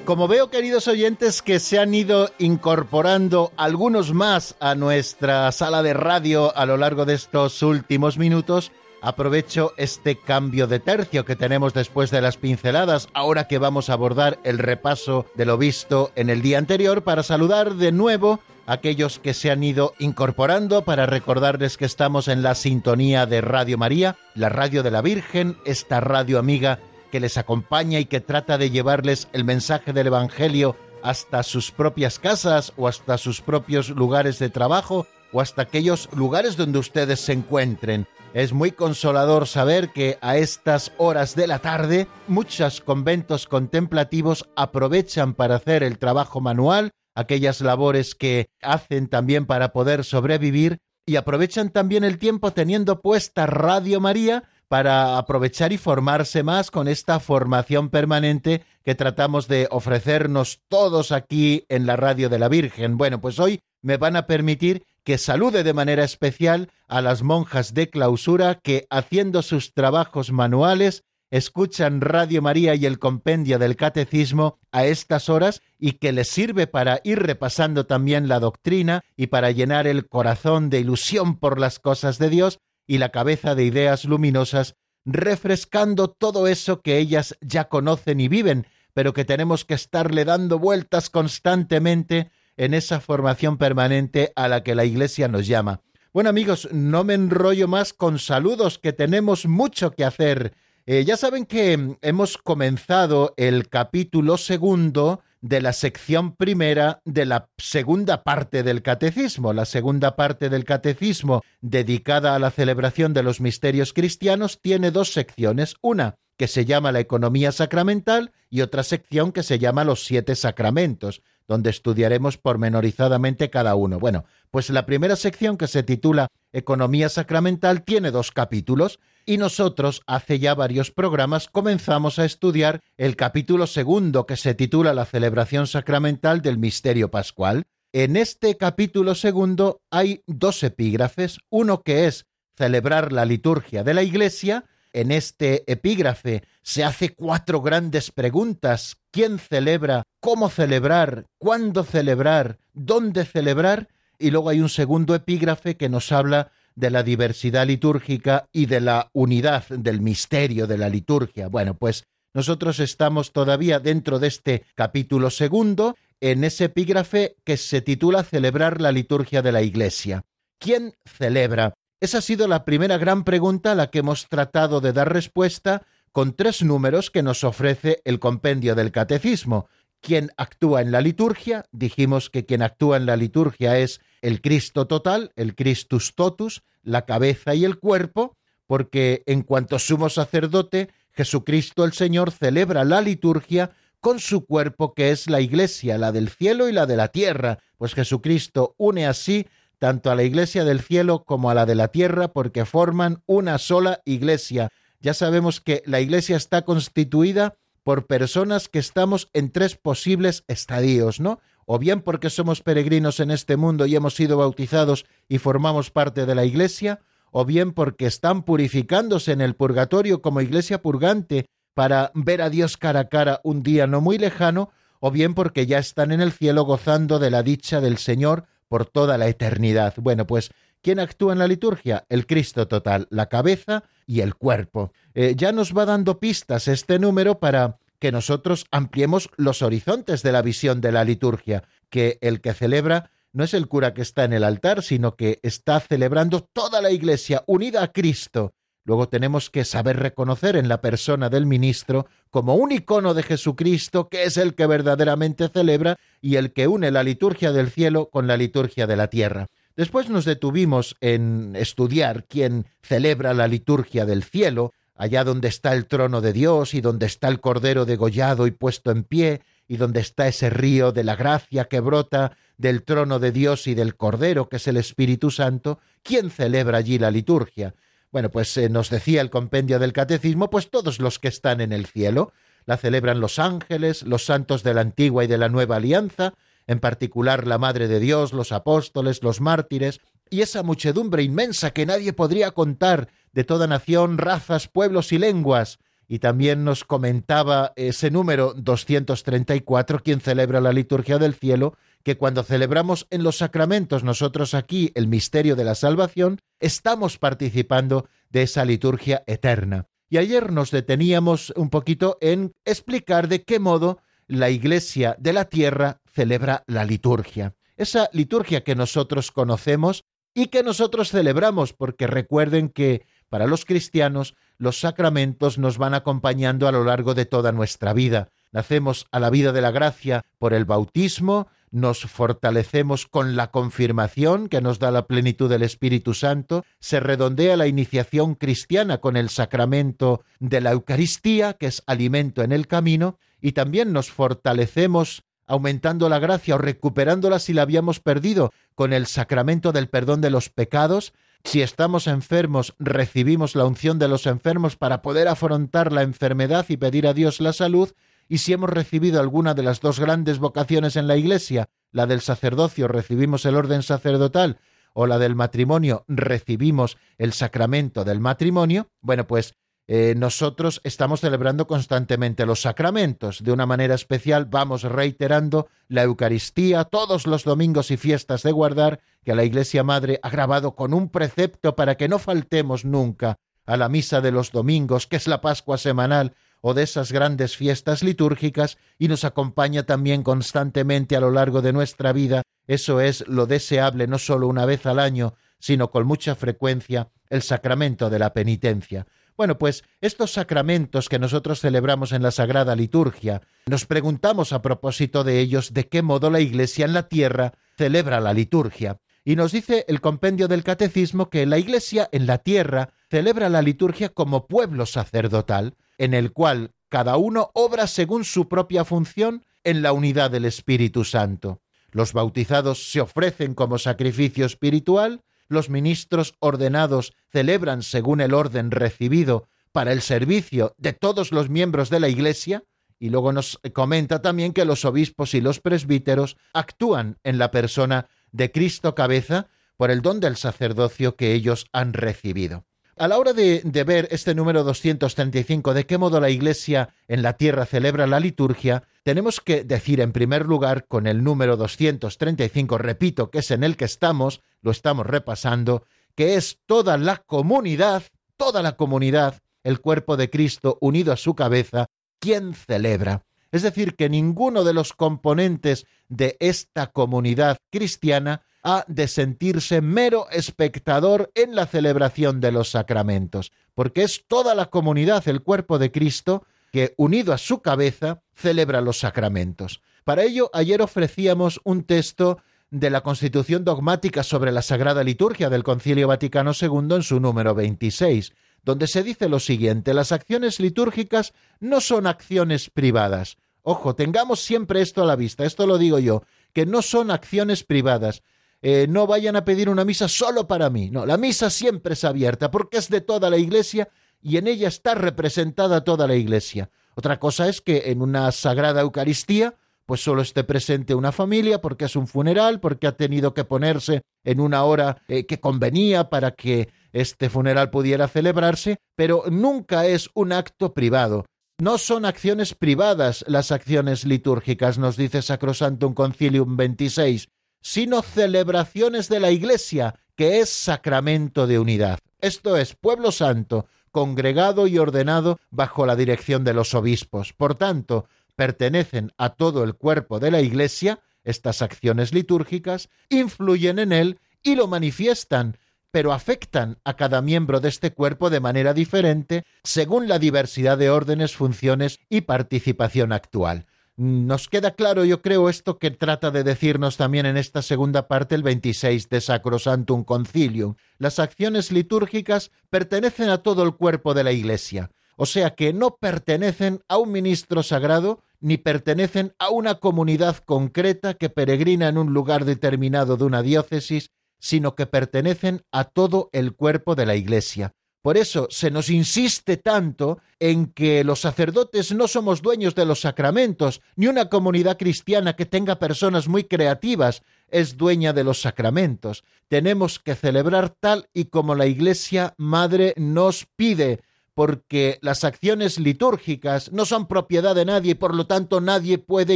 Como 0.08 0.30
veo, 0.30 0.50
queridos 0.50 0.88
oyentes, 0.88 1.42
que 1.42 1.60
se 1.60 1.80
han 1.80 1.94
ido 1.94 2.30
incorporando 2.40 3.52
algunos 3.58 4.14
más 4.14 4.56
a 4.62 4.74
nuestra 4.74 5.52
sala 5.52 5.84
de 5.84 5.94
radio 5.94 6.56
a 6.56 6.66
lo 6.66 6.78
largo 6.78 7.04
de 7.04 7.14
estos 7.14 7.62
últimos 7.62 8.18
minutos, 8.18 8.72
aprovecho 9.02 9.74
este 9.76 10.18
cambio 10.18 10.66
de 10.66 10.80
tercio 10.80 11.26
que 11.26 11.36
tenemos 11.36 11.74
después 11.74 12.10
de 12.10 12.22
las 12.22 12.38
pinceladas, 12.38 13.10
ahora 13.14 13.50
que 13.50 13.58
vamos 13.58 13.90
a 13.90 13.94
abordar 13.94 14.40
el 14.46 14.60
repaso 14.60 15.26
de 15.36 15.44
lo 15.44 15.58
visto 15.58 16.14
en 16.16 16.30
el 16.30 16.42
día 16.42 16.58
anterior, 16.58 17.04
para 17.04 17.22
saludar 17.22 17.74
de 17.74 17.92
nuevo 17.92 18.40
a 18.66 18.74
aquellos 18.74 19.20
que 19.20 19.34
se 19.34 19.52
han 19.52 19.62
ido 19.62 19.94
incorporando, 20.00 20.86
para 20.86 21.06
recordarles 21.06 21.76
que 21.76 21.84
estamos 21.84 22.30
en 22.30 22.44
la 22.44 22.56
sintonía 22.56 23.26
de 23.26 23.42
Radio 23.42 23.78
María, 23.78 24.16
la 24.36 24.48
radio 24.48 24.84
de 24.84 24.92
la 24.92 25.02
Virgen, 25.02 25.58
esta 25.66 26.00
radio 26.00 26.40
amiga 26.40 26.80
que 27.08 27.20
les 27.20 27.38
acompaña 27.38 28.00
y 28.00 28.06
que 28.06 28.22
trata 28.22 28.58
de 28.58 28.70
llevarles 28.70 29.28
el 29.34 29.44
mensaje 29.44 29.94
del 29.94 30.08
Evangelio 30.08 30.76
hasta 31.04 31.44
sus 31.44 31.72
propias 31.72 32.20
casas 32.20 32.74
o 32.78 32.88
hasta 32.88 33.18
sus 33.18 33.42
propios 33.42 33.90
lugares 33.90 34.40
de 34.40 34.50
trabajo 34.50 35.08
o 35.32 35.42
hasta 35.42 35.64
aquellos 35.64 36.10
lugares 36.14 36.58
donde 36.58 36.80
ustedes 36.80 37.20
se 37.20 37.34
encuentren. 37.34 38.08
Es 38.34 38.54
muy 38.54 38.72
consolador 38.72 39.48
saber 39.48 39.90
que 39.90 40.18
a 40.22 40.38
estas 40.38 40.92
horas 40.98 41.36
de 41.36 41.48
la 41.48 41.60
tarde 41.60 42.08
muchos 42.28 42.82
conventos 42.82 43.48
contemplativos 43.48 44.48
aprovechan 44.56 45.34
para 45.34 45.56
hacer 45.56 45.84
el 45.84 45.98
trabajo 45.98 46.40
manual, 46.42 46.92
aquellas 47.16 47.62
labores 47.62 48.16
que 48.16 48.48
hacen 48.62 49.08
también 49.08 49.46
para 49.46 49.72
poder 49.72 50.04
sobrevivir 50.04 50.78
y 51.06 51.16
aprovechan 51.16 51.70
también 51.70 52.04
el 52.04 52.20
tiempo 52.20 52.52
teniendo 52.52 53.02
puesta 53.02 53.46
Radio 53.46 54.02
María 54.02 54.44
para 54.68 55.18
aprovechar 55.18 55.72
y 55.72 55.78
formarse 55.78 56.44
más 56.44 56.72
con 56.72 56.88
esta 56.88 57.20
formación 57.20 57.90
permanente 57.90 58.64
que 58.84 58.96
tratamos 58.96 59.48
de 59.48 59.68
ofrecernos 59.72 60.62
todos 60.68 61.12
aquí 61.12 61.66
en 61.70 61.86
la 61.86 61.96
radio 61.96 62.30
de 62.30 62.40
la 62.40 62.50
Virgen. 62.50 62.98
Bueno, 62.98 63.22
pues 63.22 63.40
hoy 63.40 63.62
me 63.82 63.98
van 63.98 64.16
a 64.16 64.28
permitir 64.28 64.86
que 65.04 65.18
salude 65.18 65.64
de 65.64 65.74
manera 65.74 66.04
especial 66.04 66.70
a 66.88 67.02
las 67.02 67.24
monjas 67.24 67.74
de 67.74 67.90
clausura 67.90 68.56
que, 68.56 68.88
haciendo 68.90 69.42
sus 69.42 69.74
trabajos 69.74 70.32
manuales, 70.32 71.04
escuchan 71.30 72.02
Radio 72.02 72.42
María 72.42 72.76
y 72.76 72.86
el 72.86 73.00
compendio 73.00 73.60
del 73.60 73.76
Catecismo 73.76 74.60
a 74.72 74.86
estas 74.86 75.30
horas 75.30 75.62
y 75.78 75.94
que 75.94 76.12
les 76.12 76.28
sirve 76.28 76.68
para 76.68 77.02
ir 77.04 77.20
repasando 77.20 77.86
también 77.86 78.28
la 78.28 78.40
doctrina 78.40 79.04
y 79.16 79.28
para 79.28 79.52
llenar 79.52 79.88
el 79.88 80.08
corazón 80.08 80.70
de 80.70 80.80
ilusión 80.80 81.38
por 81.38 81.60
las 81.60 81.80
cosas 81.80 82.18
de 82.18 82.30
Dios 82.30 82.60
y 82.88 82.98
la 82.98 83.10
cabeza 83.10 83.54
de 83.54 83.66
ideas 83.66 84.06
luminosas, 84.06 84.76
refrescando 85.06 86.10
todo 86.10 86.48
eso 86.48 86.82
que 86.82 86.98
ellas 86.98 87.38
ya 87.42 87.70
conocen 87.70 88.20
y 88.20 88.28
viven, 88.28 88.66
pero 88.94 89.14
que 89.14 89.26
tenemos 89.26 89.66
que 89.66 89.76
estarle 89.76 90.26
dando 90.26 90.58
vueltas 90.58 91.10
constantemente 91.10 92.32
en 92.56 92.74
esa 92.74 93.00
formación 93.00 93.58
permanente 93.58 94.34
a 94.36 94.48
la 94.48 94.64
que 94.64 94.74
la 94.74 94.86
Iglesia 94.86 95.28
nos 95.28 95.46
llama. 95.46 95.82
Bueno 96.14 96.32
amigos, 96.32 96.68
no 96.72 97.04
me 97.04 97.14
enrollo 97.14 97.68
más 97.68 97.94
con 97.94 98.18
saludos, 98.18 98.80
que 98.80 98.94
tenemos 98.94 99.46
mucho 99.46 99.92
que 99.92 100.04
hacer. 100.04 100.56
Eh, 100.88 101.04
ya 101.06 101.16
saben 101.16 101.46
que 101.46 101.98
hemos 102.02 102.38
comenzado 102.38 103.34
el 103.38 103.70
capítulo 103.70 104.38
segundo 104.38 105.22
de 105.42 105.62
la 105.62 105.74
sección 105.74 106.36
primera 106.36 107.02
de 107.06 107.26
la 107.26 107.50
segunda 107.58 108.24
parte 108.24 108.64
del 108.64 108.82
catecismo. 108.82 109.54
La 109.54 109.66
segunda 109.66 110.16
parte 110.16 110.50
del 110.50 110.66
catecismo, 110.66 111.44
dedicada 111.62 112.36
a 112.36 112.40
la 112.40 112.52
celebración 112.52 113.14
de 113.14 113.24
los 113.24 113.42
misterios 113.42 113.94
cristianos, 113.94 114.60
tiene 114.62 114.92
dos 114.92 115.14
secciones. 115.14 115.76
Una 115.82 116.16
que 116.38 116.48
se 116.48 116.66
llama 116.66 116.92
la 116.92 117.00
economía 117.00 117.52
sacramental 117.52 118.32
y 118.50 118.62
otra 118.62 118.84
sección 118.84 119.32
que 119.32 119.44
se 119.44 119.60
llama 119.60 119.84
los 119.84 120.06
siete 120.06 120.36
sacramentos 120.36 121.22
donde 121.48 121.70
estudiaremos 121.70 122.38
pormenorizadamente 122.38 123.50
cada 123.50 123.76
uno. 123.76 124.00
Bueno, 124.00 124.26
pues 124.52 124.70
la 124.70 124.86
primera 124.86 125.16
sección 125.16 125.58
que 125.58 125.68
se 125.68 125.84
titula 125.84 126.28
Economía 126.52 127.10
Sacramental 127.10 127.84
tiene 127.84 128.12
dos 128.12 128.32
capítulos 128.32 129.00
y 129.26 129.38
nosotros 129.38 130.02
hace 130.08 130.40
ya 130.40 130.56
varios 130.56 130.92
programas 130.92 131.48
comenzamos 131.48 132.20
a 132.20 132.26
estudiar 132.26 132.82
el 132.98 133.16
capítulo 133.16 133.68
segundo 133.68 134.26
que 134.26 134.38
se 134.38 134.54
titula 134.54 134.94
La 134.94 135.06
celebración 135.06 135.68
sacramental 135.68 136.42
del 136.42 136.58
misterio 136.58 137.12
pascual. 137.12 137.66
En 137.94 138.16
este 138.18 138.58
capítulo 138.58 139.16
segundo 139.16 139.82
hay 139.90 140.24
dos 140.28 140.64
epígrafes, 140.64 141.40
uno 141.50 141.84
que 141.84 142.08
es 142.08 142.26
celebrar 142.58 143.14
la 143.14 143.26
liturgia 143.26 143.84
de 143.84 143.94
la 143.94 144.04
Iglesia, 144.04 144.66
en 144.98 145.12
este 145.12 145.64
epígrafe 145.72 146.42
se 146.64 146.84
hace 146.84 147.14
cuatro 147.14 147.62
grandes 147.62 148.10
preguntas. 148.10 148.98
¿Quién 149.12 149.38
celebra? 149.38 150.02
¿Cómo 150.20 150.50
celebrar? 150.50 151.28
¿Cuándo 151.38 151.84
celebrar? 151.84 152.58
¿Dónde 152.74 153.24
celebrar? 153.24 153.90
Y 154.18 154.32
luego 154.32 154.50
hay 154.50 154.60
un 154.60 154.70
segundo 154.70 155.14
epígrafe 155.14 155.78
que 155.78 155.88
nos 155.88 156.12
habla 156.12 156.52
de 156.74 156.90
la 156.90 157.04
diversidad 157.04 157.68
litúrgica 157.68 158.48
y 158.52 158.66
de 158.66 158.82
la 158.82 159.12
unidad 159.14 159.68
del 159.70 160.02
misterio 160.02 160.66
de 160.66 160.80
la 160.80 160.90
liturgia. 160.90 161.48
Bueno, 161.48 161.76
pues 161.76 162.08
nosotros 162.34 162.80
estamos 162.80 163.34
todavía 163.34 163.80
dentro 163.80 164.18
de 164.18 164.30
este 164.30 164.64
capítulo 164.74 165.30
segundo, 165.30 165.96
en 166.22 166.44
ese 166.44 166.66
epígrafe 166.66 167.36
que 167.44 167.58
se 167.58 167.82
titula 167.82 168.24
Celebrar 168.24 168.82
la 168.82 168.92
liturgia 168.92 169.44
de 169.44 169.52
la 169.52 169.62
Iglesia. 169.62 170.24
¿Quién 170.60 170.96
celebra? 171.06 171.76
Esa 172.00 172.20
ha 172.20 172.22
sido 172.22 172.48
la 172.48 172.64
primera 172.64 173.00
gran 173.00 173.24
pregunta 173.24 173.72
a 173.72 173.76
la 173.76 173.90
que 173.90 174.00
hemos 174.00 174.28
tratado 174.28 174.82
de 174.82 174.94
dar 174.94 175.12
respuesta 175.12 175.82
con 176.12 176.36
tres 176.36 176.62
números 176.62 177.10
que 177.10 177.24
nos 177.24 177.44
ofrece 177.44 178.02
el 178.06 178.20
compendio 178.20 178.76
del 178.76 178.92
catecismo. 178.92 179.68
¿Quién 180.00 180.30
actúa 180.38 180.82
en 180.82 180.92
la 180.92 181.02
liturgia? 181.02 181.66
Dijimos 181.72 182.30
que 182.30 182.46
quien 182.46 182.62
actúa 182.62 182.98
en 182.98 183.08
la 183.08 183.18
liturgia 183.18 183.80
es 183.80 184.00
el 184.22 184.42
Cristo 184.42 184.86
total, 184.86 185.32
el 185.36 185.56
Christus 185.56 186.14
totus, 186.14 186.62
la 186.84 187.06
cabeza 187.06 187.56
y 187.56 187.66
el 187.66 187.80
cuerpo, 187.80 188.38
porque 188.68 189.24
en 189.26 189.42
cuanto 189.42 189.80
sumo 189.80 190.10
sacerdote, 190.10 190.90
Jesucristo 191.14 191.84
el 191.84 191.94
Señor 191.94 192.30
celebra 192.30 192.84
la 192.84 193.02
liturgia 193.02 193.72
con 194.00 194.20
su 194.20 194.46
cuerpo 194.46 194.94
que 194.94 195.10
es 195.10 195.28
la 195.28 195.42
iglesia, 195.42 195.98
la 195.98 196.12
del 196.12 196.30
cielo 196.30 196.70
y 196.70 196.74
la 196.74 196.86
de 196.86 196.96
la 196.96 197.08
tierra, 197.08 197.58
pues 197.80 197.96
Jesucristo 197.96 198.76
une 198.78 199.08
así 199.08 199.48
tanto 199.80 200.12
a 200.12 200.16
la 200.16 200.24
iglesia 200.24 200.66
del 200.66 200.82
cielo 200.82 201.24
como 201.24 201.50
a 201.50 201.54
la 201.54 201.66
de 201.66 201.76
la 201.76 201.90
tierra, 201.90 202.30
porque 202.30 202.66
forman 202.66 203.22
una 203.26 203.58
sola 203.58 204.02
iglesia. 204.06 204.70
Ya 205.00 205.14
sabemos 205.14 205.62
que 205.62 205.84
la 205.86 206.02
iglesia 206.02 206.38
está 206.38 206.64
constituida 206.64 207.56
por 207.84 208.06
personas 208.06 208.68
que 208.68 208.80
estamos 208.80 209.30
en 209.34 209.52
tres 209.52 209.76
posibles 209.76 210.44
estadios, 210.48 211.20
¿no? 211.20 211.40
O 211.66 211.80
bien 211.80 212.02
porque 212.02 212.30
somos 212.30 212.62
peregrinos 212.62 213.20
en 213.20 213.32
este 213.32 213.56
mundo 213.56 213.86
y 213.86 213.96
hemos 213.96 214.16
sido 214.16 214.38
bautizados 214.38 215.06
y 215.30 215.38
formamos 215.38 215.92
parte 215.92 216.26
de 216.26 216.36
la 216.36 216.46
iglesia, 216.46 217.00
o 217.32 217.46
bien 217.46 217.74
porque 217.74 218.06
están 218.06 218.44
purificándose 218.44 219.32
en 219.32 219.42
el 219.42 219.56
purgatorio 219.56 220.22
como 220.22 220.42
iglesia 220.42 220.82
purgante 220.82 221.46
para 221.74 222.12
ver 222.16 222.42
a 222.42 222.50
Dios 222.50 222.78
cara 222.78 223.02
a 223.02 223.10
cara 223.10 223.40
un 223.44 223.64
día 223.64 223.86
no 223.86 224.02
muy 224.02 224.18
lejano, 224.18 224.72
o 225.00 225.12
bien 225.12 225.34
porque 225.34 225.66
ya 225.68 225.78
están 225.78 226.12
en 226.12 226.22
el 226.22 226.32
cielo 226.32 226.64
gozando 226.64 227.20
de 227.20 227.30
la 227.30 227.44
dicha 227.44 227.82
del 227.82 227.98
Señor 227.98 228.46
por 228.68 228.86
toda 228.86 229.18
la 229.18 229.28
eternidad. 229.28 229.94
Bueno, 229.98 230.28
pues, 230.28 230.52
¿quién 230.82 231.00
actúa 231.00 231.34
en 231.34 231.40
la 231.40 231.48
liturgia? 231.48 232.06
El 232.10 232.26
Cristo 232.26 232.68
total, 232.68 233.08
la 233.10 233.28
cabeza 233.28 233.84
y 234.06 234.22
el 234.22 234.36
cuerpo. 234.36 234.94
Eh, 235.14 235.34
ya 235.36 235.52
nos 235.52 235.76
va 235.76 235.86
dando 235.86 236.20
pistas 236.20 236.68
este 236.68 237.00
número 237.00 237.40
para 237.40 237.80
que 238.00 238.12
nosotros 238.12 238.66
ampliemos 238.72 239.30
los 239.38 239.62
horizontes 239.62 240.24
de 240.24 240.32
la 240.32 240.42
visión 240.42 240.82
de 240.82 240.92
la 240.92 241.04
liturgia, 241.04 241.64
que 241.90 242.18
el 242.22 242.42
que 242.42 242.54
celebra 242.54 243.12
no 243.34 243.44
es 243.44 243.54
el 243.54 243.68
cura 243.68 243.94
que 243.94 244.02
está 244.02 244.24
en 244.24 244.34
el 244.34 244.44
altar, 244.44 244.82
sino 244.82 245.16
que 245.16 245.40
está 245.44 245.80
celebrando 245.80 246.42
toda 246.42 246.82
la 246.82 246.92
Iglesia 246.92 247.44
unida 247.48 247.84
a 247.84 247.92
Cristo. 247.92 248.54
Luego 248.88 249.10
tenemos 249.10 249.50
que 249.50 249.66
saber 249.66 249.98
reconocer 249.98 250.56
en 250.56 250.70
la 250.70 250.80
persona 250.80 251.30
del 251.30 251.46
ministro 251.46 252.08
como 252.32 252.56
un 252.56 252.72
icono 252.72 253.14
de 253.14 253.22
Jesucristo, 253.22 254.08
que 254.08 254.24
es 254.24 254.38
el 254.38 254.56
que 254.56 254.66
verdaderamente 254.66 255.50
celebra 255.50 255.98
y 256.22 256.38
el 256.38 256.54
que 256.54 256.70
une 256.70 256.90
la 256.90 257.04
liturgia 257.04 257.52
del 257.52 257.70
cielo 257.70 258.10
con 258.10 258.28
la 258.28 258.38
liturgia 258.38 258.88
de 258.88 258.96
la 258.96 259.10
tierra. 259.10 259.48
Después 259.76 260.10
nos 260.10 260.24
detuvimos 260.24 260.96
en 261.02 261.58
estudiar 261.58 262.24
quién 262.30 262.66
celebra 262.82 263.34
la 263.34 263.50
liturgia 263.50 264.06
del 264.06 264.24
cielo, 264.24 264.72
allá 264.96 265.26
donde 265.26 265.50
está 265.50 265.74
el 265.74 265.86
trono 265.86 266.22
de 266.22 266.32
Dios 266.32 266.74
y 266.74 266.80
donde 266.80 267.08
está 267.08 267.28
el 267.28 267.42
cordero 267.42 267.84
degollado 267.84 268.48
y 268.48 268.52
puesto 268.52 268.92
en 268.92 269.04
pie, 269.04 269.42
y 269.68 269.76
donde 269.76 270.00
está 270.00 270.30
ese 270.30 270.50
río 270.50 270.94
de 270.94 271.04
la 271.04 271.18
gracia 271.18 271.66
que 271.66 271.82
brota 271.82 272.38
del 272.58 272.84
trono 272.84 273.20
de 273.20 273.34
Dios 273.34 273.68
y 273.68 273.76
del 273.76 273.98
cordero, 273.98 274.48
que 274.48 274.56
es 274.56 274.68
el 274.70 274.78
Espíritu 274.78 275.30
Santo, 275.30 275.80
¿quién 276.04 276.30
celebra 276.30 276.78
allí 276.78 276.98
la 276.98 277.12
liturgia? 277.12 277.76
Bueno, 278.12 278.30
pues 278.30 278.56
eh, 278.58 278.70
nos 278.70 278.90
decía 278.90 279.22
el 279.22 279.30
compendio 279.30 279.80
del 279.80 279.94
catecismo, 279.94 280.50
pues 280.50 280.70
todos 280.70 281.00
los 281.00 281.20
que 281.20 281.28
están 281.28 281.62
en 281.62 281.74
el 281.74 281.86
cielo, 281.86 282.32
la 282.66 282.78
celebran 282.78 283.20
los 283.20 283.40
ángeles, 283.40 284.04
los 284.04 284.26
santos 284.26 284.64
de 284.64 284.74
la 284.74 284.82
antigua 284.82 285.24
y 285.24 285.28
de 285.28 285.38
la 285.38 285.50
nueva 285.50 285.78
alianza, 285.78 286.34
en 286.68 286.80
particular 286.80 287.48
la 287.48 287.58
Madre 287.58 287.88
de 287.88 288.00
Dios, 288.00 288.34
los 288.34 288.52
apóstoles, 288.52 289.24
los 289.24 289.42
mártires, 289.42 290.02
y 290.30 290.42
esa 290.42 290.64
muchedumbre 290.64 291.24
inmensa 291.24 291.72
que 291.72 291.86
nadie 291.86 292.14
podría 292.14 292.52
contar 292.52 293.10
de 293.32 293.44
toda 293.44 293.68
nación, 293.68 294.18
razas, 294.18 294.68
pueblos 294.68 295.12
y 295.14 295.18
lenguas. 295.18 295.80
Y 296.10 296.20
también 296.20 296.64
nos 296.64 296.84
comentaba 296.84 297.74
ese 297.76 298.12
número 298.12 298.54
234, 298.54 300.00
quien 300.04 300.22
celebra 300.22 300.62
la 300.62 300.74
liturgia 300.74 301.18
del 301.18 301.34
cielo, 301.34 301.78
que 302.04 302.18
cuando 302.18 302.44
celebramos 302.44 303.08
en 303.10 303.24
los 303.24 303.38
sacramentos 303.38 304.04
nosotros 304.04 304.54
aquí 304.54 304.92
el 304.96 305.08
misterio 305.08 305.56
de 305.56 305.66
la 305.66 305.76
salvación, 305.76 306.40
estamos 306.60 307.18
participando 307.18 308.08
de 308.30 308.44
esa 308.44 308.66
liturgia 308.66 309.24
eterna. 309.28 309.88
Y 310.10 310.18
ayer 310.18 310.52
nos 310.52 310.72
deteníamos 310.72 311.52
un 311.56 311.70
poquito 311.70 312.18
en 312.22 312.54
explicar 312.64 313.28
de 313.28 313.44
qué 313.44 313.60
modo 313.60 314.00
la 314.28 314.50
Iglesia 314.50 315.16
de 315.20 315.34
la 315.34 315.46
tierra 315.46 316.02
celebra 316.14 316.64
la 316.68 316.86
liturgia. 316.86 317.56
Esa 317.76 318.10
liturgia 318.14 318.64
que 318.64 318.76
nosotros 318.76 319.32
conocemos 319.32 320.06
y 320.34 320.48
que 320.48 320.64
nosotros 320.64 321.10
celebramos, 321.10 321.74
porque 321.74 322.08
recuerden 322.08 322.70
que 322.70 323.06
para 323.30 323.48
los 323.48 323.66
cristianos 323.66 324.36
los 324.58 324.80
sacramentos 324.80 325.58
nos 325.58 325.78
van 325.78 325.94
acompañando 325.94 326.68
a 326.68 326.72
lo 326.72 326.84
largo 326.84 327.14
de 327.14 327.26
toda 327.26 327.52
nuestra 327.52 327.94
vida. 327.94 328.30
Nacemos 328.52 329.08
a 329.12 329.20
la 329.20 329.30
vida 329.30 329.52
de 329.52 329.62
la 329.62 329.72
gracia 329.72 330.24
por 330.40 330.54
el 330.54 330.66
bautismo, 330.66 331.48
nos 331.72 332.02
fortalecemos 332.02 333.08
con 333.08 333.36
la 333.36 333.52
confirmación 333.52 334.48
que 334.48 334.62
nos 334.62 334.80
da 334.80 334.92
la 334.92 335.08
plenitud 335.08 335.50
del 335.50 335.64
Espíritu 335.64 336.14
Santo, 336.14 336.64
se 336.80 337.00
redondea 337.00 337.58
la 337.58 337.68
iniciación 337.68 338.36
cristiana 338.36 339.00
con 339.00 339.18
el 339.18 339.30
sacramento 339.30 340.24
de 340.40 340.62
la 340.62 340.72
Eucaristía, 340.72 341.54
que 341.54 341.68
es 341.68 341.84
alimento 341.88 342.44
en 342.44 342.52
el 342.52 342.68
camino, 342.68 343.18
y 343.42 343.52
también 343.52 343.94
nos 343.94 344.12
fortalecemos 344.12 345.24
aumentando 345.48 346.10
la 346.10 346.20
gracia 346.20 346.56
o 346.56 346.58
recuperándola 346.58 347.40
si 347.40 347.54
la 347.54 347.62
habíamos 347.62 348.00
perdido 348.00 348.52
con 348.76 348.94
el 348.94 349.08
sacramento 349.08 349.72
del 349.72 349.90
perdón 349.90 350.22
de 350.22 350.30
los 350.30 350.50
pecados. 350.50 351.14
Si 351.44 351.62
estamos 351.62 352.08
enfermos, 352.08 352.76
recibimos 352.80 353.56
la 353.56 353.66
unción 353.66 354.00
de 354.00 354.10
los 354.10 354.26
enfermos 354.26 354.76
para 354.76 355.02
poder 355.02 355.30
afrontar 355.30 355.94
la 355.94 356.02
enfermedad 356.02 356.66
y 356.68 356.78
pedir 356.78 357.08
a 357.08 357.14
Dios 357.14 357.40
la 357.40 357.54
salud, 357.54 357.92
y 358.28 358.40
si 358.40 358.54
hemos 358.54 358.70
recibido 358.70 359.20
alguna 359.20 359.54
de 359.54 359.64
las 359.64 359.80
dos 359.80 360.00
grandes 360.00 360.40
vocaciones 360.40 360.96
en 360.96 361.08
la 361.08 361.18
Iglesia, 361.18 361.70
la 361.92 362.06
del 362.06 362.22
sacerdocio, 362.22 362.88
recibimos 362.88 363.46
el 363.46 363.56
orden 363.56 363.84
sacerdotal, 363.84 364.60
o 364.94 365.06
la 365.06 365.20
del 365.20 365.36
matrimonio, 365.36 366.06
recibimos 366.08 366.98
el 367.20 367.34
sacramento 367.34 368.04
del 368.04 368.20
matrimonio, 368.20 368.90
bueno, 369.00 369.28
pues 369.28 369.54
eh, 369.90 370.16
nosotros 370.18 370.82
estamos 370.84 371.22
celebrando 371.22 371.66
constantemente 371.66 372.46
los 372.46 372.62
sacramentos. 372.62 373.44
De 373.44 373.54
una 373.54 373.66
manera 373.66 373.96
especial 373.96 374.46
vamos 374.46 374.82
reiterando 374.84 375.68
la 375.88 376.04
Eucaristía 376.04 376.84
todos 376.84 377.26
los 377.26 377.44
domingos 377.44 377.90
y 377.92 377.98
fiestas 377.98 378.44
de 378.44 378.52
guardar 378.52 379.00
que 379.24 379.36
la 379.36 379.46
Iglesia 379.46 379.84
Madre 379.84 380.20
ha 380.24 380.30
grabado 380.30 380.76
con 380.76 380.94
un 380.94 381.10
precepto 381.10 381.76
para 381.76 381.96
que 381.96 382.10
no 382.10 382.20
faltemos 382.20 382.84
nunca 382.84 383.38
a 383.66 383.78
la 383.78 383.88
misa 383.88 384.20
de 384.20 384.32
los 384.32 384.52
domingos, 384.52 385.08
que 385.08 385.18
es 385.18 385.28
la 385.28 385.42
Pascua 385.42 385.78
semanal, 385.78 386.34
o 386.68 386.74
de 386.74 386.84
esas 386.84 387.14
grandes 387.14 387.56
fiestas 387.56 388.04
litúrgicas 388.04 388.78
y 389.00 389.08
nos 389.08 389.24
acompaña 389.24 389.84
también 389.84 390.22
constantemente 390.22 391.16
a 391.16 391.22
lo 391.22 391.32
largo 391.32 391.62
de 391.62 391.72
nuestra 391.72 392.12
vida. 392.12 392.42
Eso 392.68 393.00
es 393.00 393.26
lo 393.30 393.46
deseable 393.46 394.06
no 394.06 394.18
solo 394.18 394.50
una 394.50 394.66
vez 394.66 394.86
al 394.86 395.00
año, 395.00 395.36
sino 395.60 395.92
con 395.92 396.06
mucha 396.06 396.36
frecuencia, 396.36 397.10
el 397.30 397.42
sacramento 397.42 398.10
de 398.10 398.20
la 398.20 398.34
penitencia. 398.34 399.08
Bueno, 399.38 399.58
pues 399.58 399.86
estos 400.02 400.32
sacramentos 400.32 401.08
que 401.08 401.20
nosotros 401.20 401.62
celebramos 401.62 402.12
en 402.12 402.22
la 402.22 402.32
Sagrada 402.32 402.76
Liturgia, 402.76 403.44
nos 403.68 403.86
preguntamos 403.86 404.52
a 404.52 404.62
propósito 404.62 405.24
de 405.24 405.40
ellos 405.40 405.74
de 405.74 405.88
qué 405.88 406.02
modo 406.02 406.30
la 406.30 406.42
Iglesia 406.42 406.84
en 406.84 406.92
la 406.92 407.08
tierra 407.08 407.54
celebra 407.78 408.20
la 408.20 408.34
liturgia. 408.34 409.00
Y 409.24 409.38
nos 409.38 409.54
dice 409.54 409.86
el 409.88 410.02
compendio 410.02 410.50
del 410.50 410.66
Catecismo 410.66 411.30
que 411.30 411.46
la 411.46 411.60
Iglesia 411.60 412.10
en 412.12 412.28
la 412.28 412.40
tierra 412.40 412.90
celebra 413.10 413.48
la 413.48 413.62
liturgia 413.62 414.10
como 414.10 414.48
pueblo 414.48 414.86
sacerdotal, 414.86 415.76
en 415.98 416.14
el 416.14 416.32
cual 416.32 416.72
cada 416.90 417.18
uno 417.18 417.52
obra 417.54 417.88
según 417.88 418.24
su 418.24 418.48
propia 418.48 418.86
función 418.86 419.44
en 419.64 419.82
la 419.82 419.92
unidad 419.92 420.32
del 420.32 420.46
Espíritu 420.46 421.04
Santo. 421.04 421.62
Los 421.92 422.14
bautizados 422.14 422.92
se 422.92 423.02
ofrecen 423.02 423.54
como 423.54 423.78
sacrificio 423.80 424.46
espiritual, 424.46 425.24
los 425.48 425.70
ministros 425.70 426.36
ordenados 426.40 427.14
celebran 427.32 427.82
según 427.84 428.22
el 428.22 428.34
orden 428.34 428.72
recibido 428.72 429.48
para 429.72 429.92
el 429.92 430.02
servicio 430.02 430.74
de 430.78 430.94
todos 430.94 431.32
los 431.32 431.50
miembros 431.50 431.90
de 431.90 432.00
la 432.00 432.10
Iglesia, 432.10 432.64
y 433.00 433.10
luego 433.10 433.32
nos 433.32 433.60
comenta 433.74 434.22
también 434.22 434.54
que 434.54 434.66
los 434.66 434.86
obispos 434.86 435.34
y 435.34 435.42
los 435.42 435.60
presbíteros 435.60 436.38
actúan 436.54 437.18
en 437.24 437.38
la 437.38 437.52
persona 437.52 438.08
de 438.32 438.52
Cristo 438.52 438.96
cabeza 438.96 439.48
por 439.78 439.92
el 439.92 440.02
don 440.02 440.20
del 440.20 440.36
sacerdocio 440.36 441.16
que 441.16 441.34
ellos 441.34 441.68
han 441.72 441.94
recibido. 441.94 442.67
A 443.00 443.08
la 443.08 443.20
hora 443.20 443.32
de, 443.34 443.62
ver 443.86 444.08
este 444.10 444.34
número 444.34 444.64
235, 444.64 445.76
de 445.76 445.86
qué 445.86 446.00
modo 446.00 446.20
la 446.20 446.32
Iglesia 446.32 446.90
en 447.08 447.22
la 447.22 447.34
tierra 447.34 447.68
celebra 447.68 448.08
la 448.08 448.20
liturgia, 448.20 448.86
tenemos 449.04 449.40
que 449.40 449.64
decir 449.64 450.02
en 450.02 450.12
primer 450.12 450.48
lugar 450.48 450.88
con 450.88 451.06
el 451.06 451.24
número 451.24 451.58
235, 451.58 452.80
repito, 452.80 453.30
que 453.30 453.40
es 453.40 453.52
en 453.52 453.64
el 453.64 453.78
que 453.78 453.86
estamos, 453.86 454.42
lo 454.64 454.72
estamos 454.72 455.06
repasando, 455.06 455.86
que 456.16 456.36
es 456.36 456.58
toda 456.66 456.98
la 456.98 457.18
comunidad, 457.18 458.02
toda 458.36 458.64
la 458.64 458.76
comunidad, 458.76 459.42
el 459.64 459.80
cuerpo 459.80 460.18
de 460.18 460.32
Cristo 460.32 460.80
unido 460.82 461.14
a 461.14 461.18
su 461.18 461.36
cabeza, 461.36 461.86
quien 462.18 462.56
celebra. 462.56 463.26
Es 463.52 463.62
decir, 463.62 463.96
que 463.96 464.10
ninguno 464.10 464.64
de 464.64 464.74
los 464.74 464.94
componentes 464.94 465.86
de 466.10 466.36
esta 466.40 466.88
comunidad 466.88 467.58
cristiana 467.70 468.42
ha 468.70 468.84
de 468.90 469.08
sentirse 469.08 469.80
mero 469.80 470.28
espectador 470.30 471.32
en 471.36 471.56
la 471.56 471.68
celebración 471.68 472.42
de 472.42 472.52
los 472.52 472.72
sacramentos, 472.72 473.54
porque 473.74 474.04
es 474.04 474.26
toda 474.28 474.56
la 474.56 474.66
comunidad, 474.66 475.26
el 475.30 475.42
cuerpo 475.42 475.80
de 475.80 475.90
Cristo, 475.90 476.44
que, 476.74 476.94
unido 476.98 477.32
a 477.32 477.38
su 477.38 477.62
cabeza, 477.62 478.24
celebra 478.36 478.82
los 478.82 479.00
sacramentos. 479.00 479.82
Para 480.04 480.24
ello, 480.24 480.50
ayer 480.52 480.82
ofrecíamos 480.82 481.62
un 481.64 481.86
texto 481.86 482.40
de 482.70 482.90
la 482.90 483.04
Constitución 483.04 483.64
dogmática 483.64 484.22
sobre 484.22 484.52
la 484.52 484.62
Sagrada 484.62 485.02
Liturgia 485.02 485.50
del 485.50 485.64
Concilio 485.64 486.10
Vaticano 486.10 486.52
II 486.60 486.96
en 486.96 487.04
su 487.04 487.22
número 487.22 487.56
26, 487.56 488.34
donde 488.64 488.88
se 488.88 489.02
dice 489.02 489.30
lo 489.30 489.40
siguiente, 489.40 489.94
las 489.94 490.12
acciones 490.12 490.60
litúrgicas 490.60 491.34
no 491.62 491.80
son 491.80 492.06
acciones 492.06 492.70
privadas. 492.70 493.38
Ojo, 493.62 493.96
tengamos 493.96 494.42
siempre 494.42 494.82
esto 494.82 495.04
a 495.04 495.06
la 495.06 495.16
vista, 495.16 495.46
esto 495.46 495.66
lo 495.68 495.78
digo 495.78 496.00
yo, 496.00 496.24
que 496.52 496.66
no 496.66 496.82
son 496.82 497.12
acciones 497.12 497.64
privadas, 497.64 498.24
eh, 498.70 498.86
no 498.86 499.08
vayan 499.08 499.38
a 499.38 499.46
pedir 499.46 499.70
una 499.70 499.86
misa 499.86 500.10
solo 500.10 500.46
para 500.46 500.70
mí. 500.70 500.90
No, 500.90 501.06
la 501.06 501.16
misa 501.16 501.50
siempre 501.50 501.94
es 501.94 502.04
abierta 502.04 502.52
porque 502.52 502.80
es 502.80 502.90
de 502.90 503.00
toda 503.00 503.30
la 503.30 503.38
iglesia 503.38 503.88
y 504.22 504.36
en 504.36 504.46
ella 504.46 504.68
está 504.68 504.94
representada 504.94 505.86
toda 505.86 506.06
la 506.06 506.16
iglesia. 506.16 506.70
Otra 506.94 507.18
cosa 507.18 507.48
es 507.48 507.62
que 507.62 507.84
en 507.92 508.02
una 508.02 508.30
sagrada 508.34 508.82
Eucaristía 508.82 509.56
pues 509.86 510.02
solo 510.04 510.22
esté 510.22 510.44
presente 510.44 510.96
una 510.96 511.14
familia 511.14 511.62
porque 511.62 511.86
es 511.86 511.96
un 511.96 512.08
funeral, 512.08 512.60
porque 512.60 512.88
ha 512.88 512.98
tenido 512.98 513.34
que 513.34 513.46
ponerse 513.46 514.02
en 514.26 514.42
una 514.42 514.66
hora 514.66 515.02
eh, 515.08 515.26
que 515.26 515.40
convenía 515.40 516.10
para 516.10 516.32
que 516.32 516.68
este 516.92 517.30
funeral 517.30 517.70
pudiera 517.70 518.10
celebrarse, 518.10 518.80
pero 518.98 519.24
nunca 519.32 519.86
es 519.86 520.10
un 520.14 520.34
acto 520.34 520.74
privado. 520.74 521.24
No 521.58 521.78
son 521.78 522.04
acciones 522.04 522.54
privadas 522.54 523.24
las 523.30 523.54
acciones 523.54 524.04
litúrgicas, 524.04 524.78
nos 524.78 524.98
dice 524.98 525.22
Sacrosantum 525.22 525.94
Concilium 525.94 526.58
26, 526.58 527.30
sino 527.62 528.02
celebraciones 528.02 529.10
de 529.10 529.20
la 529.20 529.32
Iglesia, 529.32 529.96
que 530.16 530.40
es 530.40 530.50
sacramento 530.50 531.48
de 531.48 531.60
unidad. 531.60 532.00
Esto 532.20 532.58
es 532.58 532.76
pueblo 532.76 533.12
santo, 533.12 533.68
congregado 533.92 534.68
y 534.68 534.78
ordenado 534.78 535.40
bajo 535.50 535.86
la 535.86 535.96
dirección 535.96 536.44
de 536.44 536.54
los 536.54 536.74
obispos. 536.74 537.34
Por 537.34 537.56
tanto, 537.56 538.08
pertenecen 538.36 539.12
a 539.18 539.30
todo 539.30 539.64
el 539.64 539.76
cuerpo 539.76 540.20
de 540.20 540.32
la 540.32 540.42
Iglesia, 540.42 541.02
estas 541.24 541.62
acciones 541.62 542.14
litúrgicas, 542.14 542.90
influyen 543.10 543.80
en 543.80 543.92
él 543.92 544.20
y 544.44 544.56
lo 544.56 544.68
manifiestan, 544.68 545.58
pero 545.92 546.14
afectan 546.14 546.78
a 546.84 546.96
cada 546.96 547.22
miembro 547.22 547.60
de 547.60 547.70
este 547.70 547.92
cuerpo 547.92 548.30
de 548.30 548.40
manera 548.40 548.74
diferente 548.74 549.44
según 549.64 550.08
la 550.08 550.20
diversidad 550.20 550.78
de 550.78 550.90
órdenes, 550.90 551.36
funciones 551.36 552.00
y 552.10 552.22
participación 552.22 553.12
actual. 553.12 553.66
Nos 554.00 554.48
queda 554.48 554.76
claro, 554.76 555.06
yo 555.06 555.24
creo, 555.24 555.50
esto 555.50 555.80
que 555.80 555.90
trata 555.90 556.30
de 556.30 556.44
decirnos 556.44 556.98
también 556.98 557.26
en 557.26 557.36
esta 557.36 557.64
segunda 557.64 558.08
parte 558.08 558.36
el 558.36 558.44
26 558.44 559.10
de 559.10 559.20
Sacrosantum 559.22 560.04
Concilium. 560.04 560.76
Las 561.00 561.18
acciones 561.18 561.72
litúrgicas 561.72 562.52
pertenecen 562.70 563.30
a 563.30 563.40
todo 563.40 563.64
el 563.64 563.76
cuerpo 563.76 564.14
de 564.14 564.24
la 564.24 564.32
Iglesia, 564.34 564.92
o 565.16 565.26
sea 565.26 565.56
que 565.56 565.74
no 565.74 565.98
pertenecen 565.98 566.84
a 566.88 566.98
un 566.98 567.12
ministro 567.12 567.64
sagrado 567.64 568.22
ni 568.40 568.58
pertenecen 568.58 569.34
a 569.40 569.50
una 569.50 569.80
comunidad 569.80 570.38
concreta 570.38 571.16
que 571.16 571.32
peregrina 571.32 571.88
en 571.88 571.98
un 571.98 572.14
lugar 572.14 572.46
determinado 572.46 573.18
de 573.18 573.24
una 573.24 573.42
diócesis, 573.42 574.12
sino 574.38 574.76
que 574.76 574.86
pertenecen 574.86 575.64
a 575.72 575.86
todo 575.86 576.30
el 576.34 576.56
cuerpo 576.56 576.94
de 576.94 577.08
la 577.08 577.16
Iglesia. 577.16 577.74
Por 578.02 578.18
eso 578.18 578.48
se 578.50 578.72
nos 578.72 578.90
insiste 578.90 579.58
tanto 579.58 580.20
en 580.40 580.68
que 580.68 581.04
los 581.04 581.22
sacerdotes 581.22 581.94
no 581.94 582.08
somos 582.08 582.42
dueños 582.42 582.76
de 582.76 582.86
los 582.86 583.02
sacramentos, 583.02 583.82
ni 583.96 584.08
una 584.08 584.30
comunidad 584.30 584.78
cristiana 584.78 585.36
que 585.36 585.46
tenga 585.46 585.80
personas 585.80 586.28
muy 586.28 586.44
creativas 586.44 587.24
es 587.50 587.78
dueña 587.78 588.14
de 588.14 588.24
los 588.24 588.42
sacramentos. 588.42 589.24
Tenemos 589.48 590.00
que 590.00 590.16
celebrar 590.16 590.70
tal 590.70 591.10
y 591.14 591.26
como 591.26 591.56
la 591.56 591.66
Iglesia 591.66 592.34
Madre 592.38 592.94
nos 592.98 593.46
pide, 593.56 594.02
porque 594.34 595.00
las 595.02 595.24
acciones 595.24 595.80
litúrgicas 595.80 596.72
no 596.72 596.86
son 596.86 597.08
propiedad 597.08 597.56
de 597.56 597.66
nadie 597.66 597.92
y 597.92 597.96
por 597.96 598.14
lo 598.14 598.28
tanto 598.28 598.62
nadie 598.62 599.00
puede 599.00 599.36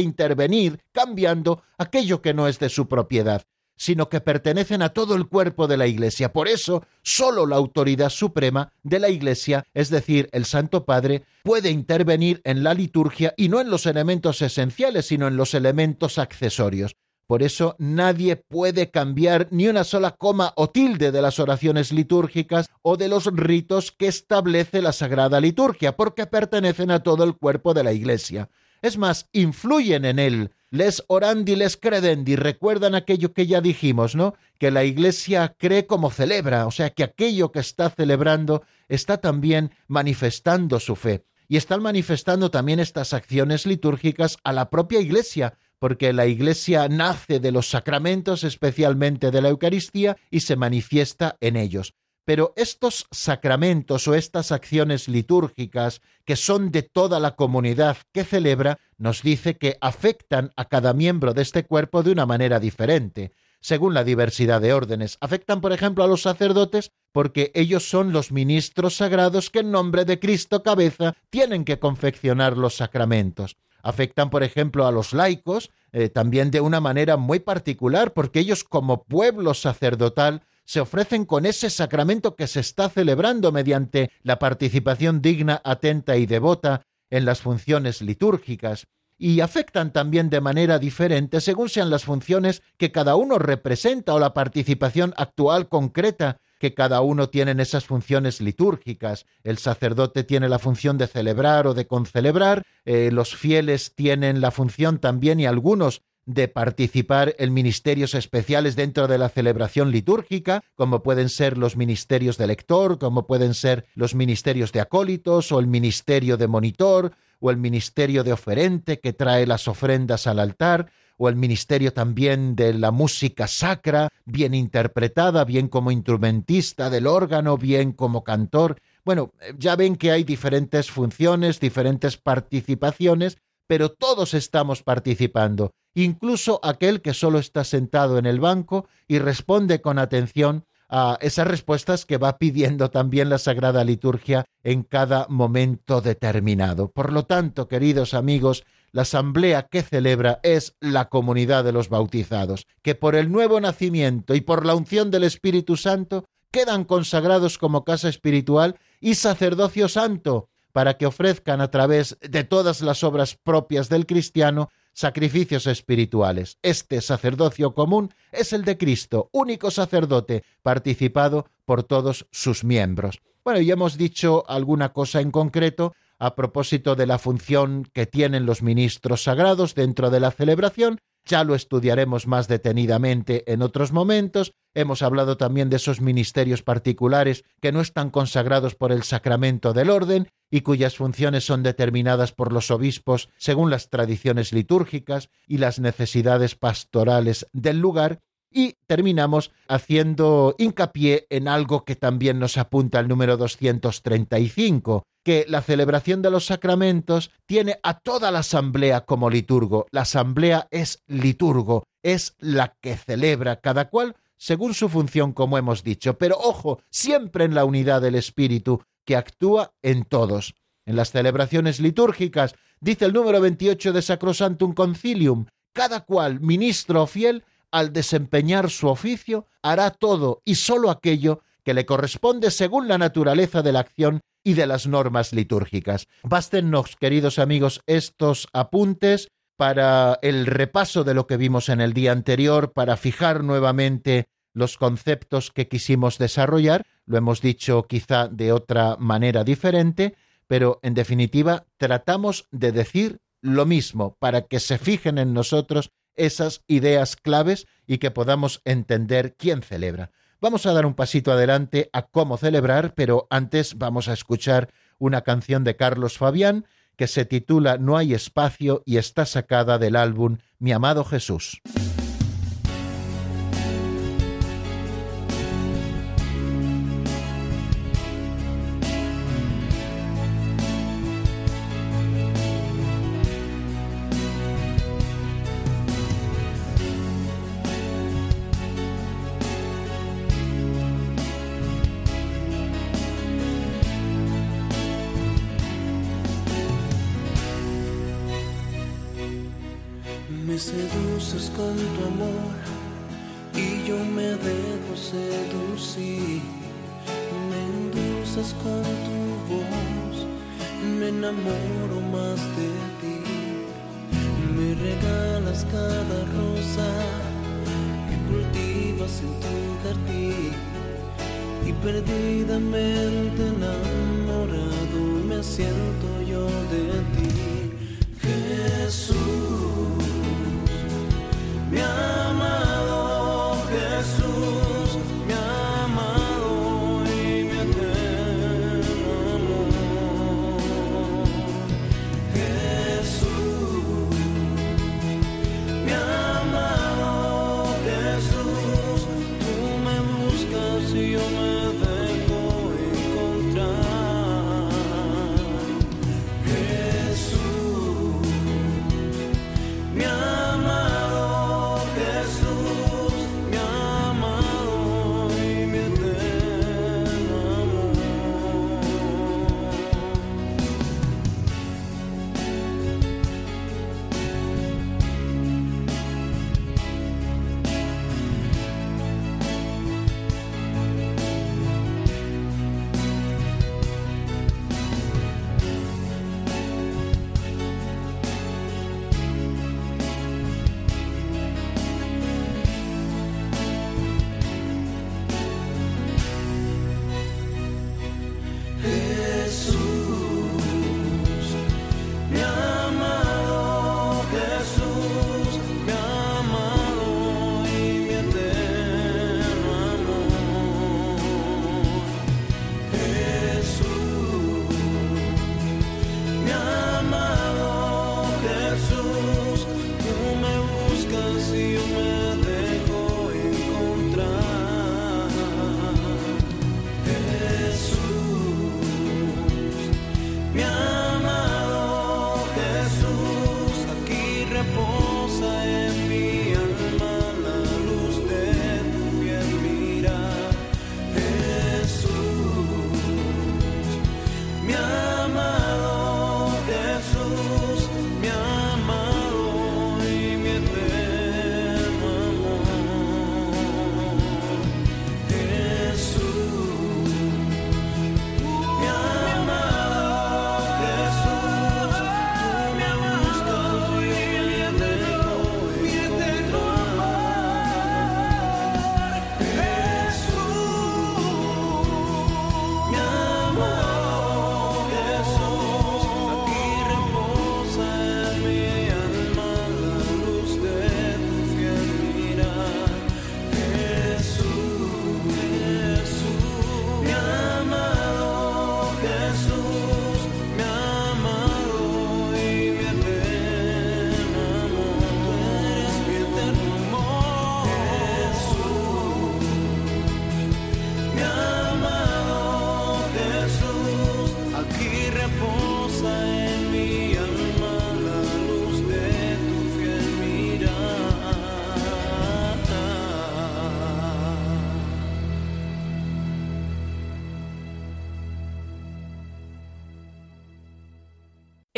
intervenir 0.00 0.80
cambiando 0.92 1.62
aquello 1.76 2.22
que 2.22 2.34
no 2.34 2.46
es 2.46 2.58
de 2.58 2.68
su 2.68 2.86
propiedad 2.86 3.42
sino 3.82 4.08
que 4.08 4.20
pertenecen 4.20 4.80
a 4.80 4.90
todo 4.90 5.16
el 5.16 5.26
cuerpo 5.26 5.66
de 5.66 5.76
la 5.76 5.88
Iglesia. 5.88 6.32
Por 6.32 6.46
eso, 6.46 6.86
sólo 7.02 7.46
la 7.46 7.56
autoridad 7.56 8.10
suprema 8.10 8.72
de 8.84 9.00
la 9.00 9.08
Iglesia, 9.08 9.64
es 9.74 9.90
decir, 9.90 10.28
el 10.30 10.44
Santo 10.44 10.84
Padre, 10.84 11.24
puede 11.42 11.70
intervenir 11.70 12.40
en 12.44 12.62
la 12.62 12.74
liturgia 12.74 13.34
y 13.36 13.48
no 13.48 13.60
en 13.60 13.70
los 13.70 13.86
elementos 13.86 14.40
esenciales, 14.40 15.06
sino 15.06 15.26
en 15.26 15.36
los 15.36 15.52
elementos 15.52 16.18
accesorios. 16.18 16.94
Por 17.26 17.42
eso 17.42 17.74
nadie 17.80 18.36
puede 18.36 18.92
cambiar 18.92 19.48
ni 19.50 19.66
una 19.66 19.82
sola 19.82 20.12
coma 20.12 20.52
o 20.54 20.70
tilde 20.70 21.10
de 21.10 21.20
las 21.20 21.40
oraciones 21.40 21.90
litúrgicas 21.90 22.70
o 22.82 22.96
de 22.96 23.08
los 23.08 23.26
ritos 23.34 23.90
que 23.90 24.06
establece 24.06 24.80
la 24.80 24.92
Sagrada 24.92 25.40
Liturgia, 25.40 25.96
porque 25.96 26.26
pertenecen 26.26 26.92
a 26.92 27.02
todo 27.02 27.24
el 27.24 27.34
cuerpo 27.34 27.74
de 27.74 27.82
la 27.82 27.92
Iglesia. 27.92 28.48
Es 28.80 28.96
más, 28.96 29.28
influyen 29.32 30.04
en 30.04 30.20
él 30.20 30.52
les 30.72 31.04
orandi, 31.06 31.54
les 31.54 31.76
credendi. 31.76 32.34
Recuerdan 32.34 32.94
aquello 32.94 33.34
que 33.34 33.46
ya 33.46 33.60
dijimos, 33.60 34.16
¿no? 34.16 34.34
Que 34.58 34.70
la 34.70 34.84
Iglesia 34.84 35.54
cree 35.58 35.86
como 35.86 36.10
celebra, 36.10 36.66
o 36.66 36.70
sea, 36.70 36.90
que 36.90 37.04
aquello 37.04 37.52
que 37.52 37.60
está 37.60 37.90
celebrando 37.90 38.62
está 38.88 39.18
también 39.18 39.70
manifestando 39.86 40.80
su 40.80 40.96
fe. 40.96 41.24
Y 41.46 41.58
están 41.58 41.82
manifestando 41.82 42.50
también 42.50 42.80
estas 42.80 43.12
acciones 43.12 43.66
litúrgicas 43.66 44.38
a 44.44 44.54
la 44.54 44.70
propia 44.70 45.00
Iglesia, 45.00 45.58
porque 45.78 46.14
la 46.14 46.26
Iglesia 46.26 46.88
nace 46.88 47.38
de 47.38 47.52
los 47.52 47.68
sacramentos, 47.68 48.42
especialmente 48.42 49.30
de 49.30 49.42
la 49.42 49.50
Eucaristía, 49.50 50.16
y 50.30 50.40
se 50.40 50.56
manifiesta 50.56 51.36
en 51.40 51.56
ellos. 51.56 51.94
Pero 52.24 52.52
estos 52.56 53.06
sacramentos 53.10 54.06
o 54.06 54.14
estas 54.14 54.52
acciones 54.52 55.08
litúrgicas, 55.08 56.00
que 56.24 56.36
son 56.36 56.70
de 56.70 56.82
toda 56.82 57.18
la 57.18 57.34
comunidad 57.34 57.96
que 58.12 58.24
celebra, 58.24 58.78
nos 58.96 59.22
dice 59.22 59.56
que 59.56 59.76
afectan 59.80 60.52
a 60.56 60.66
cada 60.66 60.92
miembro 60.92 61.34
de 61.34 61.42
este 61.42 61.64
cuerpo 61.64 62.02
de 62.02 62.12
una 62.12 62.24
manera 62.24 62.60
diferente, 62.60 63.32
según 63.60 63.94
la 63.94 64.04
diversidad 64.04 64.60
de 64.60 64.72
órdenes. 64.72 65.18
Afectan, 65.20 65.60
por 65.60 65.72
ejemplo, 65.72 66.04
a 66.04 66.08
los 66.08 66.22
sacerdotes 66.22 66.92
porque 67.12 67.50
ellos 67.54 67.88
son 67.88 68.12
los 68.12 68.30
ministros 68.30 68.96
sagrados 68.96 69.50
que 69.50 69.60
en 69.60 69.70
nombre 69.70 70.04
de 70.04 70.18
Cristo 70.18 70.62
cabeza 70.62 71.14
tienen 71.30 71.64
que 71.64 71.78
confeccionar 71.78 72.56
los 72.56 72.76
sacramentos. 72.76 73.56
Afectan, 73.82 74.30
por 74.30 74.44
ejemplo, 74.44 74.86
a 74.86 74.92
los 74.92 75.12
laicos, 75.12 75.70
eh, 75.92 76.08
también 76.08 76.50
de 76.50 76.60
una 76.60 76.80
manera 76.80 77.16
muy 77.16 77.40
particular, 77.40 78.12
porque 78.12 78.40
ellos 78.40 78.64
como 78.64 79.04
pueblo 79.04 79.54
sacerdotal 79.54 80.42
se 80.64 80.80
ofrecen 80.80 81.24
con 81.24 81.46
ese 81.46 81.70
sacramento 81.70 82.36
que 82.36 82.46
se 82.46 82.60
está 82.60 82.88
celebrando 82.88 83.52
mediante 83.52 84.10
la 84.22 84.38
participación 84.38 85.22
digna, 85.22 85.60
atenta 85.64 86.16
y 86.16 86.26
devota 86.26 86.82
en 87.10 87.24
las 87.24 87.40
funciones 87.40 88.00
litúrgicas, 88.00 88.86
y 89.18 89.40
afectan 89.40 89.92
también 89.92 90.30
de 90.30 90.40
manera 90.40 90.80
diferente 90.80 91.40
según 91.40 91.68
sean 91.68 91.90
las 91.90 92.04
funciones 92.04 92.60
que 92.76 92.90
cada 92.90 93.14
uno 93.14 93.38
representa 93.38 94.14
o 94.14 94.18
la 94.18 94.34
participación 94.34 95.14
actual 95.16 95.68
concreta 95.68 96.38
que 96.58 96.74
cada 96.74 97.00
uno 97.02 97.28
tiene 97.28 97.52
en 97.52 97.60
esas 97.60 97.84
funciones 97.84 98.40
litúrgicas. 98.40 99.26
El 99.44 99.58
sacerdote 99.58 100.24
tiene 100.24 100.48
la 100.48 100.58
función 100.58 100.98
de 100.98 101.06
celebrar 101.06 101.66
o 101.68 101.74
de 101.74 101.86
concelebrar, 101.86 102.64
eh, 102.84 103.10
los 103.12 103.36
fieles 103.36 103.94
tienen 103.94 104.40
la 104.40 104.50
función 104.50 104.98
también 104.98 105.38
y 105.38 105.46
algunos 105.46 106.02
de 106.26 106.48
participar 106.48 107.34
en 107.38 107.52
ministerios 107.52 108.14
especiales 108.14 108.76
dentro 108.76 109.08
de 109.08 109.18
la 109.18 109.28
celebración 109.28 109.90
litúrgica, 109.90 110.62
como 110.74 111.02
pueden 111.02 111.28
ser 111.28 111.58
los 111.58 111.76
ministerios 111.76 112.38
de 112.38 112.46
lector, 112.46 112.98
como 112.98 113.26
pueden 113.26 113.54
ser 113.54 113.86
los 113.94 114.14
ministerios 114.14 114.72
de 114.72 114.80
acólitos 114.80 115.52
o 115.52 115.58
el 115.58 115.66
ministerio 115.66 116.36
de 116.36 116.48
monitor 116.48 117.12
o 117.40 117.50
el 117.50 117.56
ministerio 117.56 118.22
de 118.22 118.32
oferente 118.32 119.00
que 119.00 119.12
trae 119.12 119.46
las 119.46 119.66
ofrendas 119.66 120.28
al 120.28 120.38
altar, 120.38 120.92
o 121.18 121.28
el 121.28 121.36
ministerio 121.36 121.92
también 121.92 122.56
de 122.56 122.74
la 122.74 122.90
música 122.90 123.46
sacra, 123.46 124.08
bien 124.24 124.54
interpretada, 124.54 125.44
bien 125.44 125.68
como 125.68 125.90
instrumentista 125.90 126.88
del 126.88 127.06
órgano, 127.06 127.58
bien 127.58 127.92
como 127.92 128.24
cantor. 128.24 128.80
Bueno, 129.04 129.32
ya 129.58 129.76
ven 129.76 129.96
que 129.96 130.10
hay 130.10 130.24
diferentes 130.24 130.90
funciones, 130.90 131.60
diferentes 131.60 132.16
participaciones, 132.16 133.38
pero 133.66 133.90
todos 133.90 134.34
estamos 134.34 134.82
participando 134.82 135.72
incluso 135.94 136.60
aquel 136.62 137.02
que 137.02 137.14
solo 137.14 137.38
está 137.38 137.64
sentado 137.64 138.18
en 138.18 138.26
el 138.26 138.40
banco 138.40 138.86
y 139.08 139.18
responde 139.18 139.80
con 139.80 139.98
atención 139.98 140.64
a 140.88 141.16
esas 141.22 141.46
respuestas 141.46 142.04
que 142.04 142.18
va 142.18 142.36
pidiendo 142.36 142.90
también 142.90 143.30
la 143.30 143.38
Sagrada 143.38 143.82
Liturgia 143.82 144.44
en 144.62 144.82
cada 144.82 145.26
momento 145.28 146.02
determinado. 146.02 146.90
Por 146.90 147.12
lo 147.12 147.24
tanto, 147.24 147.66
queridos 147.66 148.12
amigos, 148.12 148.64
la 148.92 149.02
asamblea 149.02 149.62
que 149.62 149.82
celebra 149.82 150.38
es 150.42 150.76
la 150.80 151.08
comunidad 151.08 151.64
de 151.64 151.72
los 151.72 151.88
bautizados, 151.88 152.66
que 152.82 152.94
por 152.94 153.14
el 153.14 153.32
nuevo 153.32 153.58
nacimiento 153.58 154.34
y 154.34 154.42
por 154.42 154.66
la 154.66 154.74
unción 154.74 155.10
del 155.10 155.24
Espíritu 155.24 155.78
Santo 155.78 156.26
quedan 156.50 156.84
consagrados 156.84 157.56
como 157.56 157.84
casa 157.84 158.10
espiritual 158.10 158.78
y 159.00 159.14
sacerdocio 159.14 159.88
santo, 159.88 160.50
para 160.72 160.98
que 160.98 161.06
ofrezcan 161.06 161.62
a 161.62 161.70
través 161.70 162.18
de 162.20 162.44
todas 162.44 162.82
las 162.82 163.02
obras 163.02 163.38
propias 163.42 163.88
del 163.88 164.04
cristiano 164.04 164.68
sacrificios 164.92 165.66
espirituales. 165.66 166.58
Este 166.62 167.00
sacerdocio 167.00 167.74
común 167.74 168.14
es 168.30 168.52
el 168.52 168.64
de 168.64 168.78
Cristo, 168.78 169.28
único 169.32 169.70
sacerdote, 169.70 170.44
participado 170.62 171.46
por 171.64 171.82
todos 171.82 172.26
sus 172.30 172.64
miembros. 172.64 173.20
Bueno, 173.44 173.60
ya 173.60 173.72
hemos 173.72 173.96
dicho 173.96 174.44
alguna 174.48 174.92
cosa 174.92 175.20
en 175.20 175.30
concreto 175.30 175.94
a 176.18 176.36
propósito 176.36 176.94
de 176.94 177.06
la 177.06 177.18
función 177.18 177.88
que 177.92 178.06
tienen 178.06 178.46
los 178.46 178.62
ministros 178.62 179.24
sagrados 179.24 179.74
dentro 179.74 180.10
de 180.10 180.20
la 180.20 180.30
celebración, 180.30 181.00
ya 181.24 181.42
lo 181.44 181.54
estudiaremos 181.54 182.26
más 182.26 182.46
detenidamente 182.48 183.50
en 183.52 183.62
otros 183.62 183.92
momentos. 183.92 184.52
Hemos 184.74 185.02
hablado 185.02 185.36
también 185.36 185.70
de 185.70 185.76
esos 185.76 186.00
ministerios 186.00 186.62
particulares 186.62 187.44
que 187.60 187.72
no 187.72 187.80
están 187.80 188.10
consagrados 188.10 188.74
por 188.74 188.92
el 188.92 189.02
sacramento 189.02 189.72
del 189.72 189.90
orden 189.90 190.28
y 190.52 190.60
cuyas 190.60 190.96
funciones 190.96 191.44
son 191.46 191.62
determinadas 191.62 192.32
por 192.32 192.52
los 192.52 192.70
obispos 192.70 193.30
según 193.38 193.70
las 193.70 193.88
tradiciones 193.88 194.52
litúrgicas 194.52 195.30
y 195.48 195.56
las 195.56 195.80
necesidades 195.80 196.54
pastorales 196.56 197.48
del 197.54 197.80
lugar. 197.80 198.20
Y 198.50 198.76
terminamos 198.86 199.50
haciendo 199.66 200.54
hincapié 200.58 201.26
en 201.30 201.48
algo 201.48 201.86
que 201.86 201.96
también 201.96 202.38
nos 202.38 202.58
apunta 202.58 203.00
el 203.00 203.08
número 203.08 203.38
235, 203.38 205.04
que 205.24 205.46
la 205.48 205.62
celebración 205.62 206.20
de 206.20 206.30
los 206.30 206.44
sacramentos 206.44 207.30
tiene 207.46 207.80
a 207.82 207.98
toda 208.00 208.30
la 208.30 208.40
asamblea 208.40 209.06
como 209.06 209.30
liturgo. 209.30 209.86
La 209.90 210.02
asamblea 210.02 210.68
es 210.70 211.02
liturgo, 211.06 211.84
es 212.02 212.34
la 212.38 212.76
que 212.82 212.98
celebra 212.98 213.56
cada 213.56 213.88
cual 213.88 214.16
según 214.36 214.74
su 214.74 214.88
función, 214.88 215.32
como 215.32 215.56
hemos 215.56 215.84
dicho, 215.84 216.18
pero 216.18 216.36
ojo, 216.36 216.82
siempre 216.90 217.44
en 217.44 217.54
la 217.54 217.64
unidad 217.64 218.02
del 218.02 218.16
Espíritu, 218.16 218.82
que 219.04 219.16
actúa 219.16 219.74
en 219.82 220.04
todos. 220.04 220.54
En 220.84 220.96
las 220.96 221.10
celebraciones 221.10 221.80
litúrgicas, 221.80 222.54
dice 222.80 223.04
el 223.04 223.12
número 223.12 223.40
28 223.40 223.92
de 223.92 224.02
Sacrosantum 224.02 224.74
Concilium, 224.74 225.46
cada 225.72 226.00
cual, 226.00 226.40
ministro 226.40 227.02
o 227.02 227.06
fiel, 227.06 227.44
al 227.70 227.92
desempeñar 227.92 228.70
su 228.70 228.88
oficio, 228.88 229.46
hará 229.62 229.90
todo 229.90 230.42
y 230.44 230.56
sólo 230.56 230.90
aquello 230.90 231.40
que 231.64 231.74
le 231.74 231.86
corresponde 231.86 232.50
según 232.50 232.88
la 232.88 232.98
naturaleza 232.98 233.62
de 233.62 233.72
la 233.72 233.80
acción 233.80 234.20
y 234.44 234.54
de 234.54 234.66
las 234.66 234.86
normas 234.86 235.32
litúrgicas. 235.32 236.08
Bástennos, 236.22 236.96
queridos 236.96 237.38
amigos, 237.38 237.80
estos 237.86 238.48
apuntes 238.52 239.28
para 239.56 240.18
el 240.22 240.46
repaso 240.46 241.04
de 241.04 241.14
lo 241.14 241.26
que 241.26 241.36
vimos 241.36 241.68
en 241.68 241.80
el 241.80 241.92
día 241.92 242.12
anterior, 242.12 242.72
para 242.72 242.96
fijar 242.96 243.44
nuevamente 243.44 244.26
los 244.52 244.76
conceptos 244.76 245.50
que 245.50 245.68
quisimos 245.68 246.18
desarrollar. 246.18 246.84
Lo 247.06 247.18
hemos 247.18 247.40
dicho 247.40 247.84
quizá 247.84 248.28
de 248.28 248.52
otra 248.52 248.96
manera 248.98 249.44
diferente, 249.44 250.14
pero 250.46 250.80
en 250.82 250.94
definitiva 250.94 251.66
tratamos 251.76 252.48
de 252.50 252.72
decir 252.72 253.20
lo 253.40 253.66
mismo 253.66 254.16
para 254.18 254.42
que 254.42 254.60
se 254.60 254.78
fijen 254.78 255.18
en 255.18 255.32
nosotros 255.34 255.90
esas 256.14 256.62
ideas 256.66 257.16
claves 257.16 257.66
y 257.86 257.98
que 257.98 258.10
podamos 258.10 258.60
entender 258.64 259.34
quién 259.36 259.62
celebra. 259.62 260.10
Vamos 260.40 260.66
a 260.66 260.72
dar 260.72 260.86
un 260.86 260.94
pasito 260.94 261.32
adelante 261.32 261.88
a 261.92 262.02
cómo 262.02 262.36
celebrar, 262.36 262.94
pero 262.94 263.26
antes 263.30 263.78
vamos 263.78 264.08
a 264.08 264.12
escuchar 264.12 264.70
una 264.98 265.22
canción 265.22 265.64
de 265.64 265.76
Carlos 265.76 266.18
Fabián 266.18 266.66
que 266.96 267.06
se 267.06 267.24
titula 267.24 267.78
No 267.78 267.96
hay 267.96 268.14
espacio 268.14 268.82
y 268.84 268.96
está 268.96 269.24
sacada 269.24 269.78
del 269.78 269.96
álbum 269.96 270.38
Mi 270.58 270.72
amado 270.72 271.04
Jesús. 271.04 271.60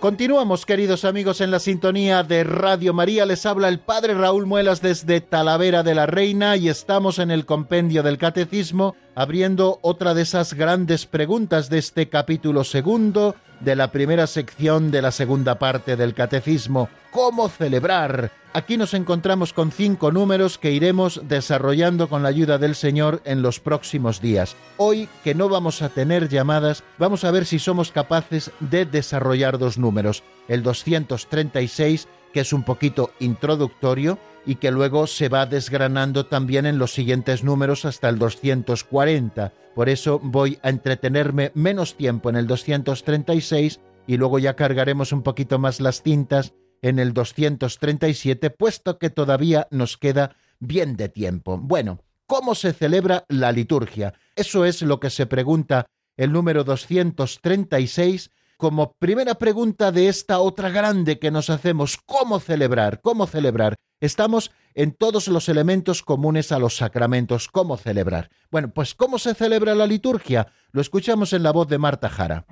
Continuamos, 0.00 0.64
queridos 0.64 1.04
amigos, 1.04 1.42
en 1.42 1.50
la 1.50 1.58
sintonía 1.58 2.22
de 2.22 2.42
Radio 2.42 2.94
María. 2.94 3.26
Les 3.26 3.44
habla 3.44 3.68
el 3.68 3.80
Padre 3.80 4.14
Raúl 4.14 4.46
Muelas 4.46 4.80
desde 4.80 5.20
Talavera 5.20 5.82
de 5.82 5.94
la 5.94 6.06
Reina 6.06 6.56
y 6.56 6.70
estamos 6.70 7.18
en 7.18 7.30
el 7.30 7.44
compendio 7.44 8.02
del 8.02 8.16
Catecismo 8.16 8.96
abriendo 9.14 9.78
otra 9.82 10.14
de 10.14 10.22
esas 10.22 10.54
grandes 10.54 11.04
preguntas 11.04 11.68
de 11.68 11.76
este 11.76 12.08
capítulo 12.08 12.64
segundo 12.64 13.36
de 13.60 13.76
la 13.76 13.92
primera 13.92 14.26
sección 14.26 14.90
de 14.90 15.02
la 15.02 15.10
segunda 15.10 15.58
parte 15.58 15.96
del 15.96 16.14
Catecismo. 16.14 16.88
¿Cómo 17.10 17.48
celebrar? 17.48 18.32
Aquí 18.52 18.76
nos 18.76 18.94
encontramos 18.94 19.52
con 19.52 19.70
cinco 19.70 20.10
números 20.10 20.58
que 20.58 20.72
iremos 20.72 21.20
desarrollando 21.24 22.08
con 22.08 22.24
la 22.24 22.30
ayuda 22.30 22.58
del 22.58 22.74
Señor 22.74 23.20
en 23.24 23.42
los 23.42 23.60
próximos 23.60 24.20
días. 24.20 24.56
Hoy, 24.76 25.08
que 25.22 25.36
no 25.36 25.48
vamos 25.48 25.82
a 25.82 25.88
tener 25.88 26.28
llamadas, 26.28 26.82
vamos 26.98 27.22
a 27.24 27.30
ver 27.30 27.46
si 27.46 27.60
somos 27.60 27.92
capaces 27.92 28.50
de 28.58 28.86
desarrollar 28.86 29.58
dos 29.58 29.78
números. 29.78 30.24
El 30.48 30.64
236, 30.64 32.08
que 32.32 32.40
es 32.40 32.52
un 32.52 32.62
poquito 32.62 33.10
introductorio, 33.20 34.18
y 34.46 34.56
que 34.56 34.70
luego 34.70 35.06
se 35.06 35.28
va 35.28 35.46
desgranando 35.46 36.26
también 36.26 36.66
en 36.66 36.78
los 36.78 36.92
siguientes 36.92 37.44
números 37.44 37.84
hasta 37.84 38.08
el 38.08 38.18
240. 38.18 39.52
Por 39.74 39.88
eso 39.88 40.18
voy 40.22 40.58
a 40.62 40.70
entretenerme 40.70 41.52
menos 41.54 41.96
tiempo 41.96 42.30
en 42.30 42.36
el 42.36 42.46
236 42.46 43.80
y 44.06 44.16
luego 44.16 44.38
ya 44.38 44.56
cargaremos 44.56 45.12
un 45.12 45.22
poquito 45.22 45.58
más 45.58 45.80
las 45.80 46.02
cintas 46.02 46.54
en 46.82 46.98
el 46.98 47.12
237, 47.12 48.50
puesto 48.50 48.98
que 48.98 49.10
todavía 49.10 49.68
nos 49.70 49.98
queda 49.98 50.36
bien 50.58 50.96
de 50.96 51.08
tiempo. 51.08 51.58
Bueno, 51.58 52.00
¿cómo 52.26 52.54
se 52.54 52.72
celebra 52.72 53.24
la 53.28 53.52
liturgia? 53.52 54.14
Eso 54.34 54.64
es 54.64 54.82
lo 54.82 54.98
que 54.98 55.10
se 55.10 55.26
pregunta 55.26 55.86
el 56.16 56.32
número 56.32 56.64
236 56.64 58.30
como 58.60 58.92
primera 58.92 59.36
pregunta 59.36 59.90
de 59.90 60.08
esta 60.08 60.38
otra 60.38 60.68
grande 60.68 61.18
que 61.18 61.30
nos 61.30 61.48
hacemos, 61.48 61.96
¿cómo 61.96 62.40
celebrar? 62.40 63.00
¿Cómo 63.00 63.26
celebrar? 63.26 63.74
Estamos 64.00 64.50
en 64.74 64.92
todos 64.92 65.28
los 65.28 65.48
elementos 65.48 66.02
comunes 66.02 66.52
a 66.52 66.58
los 66.58 66.76
sacramentos, 66.76 67.48
¿cómo 67.48 67.78
celebrar? 67.78 68.28
Bueno, 68.50 68.70
pues 68.74 68.94
¿cómo 68.94 69.18
se 69.18 69.34
celebra 69.34 69.74
la 69.74 69.86
liturgia? 69.86 70.52
Lo 70.72 70.82
escuchamos 70.82 71.32
en 71.32 71.42
la 71.42 71.52
voz 71.52 71.68
de 71.68 71.78
Marta 71.78 72.10
Jara. 72.10 72.44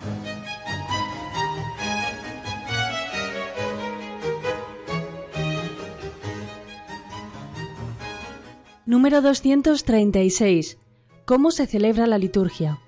Número 8.86 9.20
236. 9.20 10.78
¿Cómo 11.26 11.50
se 11.50 11.66
celebra 11.66 12.06
la 12.06 12.16
liturgia? 12.16 12.78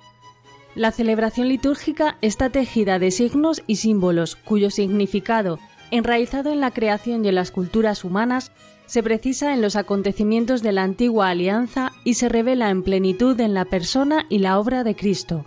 La 0.74 0.92
celebración 0.92 1.48
litúrgica 1.48 2.16
está 2.20 2.50
tejida 2.50 2.98
de 2.98 3.10
signos 3.10 3.62
y 3.66 3.76
símbolos 3.76 4.36
cuyo 4.36 4.70
significado, 4.70 5.58
enraizado 5.90 6.52
en 6.52 6.60
la 6.60 6.70
creación 6.70 7.24
y 7.24 7.28
en 7.28 7.34
las 7.34 7.50
culturas 7.50 8.04
humanas, 8.04 8.52
se 8.86 9.02
precisa 9.02 9.52
en 9.52 9.62
los 9.62 9.76
acontecimientos 9.76 10.62
de 10.62 10.72
la 10.72 10.82
antigua 10.82 11.28
alianza 11.28 11.92
y 12.04 12.14
se 12.14 12.28
revela 12.28 12.70
en 12.70 12.82
plenitud 12.82 13.38
en 13.40 13.54
la 13.54 13.64
persona 13.64 14.26
y 14.28 14.38
la 14.38 14.58
obra 14.58 14.84
de 14.84 14.94
Cristo. 14.96 15.44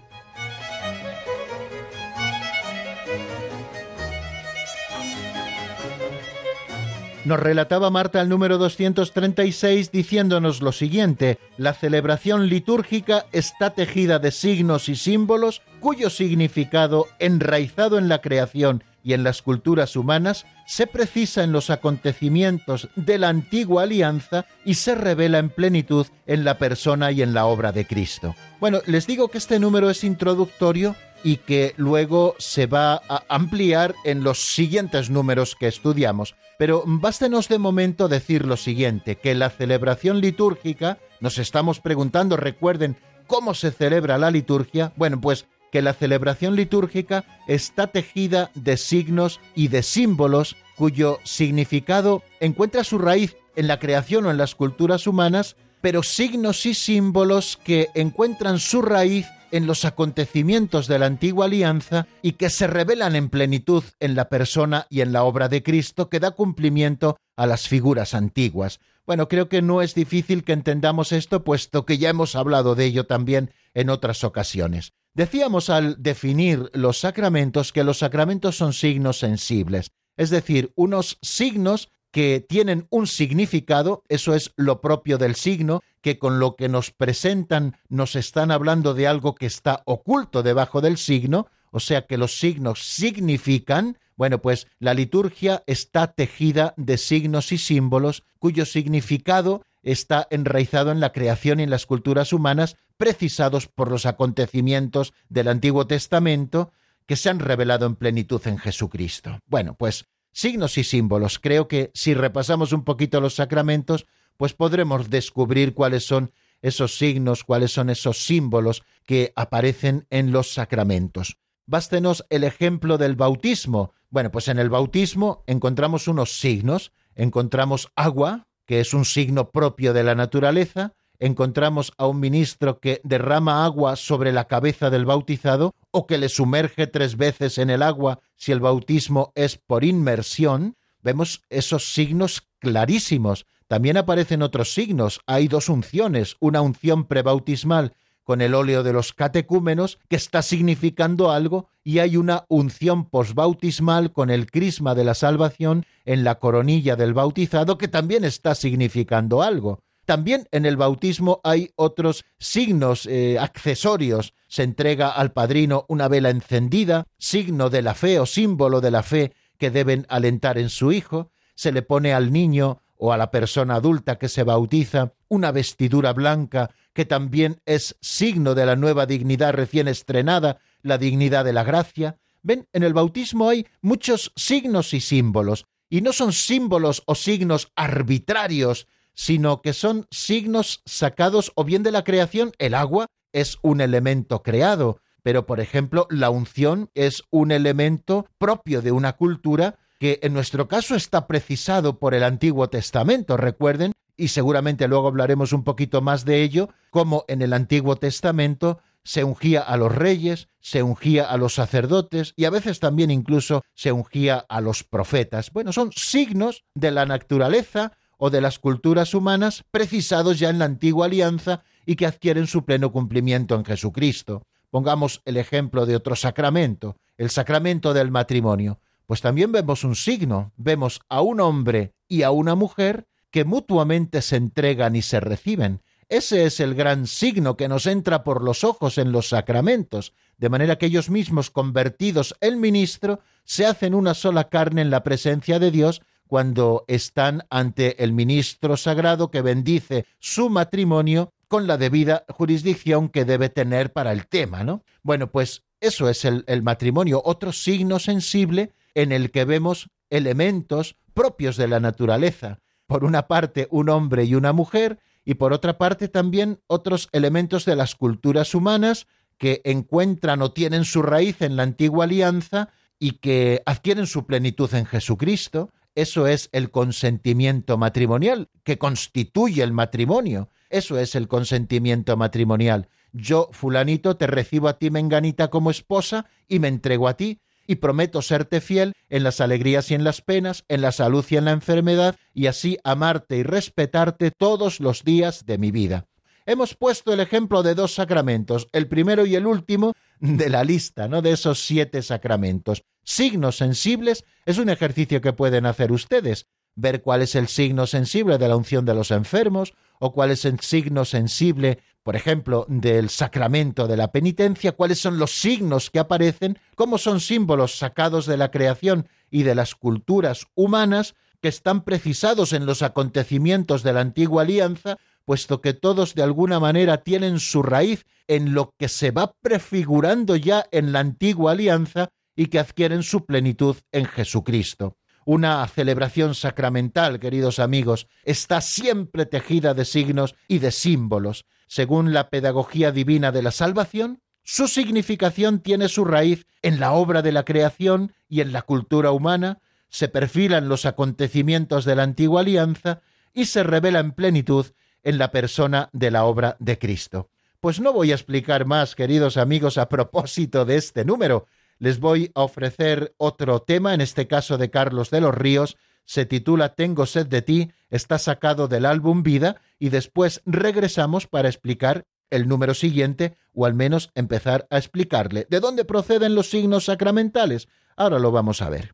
Nos 7.25 7.39
relataba 7.39 7.89
Marta 7.89 8.19
el 8.19 8.27
número 8.27 8.57
236 8.57 9.91
diciéndonos 9.91 10.61
lo 10.61 10.73
siguiente, 10.73 11.39
la 11.57 11.73
celebración 11.73 12.49
litúrgica 12.49 13.27
está 13.31 13.69
tejida 13.69 14.19
de 14.19 14.29
signos 14.31 14.89
y 14.89 14.97
símbolos 14.97 15.61
cuyo 15.79 16.09
significado, 16.09 17.07
enraizado 17.19 17.97
en 17.97 18.09
la 18.09 18.19
creación 18.19 18.83
y 19.05 19.13
en 19.13 19.23
las 19.23 19.41
culturas 19.41 19.95
humanas, 19.95 20.45
se 20.65 20.85
precisa 20.85 21.45
en 21.45 21.53
los 21.53 21.69
acontecimientos 21.69 22.89
de 22.97 23.17
la 23.17 23.29
antigua 23.29 23.83
alianza 23.83 24.45
y 24.65 24.75
se 24.75 24.93
revela 24.93 25.39
en 25.39 25.49
plenitud 25.49 26.07
en 26.27 26.43
la 26.43 26.57
persona 26.57 27.13
y 27.13 27.21
en 27.21 27.33
la 27.33 27.45
obra 27.45 27.71
de 27.71 27.85
Cristo. 27.85 28.35
Bueno, 28.59 28.81
les 28.85 29.07
digo 29.07 29.29
que 29.29 29.37
este 29.37 29.59
número 29.59 29.89
es 29.89 30.03
introductorio 30.03 30.95
y 31.23 31.37
que 31.37 31.73
luego 31.77 32.35
se 32.37 32.65
va 32.65 33.01
a 33.07 33.23
ampliar 33.29 33.95
en 34.03 34.23
los 34.23 34.39
siguientes 34.53 35.09
números 35.09 35.55
que 35.55 35.67
estudiamos. 35.67 36.35
Pero 36.57 36.83
bástenos 36.85 37.47
de 37.47 37.57
momento 37.57 38.07
decir 38.07 38.45
lo 38.45 38.57
siguiente, 38.57 39.15
que 39.15 39.35
la 39.35 39.49
celebración 39.49 40.21
litúrgica, 40.21 40.99
nos 41.19 41.37
estamos 41.37 41.79
preguntando, 41.79 42.37
recuerden, 42.37 42.97
¿cómo 43.27 43.53
se 43.53 43.71
celebra 43.71 44.17
la 44.17 44.31
liturgia? 44.31 44.93
Bueno, 44.95 45.19
pues 45.19 45.47
que 45.71 45.81
la 45.81 45.93
celebración 45.93 46.55
litúrgica 46.55 47.25
está 47.47 47.87
tejida 47.87 48.51
de 48.53 48.77
signos 48.77 49.39
y 49.55 49.69
de 49.69 49.81
símbolos 49.81 50.55
cuyo 50.75 51.17
significado 51.23 52.21
encuentra 52.39 52.83
su 52.83 52.99
raíz 52.99 53.35
en 53.55 53.67
la 53.67 53.79
creación 53.79 54.25
o 54.25 54.31
en 54.31 54.37
las 54.37 54.53
culturas 54.53 55.07
humanas, 55.07 55.55
pero 55.81 56.03
signos 56.03 56.65
y 56.67 56.75
símbolos 56.75 57.57
que 57.63 57.89
encuentran 57.95 58.59
su 58.59 58.83
raíz 58.83 59.25
en 59.53 59.67
los 59.67 59.85
acontecimientos 59.85 60.87
de 60.87 60.97
la 60.97 61.05
antigua 61.05 61.45
alianza 61.45 62.07
y 62.23 62.33
que 62.33 62.49
se 62.49 62.65
revelan 62.65 63.15
en 63.15 63.29
plenitud 63.29 63.83
en 63.99 64.15
la 64.15 64.27
persona 64.27 64.87
y 64.89 65.01
en 65.01 65.13
la 65.13 65.23
obra 65.23 65.47
de 65.47 65.61
Cristo 65.61 66.09
que 66.09 66.19
da 66.19 66.31
cumplimiento 66.31 67.17
a 67.37 67.45
las 67.45 67.67
figuras 67.67 68.15
antiguas. 68.15 68.79
Bueno, 69.05 69.27
creo 69.27 69.49
que 69.49 69.61
no 69.61 69.83
es 69.83 69.93
difícil 69.93 70.43
que 70.43 70.53
entendamos 70.53 71.11
esto, 71.11 71.43
puesto 71.43 71.85
que 71.85 71.99
ya 71.99 72.09
hemos 72.09 72.35
hablado 72.35 72.73
de 72.73 72.85
ello 72.85 73.05
también 73.05 73.51
en 73.75 73.91
otras 73.91 74.23
ocasiones. 74.23 74.93
Decíamos 75.13 75.69
al 75.69 76.01
definir 76.01 76.71
los 76.73 76.97
sacramentos 76.97 77.71
que 77.71 77.83
los 77.83 77.99
sacramentos 77.99 78.57
son 78.57 78.73
signos 78.73 79.19
sensibles, 79.19 79.91
es 80.17 80.31
decir, 80.31 80.73
unos 80.75 81.19
signos 81.21 81.89
que 82.13 82.45
tienen 82.47 82.85
un 82.91 83.07
significado, 83.07 84.03
eso 84.07 84.35
es 84.35 84.53
lo 84.55 84.81
propio 84.81 85.17
del 85.17 85.33
signo, 85.33 85.81
que 85.99 86.19
con 86.19 86.39
lo 86.39 86.55
que 86.55 86.69
nos 86.69 86.91
presentan 86.91 87.75
nos 87.89 88.15
están 88.15 88.51
hablando 88.51 88.93
de 88.93 89.07
algo 89.07 89.33
que 89.33 89.47
está 89.47 89.81
oculto 89.85 90.43
debajo 90.43 90.79
del 90.79 90.97
signo, 90.97 91.47
o 91.71 91.79
sea 91.79 92.05
que 92.05 92.19
los 92.19 92.37
signos 92.37 92.83
significan, 92.83 93.97
bueno, 94.15 94.43
pues 94.43 94.67
la 94.77 94.93
liturgia 94.93 95.63
está 95.65 96.13
tejida 96.13 96.75
de 96.77 96.99
signos 96.99 97.51
y 97.51 97.57
símbolos 97.57 98.23
cuyo 98.37 98.67
significado 98.67 99.63
está 99.81 100.27
enraizado 100.29 100.91
en 100.91 100.99
la 100.99 101.13
creación 101.13 101.59
y 101.59 101.63
en 101.63 101.71
las 101.71 101.87
culturas 101.87 102.31
humanas, 102.31 102.77
precisados 102.97 103.65
por 103.65 103.89
los 103.89 104.05
acontecimientos 104.05 105.13
del 105.29 105.47
Antiguo 105.47 105.87
Testamento 105.87 106.73
que 107.07 107.15
se 107.15 107.31
han 107.31 107.39
revelado 107.39 107.87
en 107.87 107.95
plenitud 107.95 108.41
en 108.45 108.59
Jesucristo. 108.59 109.39
Bueno, 109.47 109.73
pues 109.73 110.05
signos 110.33 110.77
y 110.77 110.83
símbolos. 110.83 111.39
Creo 111.39 111.69
que 111.69 111.91
si 111.93 112.13
repasamos 112.13 112.73
un 112.73 112.83
poquito 112.83 113.21
los 113.21 113.35
sacramentos, 113.35 114.05
pues 114.35 114.53
podremos 114.53 115.09
descubrir 115.09 115.73
cuáles 115.73 116.05
son 116.05 116.33
esos 116.61 116.97
signos, 116.97 117.43
cuáles 117.43 117.71
son 117.71 117.89
esos 117.89 118.25
símbolos 118.25 118.83
que 119.05 119.31
aparecen 119.35 120.07
en 120.09 120.31
los 120.31 120.53
sacramentos. 120.53 121.37
Bástenos 121.65 122.25
el 122.29 122.43
ejemplo 122.43 122.97
del 122.97 123.15
bautismo. 123.15 123.93
Bueno, 124.09 124.31
pues 124.31 124.47
en 124.47 124.59
el 124.59 124.69
bautismo 124.69 125.43
encontramos 125.47 126.07
unos 126.07 126.39
signos, 126.39 126.91
encontramos 127.15 127.91
agua, 127.95 128.47
que 128.65 128.79
es 128.79 128.93
un 128.93 129.05
signo 129.05 129.51
propio 129.51 129.93
de 129.93 130.03
la 130.03 130.15
naturaleza, 130.15 130.93
encontramos 131.25 131.93
a 131.97 132.05
un 132.05 132.19
ministro 132.19 132.79
que 132.79 132.99
derrama 133.05 133.63
agua 133.63 133.95
sobre 133.95 134.33
la 134.33 134.45
cabeza 134.49 134.89
del 134.89 135.05
bautizado 135.05 135.73
o 135.91 136.05
que 136.05 136.17
le 136.17 136.27
sumerge 136.27 136.85
tres 136.85 137.15
veces 137.15 137.57
en 137.57 137.69
el 137.69 137.81
agua 137.81 138.19
si 138.35 138.51
el 138.51 138.59
bautismo 138.59 139.31
es 139.33 139.57
por 139.57 139.85
inmersión, 139.85 140.75
vemos 141.01 141.41
esos 141.49 141.93
signos 141.93 142.43
clarísimos. 142.59 143.45
También 143.67 143.95
aparecen 143.95 144.41
otros 144.41 144.73
signos. 144.73 145.21
Hay 145.25 145.47
dos 145.47 145.69
unciones, 145.69 146.35
una 146.41 146.59
unción 146.59 147.05
prebautismal 147.05 147.93
con 148.25 148.41
el 148.41 148.53
óleo 148.53 148.83
de 148.83 148.91
los 148.91 149.13
catecúmenos, 149.13 149.99
que 150.09 150.17
está 150.17 150.41
significando 150.41 151.31
algo, 151.31 151.69
y 151.85 151.99
hay 151.99 152.17
una 152.17 152.43
unción 152.49 153.09
posbautismal 153.09 154.11
con 154.11 154.29
el 154.29 154.51
crisma 154.51 154.93
de 154.93 155.05
la 155.05 155.13
salvación 155.13 155.85
en 156.03 156.25
la 156.25 156.35
coronilla 156.35 156.97
del 156.97 157.13
bautizado, 157.13 157.77
que 157.77 157.87
también 157.87 158.25
está 158.25 158.55
significando 158.55 159.41
algo. 159.41 159.79
También 160.05 160.47
en 160.51 160.65
el 160.65 160.75
bautismo 160.75 161.39
hay 161.43 161.71
otros 161.75 162.25
signos 162.37 163.05
eh, 163.05 163.37
accesorios. 163.39 164.33
Se 164.47 164.63
entrega 164.63 165.09
al 165.09 165.31
padrino 165.31 165.85
una 165.87 166.07
vela 166.07 166.29
encendida, 166.29 167.07
signo 167.17 167.69
de 167.69 167.81
la 167.81 167.93
fe 167.93 168.19
o 168.19 168.25
símbolo 168.25 168.81
de 168.81 168.91
la 168.91 169.03
fe 169.03 169.33
que 169.57 169.71
deben 169.71 170.05
alentar 170.09 170.57
en 170.57 170.69
su 170.69 170.91
hijo. 170.91 171.31
Se 171.55 171.71
le 171.71 171.83
pone 171.83 172.13
al 172.13 172.33
niño 172.33 172.81
o 172.97 173.13
a 173.13 173.17
la 173.17 173.31
persona 173.31 173.75
adulta 173.75 174.17
que 174.17 174.29
se 174.29 174.43
bautiza 174.43 175.13
una 175.29 175.51
vestidura 175.51 176.13
blanca 176.13 176.69
que 176.93 177.05
también 177.05 177.61
es 177.65 177.97
signo 178.01 178.55
de 178.55 178.65
la 178.65 178.75
nueva 178.75 179.05
dignidad 179.05 179.53
recién 179.53 179.87
estrenada, 179.87 180.59
la 180.81 180.97
dignidad 180.97 181.43
de 181.43 181.53
la 181.53 181.63
gracia. 181.63 182.17
Ven, 182.43 182.67
en 182.71 182.83
el 182.83 182.93
bautismo 182.93 183.49
hay 183.49 183.67
muchos 183.81 184.31
signos 184.35 184.93
y 184.93 185.01
símbolos, 185.01 185.65
y 185.89 186.01
no 186.01 186.13
son 186.13 186.33
símbolos 186.33 187.03
o 187.05 187.15
signos 187.15 187.71
arbitrarios, 187.75 188.87
sino 189.13 189.61
que 189.61 189.73
son 189.73 190.07
signos 190.11 190.81
sacados 190.85 191.51
o 191.55 191.63
bien 191.63 191.83
de 191.83 191.91
la 191.91 192.03
creación, 192.03 192.51
el 192.57 192.73
agua 192.73 193.07
es 193.31 193.57
un 193.61 193.81
elemento 193.81 194.43
creado, 194.43 194.99
pero 195.23 195.45
por 195.45 195.59
ejemplo 195.59 196.07
la 196.09 196.29
unción 196.29 196.89
es 196.93 197.23
un 197.29 197.51
elemento 197.51 198.27
propio 198.37 198.81
de 198.81 198.91
una 198.91 199.13
cultura 199.13 199.77
que 199.99 200.19
en 200.21 200.33
nuestro 200.33 200.67
caso 200.67 200.95
está 200.95 201.27
precisado 201.27 201.97
por 201.97 202.13
el 202.13 202.23
Antiguo 202.23 202.69
Testamento, 202.69 203.37
recuerden, 203.37 203.93
y 204.17 204.27
seguramente 204.27 204.87
luego 204.87 205.07
hablaremos 205.07 205.53
un 205.53 205.63
poquito 205.63 206.01
más 206.01 206.25
de 206.25 206.43
ello, 206.43 206.69
como 206.91 207.25
en 207.27 207.41
el 207.41 207.53
Antiguo 207.53 207.95
Testamento 207.95 208.79
se 209.03 209.23
ungía 209.23 209.61
a 209.61 209.77
los 209.77 209.93
reyes, 209.93 210.47
se 210.59 210.83
ungía 210.83 211.29
a 211.29 211.37
los 211.37 211.55
sacerdotes 211.55 212.33
y 212.35 212.45
a 212.45 212.49
veces 212.49 212.79
también 212.79 213.11
incluso 213.11 213.63
se 213.73 213.91
ungía 213.91 214.45
a 214.47 214.61
los 214.61 214.83
profetas. 214.83 215.51
Bueno, 215.51 215.73
son 215.73 215.91
signos 215.93 216.63
de 216.73 216.91
la 216.91 217.05
naturaleza 217.05 217.93
o 218.25 218.29
de 218.29 218.39
las 218.39 218.57
culturas 218.57 219.13
humanas 219.13 219.65
precisados 219.69 220.39
ya 220.39 220.49
en 220.49 220.57
la 220.57 220.63
antigua 220.63 221.07
alianza 221.07 221.65
y 221.85 221.97
que 221.97 222.05
adquieren 222.05 222.47
su 222.47 222.63
pleno 222.63 222.89
cumplimiento 222.89 223.53
en 223.53 223.65
Jesucristo. 223.65 224.47
Pongamos 224.69 225.21
el 225.25 225.35
ejemplo 225.35 225.85
de 225.85 225.97
otro 225.97 226.15
sacramento, 226.15 226.95
el 227.17 227.31
sacramento 227.31 227.93
del 227.93 228.11
matrimonio. 228.11 228.79
Pues 229.07 229.19
también 229.19 229.51
vemos 229.51 229.83
un 229.83 229.97
signo, 229.97 230.53
vemos 230.55 231.01
a 231.09 231.19
un 231.19 231.41
hombre 231.41 231.95
y 232.07 232.21
a 232.21 232.31
una 232.31 232.55
mujer 232.55 233.07
que 233.29 233.43
mutuamente 233.43 234.21
se 234.21 234.37
entregan 234.37 234.95
y 234.95 235.01
se 235.01 235.19
reciben. 235.19 235.81
Ese 236.07 236.45
es 236.45 236.61
el 236.61 236.75
gran 236.75 237.07
signo 237.07 237.57
que 237.57 237.67
nos 237.67 237.87
entra 237.87 238.23
por 238.23 238.41
los 238.41 238.63
ojos 238.63 238.97
en 238.99 239.11
los 239.11 239.27
sacramentos, 239.27 240.13
de 240.37 240.47
manera 240.47 240.77
que 240.77 240.85
ellos 240.85 241.09
mismos, 241.09 241.51
convertidos 241.51 242.37
en 242.39 242.61
ministro, 242.61 243.19
se 243.43 243.65
hacen 243.65 243.93
una 243.93 244.13
sola 244.13 244.47
carne 244.47 244.81
en 244.81 244.91
la 244.91 245.03
presencia 245.03 245.59
de 245.59 245.71
Dios 245.71 246.01
cuando 246.33 246.83
están 246.87 247.45
ante 247.51 248.03
el 248.03 248.11
ministro 248.11 248.75
sagrado 248.75 249.29
que 249.29 249.43
bendice 249.43 250.07
su 250.17 250.49
matrimonio 250.49 251.31
con 251.47 251.67
la 251.67 251.77
debida 251.77 252.25
jurisdicción 252.27 253.09
que 253.09 253.23
debe 253.23 253.49
tener 253.49 253.93
para 253.93 254.11
el 254.11 254.25
tema, 254.25 254.63
¿no? 254.63 254.81
Bueno, 255.03 255.31
pues 255.31 255.61
eso 255.79 256.09
es 256.09 256.25
el, 256.25 256.43
el 256.47 256.63
matrimonio, 256.63 257.21
otro 257.23 257.51
signo 257.51 257.99
sensible 257.99 258.71
en 258.95 259.11
el 259.11 259.29
que 259.29 259.45
vemos 259.45 259.91
elementos 260.09 260.95
propios 261.13 261.55
de 261.55 261.67
la 261.67 261.79
naturaleza. 261.79 262.57
Por 262.87 263.03
una 263.03 263.27
parte, 263.27 263.67
un 263.69 263.89
hombre 263.89 264.23
y 264.23 264.33
una 264.33 264.53
mujer, 264.53 264.97
y 265.23 265.35
por 265.35 265.53
otra 265.53 265.77
parte 265.77 266.07
también 266.07 266.61
otros 266.65 267.09
elementos 267.11 267.63
de 267.63 267.75
las 267.75 267.93
culturas 267.93 268.55
humanas 268.55 269.05
que 269.37 269.61
encuentran 269.65 270.41
o 270.41 270.51
tienen 270.51 270.83
su 270.83 271.03
raíz 271.03 271.43
en 271.43 271.57
la 271.57 271.61
antigua 271.61 272.05
alianza 272.05 272.69
y 272.97 273.19
que 273.19 273.61
adquieren 273.67 274.07
su 274.07 274.25
plenitud 274.25 274.73
en 274.73 274.87
Jesucristo. 274.87 275.69
Eso 275.95 276.27
es 276.27 276.49
el 276.51 276.71
consentimiento 276.71 277.77
matrimonial, 277.77 278.49
que 278.63 278.77
constituye 278.77 279.61
el 279.61 279.73
matrimonio. 279.73 280.49
Eso 280.69 280.97
es 280.97 281.13
el 281.15 281.27
consentimiento 281.27 282.17
matrimonial. 282.17 282.89
Yo, 283.11 283.49
fulanito, 283.51 284.17
te 284.17 284.25
recibo 284.25 284.67
a 284.67 284.79
ti, 284.79 284.89
menganita, 284.89 285.49
como 285.49 285.69
esposa 285.69 286.25
y 286.47 286.57
me 286.57 286.67
entrego 286.67 287.07
a 287.07 287.15
ti 287.15 287.39
y 287.67 287.75
prometo 287.75 288.21
serte 288.21 288.59
fiel 288.59 288.93
en 289.09 289.23
las 289.23 289.39
alegrías 289.39 289.91
y 289.91 289.93
en 289.93 290.03
las 290.03 290.21
penas, 290.21 290.65
en 290.67 290.81
la 290.81 290.91
salud 290.91 291.23
y 291.29 291.37
en 291.37 291.45
la 291.45 291.51
enfermedad, 291.51 292.15
y 292.33 292.47
así 292.47 292.77
amarte 292.83 293.37
y 293.37 293.43
respetarte 293.43 294.31
todos 294.31 294.79
los 294.79 295.03
días 295.03 295.45
de 295.45 295.57
mi 295.57 295.71
vida. 295.71 296.07
Hemos 296.45 296.75
puesto 296.75 297.13
el 297.13 297.21
ejemplo 297.21 297.63
de 297.63 297.73
dos 297.73 297.93
sacramentos, 297.93 298.67
el 298.73 298.87
primero 298.87 299.25
y 299.25 299.35
el 299.35 299.47
último 299.47 299.93
de 300.19 300.49
la 300.49 300.63
lista, 300.63 301.07
¿no? 301.07 301.21
De 301.21 301.31
esos 301.31 301.63
siete 301.65 302.01
sacramentos. 302.01 302.83
Signos 303.03 303.57
sensibles 303.57 304.25
es 304.45 304.57
un 304.57 304.69
ejercicio 304.69 305.21
que 305.21 305.33
pueden 305.33 305.65
hacer 305.65 305.91
ustedes. 305.91 306.47
Ver 306.75 307.01
cuál 307.01 307.21
es 307.21 307.35
el 307.35 307.47
signo 307.47 307.85
sensible 307.85 308.37
de 308.37 308.47
la 308.47 308.55
unción 308.55 308.85
de 308.85 308.95
los 308.95 309.11
enfermos 309.11 309.73
o 309.99 310.11
cuál 310.13 310.31
es 310.31 310.45
el 310.45 310.59
signo 310.61 311.05
sensible, 311.05 311.79
por 312.01 312.15
ejemplo, 312.15 312.65
del 312.67 313.09
sacramento 313.09 313.87
de 313.87 313.97
la 313.97 314.11
penitencia, 314.11 314.71
cuáles 314.71 314.99
son 314.99 315.19
los 315.19 315.31
signos 315.39 315.91
que 315.91 315.99
aparecen, 315.99 316.57
cómo 316.75 316.97
son 316.97 317.19
símbolos 317.19 317.77
sacados 317.77 318.25
de 318.25 318.37
la 318.37 318.49
creación 318.49 319.07
y 319.29 319.43
de 319.43 319.55
las 319.55 319.75
culturas 319.75 320.47
humanas 320.55 321.15
que 321.41 321.49
están 321.49 321.83
precisados 321.83 322.53
en 322.53 322.65
los 322.65 322.81
acontecimientos 322.81 323.83
de 323.83 323.93
la 323.93 324.01
antigua 324.01 324.43
alianza, 324.43 324.97
puesto 325.25 325.61
que 325.61 325.73
todos 325.73 326.15
de 326.15 326.23
alguna 326.23 326.59
manera 326.59 327.03
tienen 327.03 327.39
su 327.39 327.61
raíz 327.61 328.05
en 328.27 328.53
lo 328.53 328.73
que 328.77 328.87
se 328.89 329.11
va 329.11 329.33
prefigurando 329.41 330.35
ya 330.35 330.65
en 330.71 330.91
la 330.91 330.99
antigua 330.99 331.51
alianza 331.51 332.09
y 332.35 332.47
que 332.47 332.59
adquieren 332.59 333.03
su 333.03 333.25
plenitud 333.25 333.77
en 333.91 334.05
Jesucristo. 334.05 334.97
Una 335.25 335.65
celebración 335.67 336.35
sacramental, 336.35 337.19
queridos 337.19 337.59
amigos, 337.59 338.07
está 338.25 338.59
siempre 338.59 339.25
tejida 339.25 339.73
de 339.73 339.85
signos 339.85 340.35
y 340.47 340.59
de 340.59 340.71
símbolos. 340.71 341.45
Según 341.67 342.13
la 342.13 342.29
pedagogía 342.29 342.91
divina 342.91 343.31
de 343.31 343.41
la 343.41 343.51
salvación, 343.51 344.21
su 344.43 344.67
significación 344.67 345.59
tiene 345.59 345.87
su 345.87 346.03
raíz 346.03 346.45
en 346.61 346.79
la 346.79 346.91
obra 346.91 347.21
de 347.21 347.31
la 347.31 347.45
creación 347.45 348.11
y 348.27 348.41
en 348.41 348.51
la 348.51 348.63
cultura 348.63 349.11
humana, 349.11 349.59
se 349.89 350.09
perfilan 350.09 350.67
los 350.67 350.85
acontecimientos 350.85 351.85
de 351.85 351.95
la 351.95 352.03
antigua 352.03 352.41
alianza 352.41 353.01
y 353.33 353.45
se 353.45 353.63
revela 353.63 353.99
en 353.99 354.11
plenitud 354.11 354.65
en 355.03 355.17
la 355.17 355.31
persona 355.31 355.89
de 355.93 356.11
la 356.11 356.25
obra 356.25 356.57
de 356.59 356.77
Cristo. 356.77 357.29
Pues 357.59 357.79
no 357.79 357.93
voy 357.93 358.11
a 358.11 358.15
explicar 358.15 358.65
más, 358.65 358.95
queridos 358.95 359.37
amigos, 359.37 359.77
a 359.77 359.87
propósito 359.87 360.65
de 360.65 360.75
este 360.75 361.05
número, 361.05 361.45
les 361.79 361.99
voy 361.99 362.31
a 362.35 362.43
ofrecer 362.43 363.13
otro 363.17 363.61
tema, 363.61 363.93
en 363.93 364.01
este 364.01 364.27
caso 364.27 364.57
de 364.57 364.69
Carlos 364.69 365.09
de 365.09 365.21
los 365.21 365.33
Ríos, 365.35 365.77
se 366.05 366.25
titula 366.25 366.75
Tengo 366.75 367.05
sed 367.05 367.27
de 367.27 367.41
ti, 367.41 367.71
está 367.89 368.17
sacado 368.17 368.67
del 368.67 368.85
álbum 368.85 369.23
Vida 369.23 369.61
y 369.79 369.89
después 369.89 370.41
regresamos 370.45 371.27
para 371.27 371.49
explicar 371.49 372.05
el 372.29 372.47
número 372.47 372.73
siguiente 372.73 373.37
o 373.53 373.65
al 373.65 373.73
menos 373.73 374.09
empezar 374.15 374.67
a 374.69 374.77
explicarle 374.77 375.47
de 375.49 375.59
dónde 375.59 375.85
proceden 375.85 376.35
los 376.35 376.49
signos 376.49 376.85
sacramentales. 376.85 377.67
Ahora 377.95 378.19
lo 378.19 378.31
vamos 378.31 378.61
a 378.61 378.69
ver. 378.69 378.91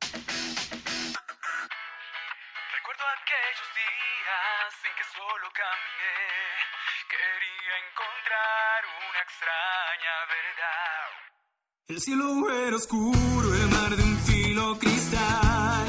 El 11.89 11.99
cielo 11.99 12.47
era 12.51 12.75
oscuro, 12.75 13.55
el 13.55 13.67
mar 13.69 13.97
de 13.97 14.03
un 14.03 14.17
filo 14.19 14.77
cristal, 14.77 15.87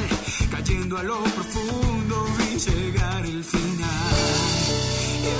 cayendo 0.50 0.96
a 0.96 1.02
lo 1.02 1.22
profundo 1.22 2.24
vi 2.38 2.58
llegar 2.58 3.26
el 3.26 3.44
final. 3.44 4.14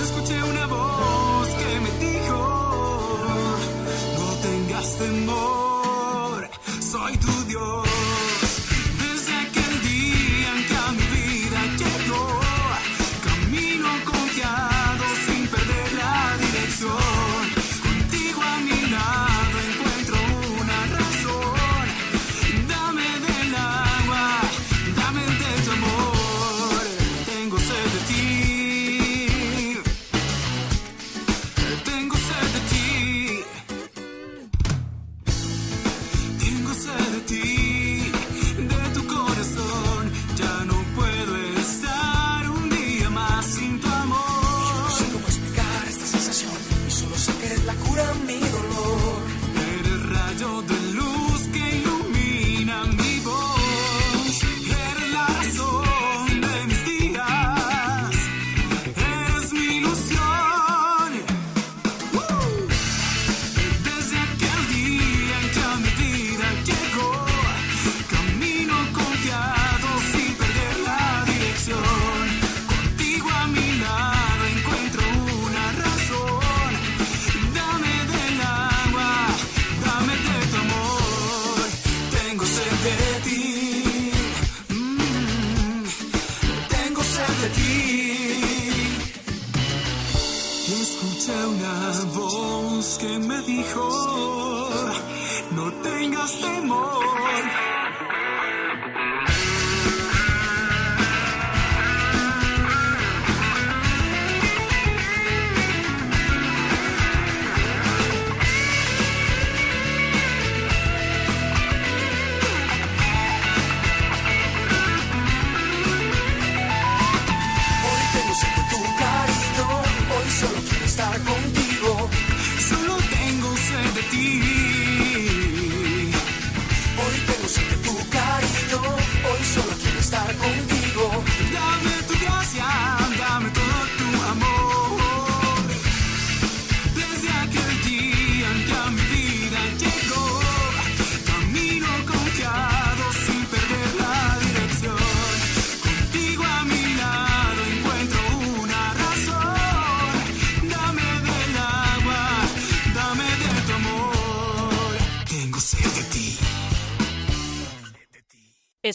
Escuché 0.03 0.43
una 0.43 0.67
voz 0.67 1.49
que 1.49 1.81
me 1.81 1.91
dijo, 2.05 3.17
no 4.19 4.27
tengas 4.43 4.99
temor, 4.99 5.60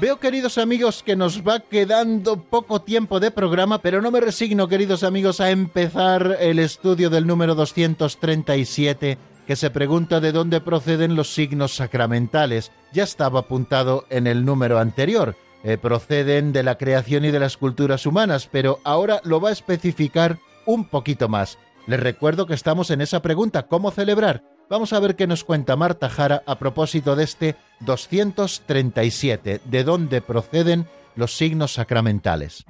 Veo, 0.00 0.18
queridos 0.18 0.58
amigos, 0.58 1.04
que 1.04 1.14
nos 1.14 1.46
va 1.46 1.60
quedando 1.60 2.36
poco 2.36 2.82
tiempo 2.82 3.20
de 3.20 3.30
programa, 3.30 3.78
pero 3.78 4.02
no 4.02 4.10
me 4.10 4.18
resigno, 4.18 4.66
queridos 4.66 5.04
amigos, 5.04 5.40
a 5.40 5.50
empezar 5.50 6.36
el 6.40 6.58
estudio 6.58 7.10
del 7.10 7.28
número 7.28 7.54
237, 7.54 9.18
que 9.46 9.54
se 9.54 9.70
pregunta 9.70 10.18
de 10.18 10.32
dónde 10.32 10.60
proceden 10.60 11.14
los 11.14 11.32
signos 11.32 11.76
sacramentales. 11.76 12.72
Ya 12.92 13.04
estaba 13.04 13.40
apuntado 13.40 14.04
en 14.10 14.26
el 14.26 14.44
número 14.44 14.80
anterior. 14.80 15.36
Eh, 15.62 15.78
proceden 15.78 16.52
de 16.52 16.64
la 16.64 16.76
creación 16.76 17.24
y 17.24 17.30
de 17.30 17.38
las 17.38 17.56
culturas 17.56 18.04
humanas, 18.04 18.48
pero 18.50 18.80
ahora 18.82 19.20
lo 19.22 19.40
va 19.40 19.50
a 19.50 19.52
especificar 19.52 20.38
un 20.66 20.86
poquito 20.86 21.28
más. 21.28 21.56
Les 21.86 22.00
recuerdo 22.00 22.46
que 22.46 22.54
estamos 22.54 22.90
en 22.90 23.00
esa 23.00 23.22
pregunta, 23.22 23.68
¿cómo 23.68 23.92
celebrar? 23.92 24.42
Vamos 24.74 24.92
a 24.92 24.98
ver 24.98 25.14
qué 25.14 25.28
nos 25.28 25.44
cuenta 25.44 25.76
Marta 25.76 26.08
Jara 26.08 26.42
a 26.46 26.58
propósito 26.58 27.14
de 27.14 27.22
este 27.22 27.54
237, 27.78 29.60
de 29.64 29.84
dónde 29.84 30.20
proceden 30.20 30.88
los 31.14 31.36
signos 31.36 31.74
sacramentales. 31.74 32.64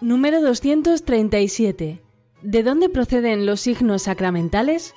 Número 0.00 0.40
237. 0.42 2.02
¿De 2.42 2.62
dónde 2.64 2.88
proceden 2.88 3.46
los 3.46 3.60
signos 3.60 4.02
sacramentales? 4.02 4.92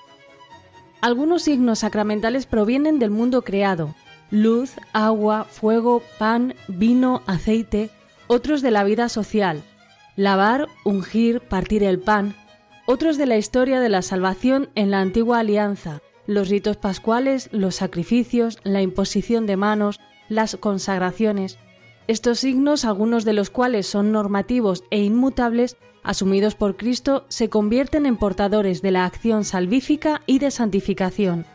Algunos 1.02 1.44
signos 1.44 1.78
sacramentales 1.78 2.48
provienen 2.48 2.98
del 2.98 3.12
mundo 3.12 3.44
creado, 3.44 3.94
luz, 4.32 4.72
agua, 4.92 5.44
fuego, 5.44 6.02
pan, 6.18 6.56
vino, 6.68 7.22
aceite, 7.28 7.92
otros 8.28 8.62
de 8.62 8.72
la 8.72 8.84
vida 8.84 9.10
social, 9.10 9.64
lavar, 10.16 10.68
ungir, 10.86 11.42
partir 11.42 11.84
el 11.84 12.00
pan, 12.00 12.36
otros 12.86 13.18
de 13.18 13.26
la 13.26 13.38
historia 13.38 13.80
de 13.80 13.90
la 13.90 14.02
salvación 14.02 14.70
en 14.76 14.92
la 14.92 15.00
antigua 15.00 15.40
alianza, 15.40 16.02
los 16.28 16.50
ritos 16.50 16.78
pascuales, 16.78 17.50
los 17.52 17.76
sacrificios, 17.76 18.60
la 18.64 18.82
imposición 18.82 19.46
de 19.46 19.58
manos, 19.58 20.00
las 20.30 20.56
consagraciones. 20.58 21.58
Estos 22.08 22.40
signos, 22.40 22.86
algunos 22.86 23.24
de 23.24 23.34
los 23.34 23.50
cuales 23.50 23.88
son 23.88 24.12
normativos 24.12 24.84
e 24.90 25.02
inmutables, 25.02 25.78
asumidos 26.04 26.56
por 26.56 26.76
Cristo, 26.76 27.26
se 27.30 27.50
convierten 27.50 28.06
en 28.06 28.18
portadores 28.18 28.82
de 28.82 28.92
la 28.92 29.06
acción 29.06 29.46
salvífica 29.46 30.22
y 30.26 30.40
de 30.40 30.52
santificación. 30.52 31.46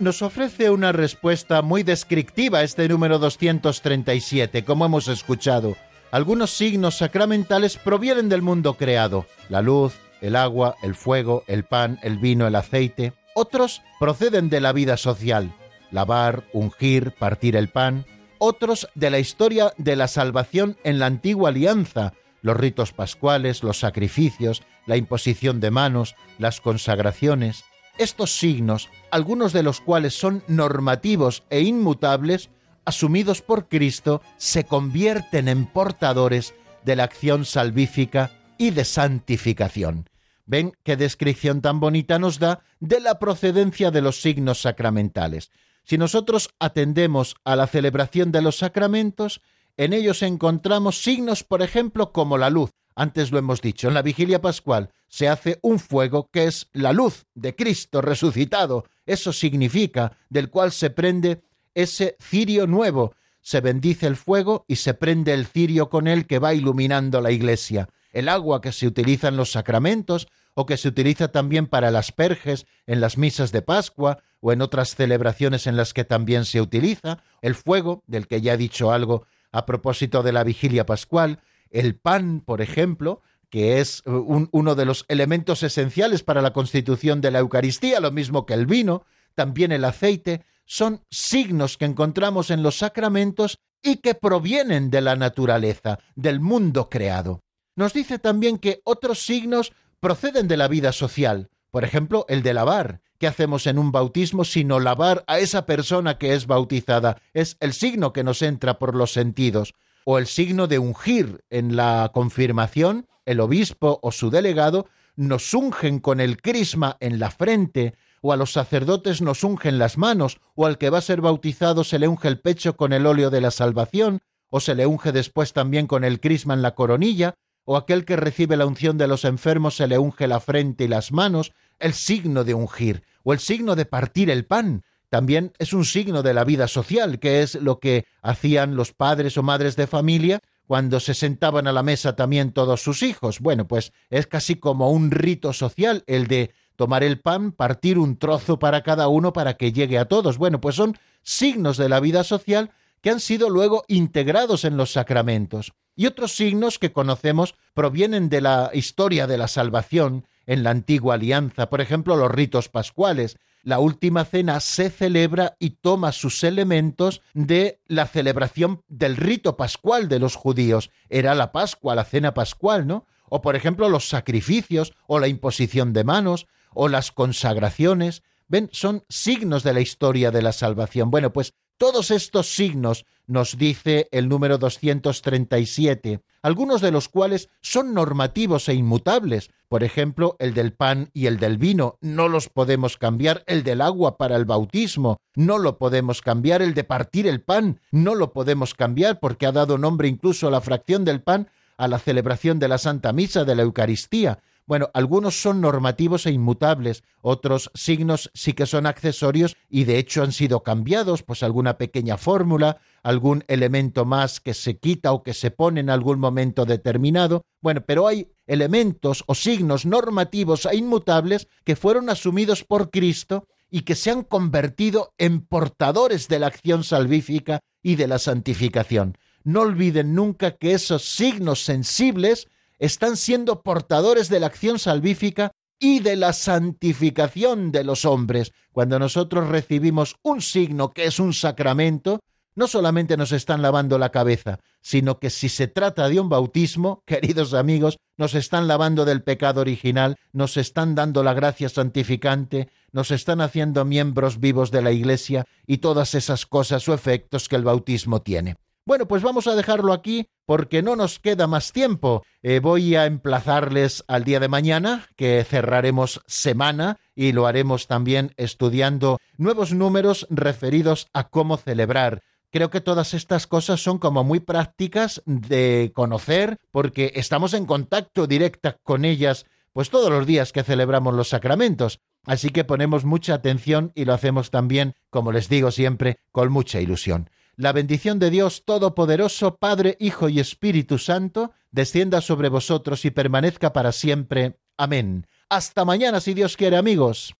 Nos 0.00 0.22
ofrece 0.22 0.70
una 0.70 0.90
respuesta 0.90 1.62
muy 1.62 1.84
descriptiva 1.84 2.62
este 2.62 2.88
número 2.88 3.20
237, 3.20 4.64
como 4.64 4.86
hemos 4.86 5.06
escuchado. 5.06 5.76
Algunos 6.10 6.50
signos 6.50 6.96
sacramentales 6.96 7.76
provienen 7.76 8.28
del 8.28 8.42
mundo 8.42 8.74
creado, 8.74 9.26
la 9.48 9.62
luz, 9.62 9.94
el 10.20 10.34
agua, 10.34 10.76
el 10.82 10.96
fuego, 10.96 11.44
el 11.46 11.64
pan, 11.64 12.00
el 12.02 12.18
vino, 12.18 12.46
el 12.46 12.56
aceite. 12.56 13.12
Otros 13.34 13.82
proceden 14.00 14.50
de 14.50 14.60
la 14.60 14.72
vida 14.72 14.96
social, 14.96 15.54
lavar, 15.92 16.44
ungir, 16.52 17.12
partir 17.12 17.54
el 17.54 17.68
pan. 17.68 18.04
Otros 18.38 18.88
de 18.96 19.10
la 19.10 19.20
historia 19.20 19.74
de 19.78 19.94
la 19.94 20.08
salvación 20.08 20.76
en 20.82 20.98
la 20.98 21.06
antigua 21.06 21.50
alianza, 21.50 22.14
los 22.42 22.56
ritos 22.56 22.92
pascuales, 22.92 23.62
los 23.62 23.78
sacrificios, 23.78 24.62
la 24.86 24.96
imposición 24.96 25.60
de 25.60 25.70
manos, 25.70 26.16
las 26.38 26.60
consagraciones. 26.60 27.64
Estos 27.96 28.36
signos, 28.36 28.88
algunos 29.10 29.52
de 29.52 29.62
los 29.62 29.80
cuales 29.80 30.14
son 30.14 30.42
normativos 30.48 31.44
e 31.50 31.60
inmutables, 31.60 32.50
asumidos 32.84 33.40
por 33.40 33.68
Cristo, 33.68 34.20
se 34.36 34.64
convierten 34.64 35.48
en 35.48 35.66
portadores 35.66 36.54
de 36.84 36.96
la 36.96 37.04
acción 37.04 37.44
salvífica 37.44 38.32
y 38.58 38.70
de 38.70 38.84
santificación. 38.84 40.08
Ven 40.44 40.72
qué 40.82 40.96
descripción 40.96 41.62
tan 41.62 41.80
bonita 41.80 42.18
nos 42.18 42.38
da 42.38 42.64
de 42.80 43.00
la 43.00 43.18
procedencia 43.18 43.90
de 43.90 44.02
los 44.02 44.20
signos 44.20 44.60
sacramentales. 44.60 45.50
Si 45.84 45.96
nosotros 45.96 46.50
atendemos 46.58 47.36
a 47.44 47.56
la 47.56 47.66
celebración 47.66 48.32
de 48.32 48.42
los 48.42 48.58
sacramentos, 48.58 49.40
en 49.76 49.92
ellos 49.92 50.22
encontramos 50.22 51.02
signos, 51.02 51.44
por 51.44 51.62
ejemplo, 51.62 52.12
como 52.12 52.38
la 52.38 52.50
luz. 52.50 52.72
Antes 52.96 53.32
lo 53.32 53.38
hemos 53.38 53.60
dicho, 53.60 53.88
en 53.88 53.94
la 53.94 54.02
vigilia 54.02 54.40
pascual 54.40 54.90
se 55.08 55.28
hace 55.28 55.58
un 55.62 55.78
fuego 55.78 56.28
que 56.30 56.44
es 56.44 56.68
la 56.72 56.92
luz 56.92 57.26
de 57.34 57.56
Cristo 57.56 58.00
resucitado. 58.00 58.84
Eso 59.04 59.32
significa 59.32 60.16
del 60.28 60.48
cual 60.48 60.72
se 60.72 60.90
prende 60.90 61.42
ese 61.74 62.16
cirio 62.20 62.66
nuevo. 62.66 63.14
Se 63.40 63.60
bendice 63.60 64.06
el 64.06 64.16
fuego 64.16 64.64
y 64.68 64.76
se 64.76 64.94
prende 64.94 65.34
el 65.34 65.46
cirio 65.46 65.90
con 65.90 66.06
él 66.06 66.26
que 66.26 66.38
va 66.38 66.54
iluminando 66.54 67.20
la 67.20 67.32
iglesia. 67.32 67.88
El 68.12 68.28
agua 68.28 68.60
que 68.60 68.72
se 68.72 68.86
utiliza 68.86 69.28
en 69.28 69.36
los 69.36 69.50
sacramentos 69.50 70.28
o 70.54 70.66
que 70.66 70.76
se 70.76 70.88
utiliza 70.88 71.28
también 71.28 71.66
para 71.66 71.90
las 71.90 72.12
perjes 72.12 72.66
en 72.86 73.00
las 73.00 73.18
misas 73.18 73.50
de 73.50 73.60
Pascua 73.60 74.22
o 74.40 74.52
en 74.52 74.62
otras 74.62 74.94
celebraciones 74.94 75.66
en 75.66 75.76
las 75.76 75.92
que 75.92 76.04
también 76.04 76.44
se 76.44 76.60
utiliza, 76.60 77.22
el 77.42 77.54
fuego, 77.54 78.04
del 78.06 78.28
que 78.28 78.40
ya 78.40 78.54
he 78.54 78.56
dicho 78.56 78.92
algo 78.92 79.26
a 79.50 79.66
propósito 79.66 80.22
de 80.22 80.32
la 80.32 80.44
vigilia 80.44 80.86
pascual, 80.86 81.40
el 81.74 81.96
pan, 81.96 82.40
por 82.40 82.62
ejemplo, 82.62 83.20
que 83.50 83.80
es 83.80 84.02
un- 84.06 84.48
uno 84.52 84.74
de 84.74 84.84
los 84.84 85.04
elementos 85.08 85.62
esenciales 85.62 86.22
para 86.22 86.40
la 86.40 86.52
constitución 86.52 87.20
de 87.20 87.30
la 87.30 87.40
Eucaristía, 87.40 88.00
lo 88.00 88.10
mismo 88.10 88.46
que 88.46 88.54
el 88.54 88.66
vino, 88.66 89.04
también 89.34 89.70
el 89.72 89.84
aceite, 89.84 90.44
son 90.64 91.02
signos 91.10 91.76
que 91.76 91.84
encontramos 91.84 92.50
en 92.50 92.62
los 92.62 92.78
sacramentos 92.78 93.58
y 93.82 93.96
que 93.96 94.14
provienen 94.14 94.90
de 94.90 95.02
la 95.02 95.14
naturaleza, 95.14 95.98
del 96.16 96.40
mundo 96.40 96.88
creado. 96.88 97.40
Nos 97.76 97.92
dice 97.92 98.18
también 98.18 98.58
que 98.58 98.80
otros 98.84 99.24
signos 99.24 99.72
proceden 100.00 100.48
de 100.48 100.56
la 100.56 100.68
vida 100.68 100.92
social, 100.92 101.50
por 101.70 101.84
ejemplo, 101.84 102.24
el 102.28 102.42
de 102.42 102.54
lavar. 102.54 103.00
¿Qué 103.18 103.26
hacemos 103.26 103.66
en 103.66 103.78
un 103.78 103.92
bautismo 103.92 104.44
sino 104.44 104.80
lavar 104.80 105.22
a 105.26 105.38
esa 105.38 105.66
persona 105.66 106.18
que 106.18 106.34
es 106.34 106.46
bautizada? 106.46 107.20
Es 107.32 107.56
el 107.60 107.72
signo 107.72 108.12
que 108.12 108.24
nos 108.24 108.42
entra 108.42 108.78
por 108.78 108.94
los 108.94 109.12
sentidos. 109.12 109.74
O 110.04 110.18
el 110.18 110.26
signo 110.26 110.66
de 110.66 110.78
ungir 110.78 111.42
en 111.48 111.76
la 111.76 112.10
confirmación, 112.12 113.06
el 113.24 113.40
obispo 113.40 114.00
o 114.02 114.12
su 114.12 114.30
delegado 114.30 114.86
nos 115.16 115.54
ungen 115.54 115.98
con 115.98 116.20
el 116.20 116.42
crisma 116.42 116.96
en 117.00 117.18
la 117.18 117.30
frente, 117.30 117.94
o 118.20 118.32
a 118.32 118.36
los 118.36 118.52
sacerdotes 118.52 119.22
nos 119.22 119.44
ungen 119.44 119.78
las 119.78 119.96
manos, 119.96 120.40
o 120.54 120.66
al 120.66 120.76
que 120.76 120.90
va 120.90 120.98
a 120.98 121.02
ser 121.02 121.20
bautizado 121.20 121.84
se 121.84 121.98
le 121.98 122.08
unge 122.08 122.28
el 122.28 122.40
pecho 122.40 122.76
con 122.76 122.92
el 122.92 123.06
óleo 123.06 123.30
de 123.30 123.40
la 123.40 123.50
salvación, 123.50 124.20
o 124.50 124.60
se 124.60 124.74
le 124.74 124.86
unge 124.86 125.12
después 125.12 125.52
también 125.52 125.86
con 125.86 126.04
el 126.04 126.20
crisma 126.20 126.54
en 126.54 126.62
la 126.62 126.74
coronilla, 126.74 127.34
o 127.64 127.76
aquel 127.76 128.04
que 128.04 128.16
recibe 128.16 128.56
la 128.56 128.66
unción 128.66 128.98
de 128.98 129.08
los 129.08 129.24
enfermos 129.24 129.76
se 129.76 129.86
le 129.86 129.98
unge 129.98 130.28
la 130.28 130.40
frente 130.40 130.84
y 130.84 130.88
las 130.88 131.12
manos, 131.12 131.52
el 131.78 131.94
signo 131.94 132.44
de 132.44 132.54
ungir, 132.54 133.04
o 133.22 133.32
el 133.32 133.38
signo 133.38 133.74
de 133.74 133.86
partir 133.86 134.28
el 134.28 134.44
pan, 134.44 134.84
también 135.14 135.52
es 135.60 135.72
un 135.72 135.84
signo 135.84 136.24
de 136.24 136.34
la 136.34 136.42
vida 136.42 136.66
social, 136.66 137.20
que 137.20 137.42
es 137.42 137.54
lo 137.54 137.78
que 137.78 138.04
hacían 138.20 138.74
los 138.74 138.92
padres 138.92 139.38
o 139.38 139.44
madres 139.44 139.76
de 139.76 139.86
familia 139.86 140.40
cuando 140.66 140.98
se 140.98 141.14
sentaban 141.14 141.68
a 141.68 141.72
la 141.72 141.84
mesa 141.84 142.16
también 142.16 142.50
todos 142.50 142.82
sus 142.82 143.04
hijos. 143.04 143.38
Bueno, 143.38 143.68
pues 143.68 143.92
es 144.10 144.26
casi 144.26 144.56
como 144.56 144.90
un 144.90 145.12
rito 145.12 145.52
social 145.52 146.02
el 146.08 146.26
de 146.26 146.50
tomar 146.74 147.04
el 147.04 147.20
pan, 147.20 147.52
partir 147.52 147.96
un 147.96 148.18
trozo 148.18 148.58
para 148.58 148.82
cada 148.82 149.06
uno 149.06 149.32
para 149.32 149.54
que 149.54 149.70
llegue 149.70 150.00
a 150.00 150.06
todos. 150.06 150.36
Bueno, 150.36 150.60
pues 150.60 150.74
son 150.74 150.98
signos 151.22 151.76
de 151.76 151.88
la 151.88 152.00
vida 152.00 152.24
social 152.24 152.72
que 153.00 153.10
han 153.10 153.20
sido 153.20 153.50
luego 153.50 153.84
integrados 153.86 154.64
en 154.64 154.76
los 154.76 154.90
sacramentos. 154.90 155.74
Y 155.94 156.06
otros 156.06 156.34
signos 156.34 156.80
que 156.80 156.90
conocemos 156.90 157.54
provienen 157.72 158.28
de 158.30 158.40
la 158.40 158.72
historia 158.74 159.28
de 159.28 159.38
la 159.38 159.46
salvación 159.46 160.26
en 160.46 160.64
la 160.64 160.70
antigua 160.70 161.14
alianza, 161.14 161.70
por 161.70 161.80
ejemplo, 161.80 162.16
los 162.16 162.32
ritos 162.32 162.68
pascuales. 162.68 163.36
La 163.64 163.78
última 163.78 164.26
cena 164.26 164.60
se 164.60 164.90
celebra 164.90 165.56
y 165.58 165.70
toma 165.70 166.12
sus 166.12 166.44
elementos 166.44 167.22
de 167.32 167.80
la 167.86 168.06
celebración 168.06 168.82
del 168.88 169.16
rito 169.16 169.56
pascual 169.56 170.06
de 170.10 170.18
los 170.18 170.36
judíos. 170.36 170.90
Era 171.08 171.34
la 171.34 171.50
Pascua, 171.50 171.94
la 171.94 172.04
cena 172.04 172.34
pascual, 172.34 172.86
¿no? 172.86 173.06
O 173.30 173.40
por 173.40 173.56
ejemplo 173.56 173.88
los 173.88 174.06
sacrificios, 174.06 174.92
o 175.06 175.18
la 175.18 175.28
imposición 175.28 175.94
de 175.94 176.04
manos, 176.04 176.46
o 176.74 176.88
las 176.88 177.10
consagraciones. 177.10 178.22
Ven, 178.48 178.68
son 178.70 179.02
signos 179.08 179.62
de 179.62 179.72
la 179.72 179.80
historia 179.80 180.30
de 180.30 180.42
la 180.42 180.52
salvación. 180.52 181.10
Bueno, 181.10 181.32
pues 181.32 181.54
todos 181.78 182.10
estos 182.10 182.54
signos, 182.54 183.04
nos 183.26 183.56
dice 183.56 184.08
el 184.12 184.28
número 184.28 184.58
237, 184.58 186.20
algunos 186.42 186.80
de 186.80 186.90
los 186.90 187.08
cuales 187.08 187.48
son 187.62 187.94
normativos 187.94 188.68
e 188.68 188.74
inmutables. 188.74 189.50
Por 189.68 189.82
ejemplo, 189.82 190.36
el 190.38 190.52
del 190.52 190.72
pan 190.72 191.10
y 191.14 191.26
el 191.26 191.38
del 191.38 191.56
vino, 191.56 191.96
no 192.00 192.28
los 192.28 192.48
podemos 192.48 192.98
cambiar. 192.98 193.42
El 193.46 193.62
del 193.62 193.80
agua 193.80 194.18
para 194.18 194.36
el 194.36 194.44
bautismo, 194.44 195.18
no 195.34 195.58
lo 195.58 195.78
podemos 195.78 196.20
cambiar. 196.20 196.60
El 196.60 196.74
de 196.74 196.84
partir 196.84 197.26
el 197.26 197.40
pan, 197.40 197.80
no 197.90 198.14
lo 198.14 198.32
podemos 198.32 198.74
cambiar 198.74 199.20
porque 199.20 199.46
ha 199.46 199.52
dado 199.52 199.78
nombre 199.78 200.08
incluso 200.08 200.48
a 200.48 200.50
la 200.50 200.60
fracción 200.60 201.04
del 201.04 201.22
pan 201.22 201.48
a 201.76 201.88
la 201.88 201.98
celebración 201.98 202.58
de 202.58 202.68
la 202.68 202.78
Santa 202.78 203.12
Misa 203.12 203.44
de 203.44 203.54
la 203.54 203.62
Eucaristía. 203.62 204.38
Bueno, 204.66 204.90
algunos 204.94 205.42
son 205.42 205.60
normativos 205.60 206.24
e 206.24 206.30
inmutables, 206.30 207.04
otros 207.20 207.70
signos 207.74 208.30
sí 208.32 208.54
que 208.54 208.64
son 208.64 208.86
accesorios 208.86 209.56
y 209.68 209.84
de 209.84 209.98
hecho 209.98 210.22
han 210.22 210.32
sido 210.32 210.62
cambiados, 210.62 211.22
pues 211.22 211.42
alguna 211.42 211.76
pequeña 211.76 212.16
fórmula, 212.16 212.78
algún 213.02 213.44
elemento 213.48 214.06
más 214.06 214.40
que 214.40 214.54
se 214.54 214.78
quita 214.78 215.12
o 215.12 215.22
que 215.22 215.34
se 215.34 215.50
pone 215.50 215.80
en 215.80 215.90
algún 215.90 216.18
momento 216.18 216.64
determinado. 216.64 217.42
Bueno, 217.60 217.82
pero 217.86 218.06
hay 218.06 218.32
elementos 218.46 219.22
o 219.26 219.34
signos 219.34 219.84
normativos 219.84 220.64
e 220.64 220.76
inmutables 220.76 221.46
que 221.64 221.76
fueron 221.76 222.08
asumidos 222.08 222.64
por 222.64 222.90
Cristo 222.90 223.46
y 223.70 223.82
que 223.82 223.96
se 223.96 224.12
han 224.12 224.22
convertido 224.22 225.12
en 225.18 225.44
portadores 225.44 226.28
de 226.28 226.38
la 226.38 226.46
acción 226.46 226.84
salvífica 226.84 227.60
y 227.82 227.96
de 227.96 228.06
la 228.06 228.18
santificación. 228.18 229.18
No 229.42 229.60
olviden 229.60 230.14
nunca 230.14 230.52
que 230.56 230.72
esos 230.72 231.04
signos 231.04 231.64
sensibles 231.64 232.48
están 232.78 233.16
siendo 233.16 233.62
portadores 233.62 234.28
de 234.28 234.40
la 234.40 234.46
acción 234.46 234.78
salvífica 234.78 235.52
y 235.78 236.00
de 236.00 236.16
la 236.16 236.32
santificación 236.32 237.72
de 237.72 237.84
los 237.84 238.04
hombres. 238.04 238.52
Cuando 238.72 238.98
nosotros 238.98 239.48
recibimos 239.48 240.16
un 240.22 240.40
signo 240.40 240.90
que 240.90 241.04
es 241.04 241.18
un 241.18 241.34
sacramento, 241.34 242.20
no 242.56 242.68
solamente 242.68 243.16
nos 243.16 243.32
están 243.32 243.62
lavando 243.62 243.98
la 243.98 244.10
cabeza, 244.10 244.60
sino 244.80 245.18
que 245.18 245.30
si 245.30 245.48
se 245.48 245.66
trata 245.66 246.08
de 246.08 246.20
un 246.20 246.28
bautismo, 246.28 247.02
queridos 247.06 247.54
amigos, 247.54 247.98
nos 248.16 248.34
están 248.34 248.68
lavando 248.68 249.04
del 249.04 249.22
pecado 249.22 249.60
original, 249.60 250.16
nos 250.32 250.56
están 250.56 250.94
dando 250.94 251.22
la 251.22 251.34
gracia 251.34 251.68
santificante, 251.68 252.68
nos 252.92 253.10
están 253.10 253.40
haciendo 253.40 253.84
miembros 253.84 254.38
vivos 254.38 254.70
de 254.70 254.82
la 254.82 254.92
Iglesia 254.92 255.44
y 255.66 255.78
todas 255.78 256.14
esas 256.14 256.46
cosas 256.46 256.88
o 256.88 256.94
efectos 256.94 257.48
que 257.48 257.56
el 257.56 257.64
bautismo 257.64 258.22
tiene. 258.22 258.56
Bueno, 258.86 259.08
pues 259.08 259.22
vamos 259.22 259.46
a 259.46 259.54
dejarlo 259.54 259.94
aquí 259.94 260.28
porque 260.44 260.82
no 260.82 260.94
nos 260.94 261.18
queda 261.18 261.46
más 261.46 261.72
tiempo. 261.72 262.22
Eh, 262.42 262.60
voy 262.60 262.96
a 262.96 263.06
emplazarles 263.06 264.04
al 264.08 264.24
día 264.24 264.40
de 264.40 264.48
mañana, 264.48 265.08
que 265.16 265.42
cerraremos 265.48 266.20
semana 266.26 266.98
y 267.14 267.32
lo 267.32 267.46
haremos 267.46 267.86
también 267.86 268.34
estudiando 268.36 269.18
nuevos 269.38 269.72
números 269.72 270.26
referidos 270.28 271.08
a 271.14 271.30
cómo 271.30 271.56
celebrar. 271.56 272.22
Creo 272.50 272.68
que 272.68 272.82
todas 272.82 273.14
estas 273.14 273.46
cosas 273.46 273.82
son 273.82 273.98
como 273.98 274.22
muy 274.22 274.40
prácticas 274.40 275.22
de 275.24 275.90
conocer 275.94 276.58
porque 276.70 277.12
estamos 277.14 277.54
en 277.54 277.64
contacto 277.64 278.26
directa 278.26 278.76
con 278.82 279.06
ellas 279.06 279.46
pues 279.72 279.88
todos 279.88 280.10
los 280.10 280.26
días 280.26 280.52
que 280.52 280.62
celebramos 280.62 281.14
los 281.14 281.30
sacramentos. 281.30 282.00
Así 282.26 282.50
que 282.50 282.64
ponemos 282.64 283.06
mucha 283.06 283.32
atención 283.32 283.92
y 283.94 284.04
lo 284.04 284.12
hacemos 284.12 284.50
también, 284.50 284.94
como 285.08 285.32
les 285.32 285.48
digo 285.48 285.70
siempre, 285.70 286.18
con 286.32 286.52
mucha 286.52 286.80
ilusión. 286.80 287.30
La 287.56 287.72
bendición 287.72 288.18
de 288.18 288.30
Dios 288.30 288.64
Todopoderoso, 288.64 289.58
Padre, 289.58 289.96
Hijo 290.00 290.28
y 290.28 290.40
Espíritu 290.40 290.98
Santo, 290.98 291.52
descienda 291.70 292.20
sobre 292.20 292.48
vosotros 292.48 293.04
y 293.04 293.12
permanezca 293.12 293.72
para 293.72 293.92
siempre. 293.92 294.58
Amén. 294.76 295.28
Hasta 295.48 295.84
mañana, 295.84 296.20
si 296.20 296.34
Dios 296.34 296.56
quiere, 296.56 296.76
amigos. 296.76 297.34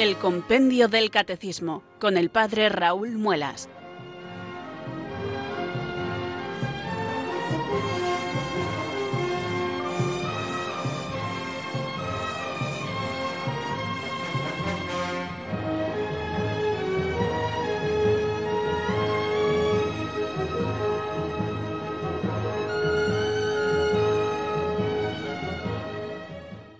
El 0.00 0.16
Compendio 0.16 0.88
del 0.88 1.10
Catecismo 1.10 1.82
con 2.00 2.16
el 2.16 2.28
Padre 2.28 2.68
Raúl 2.68 3.12
Muelas. 3.16 3.68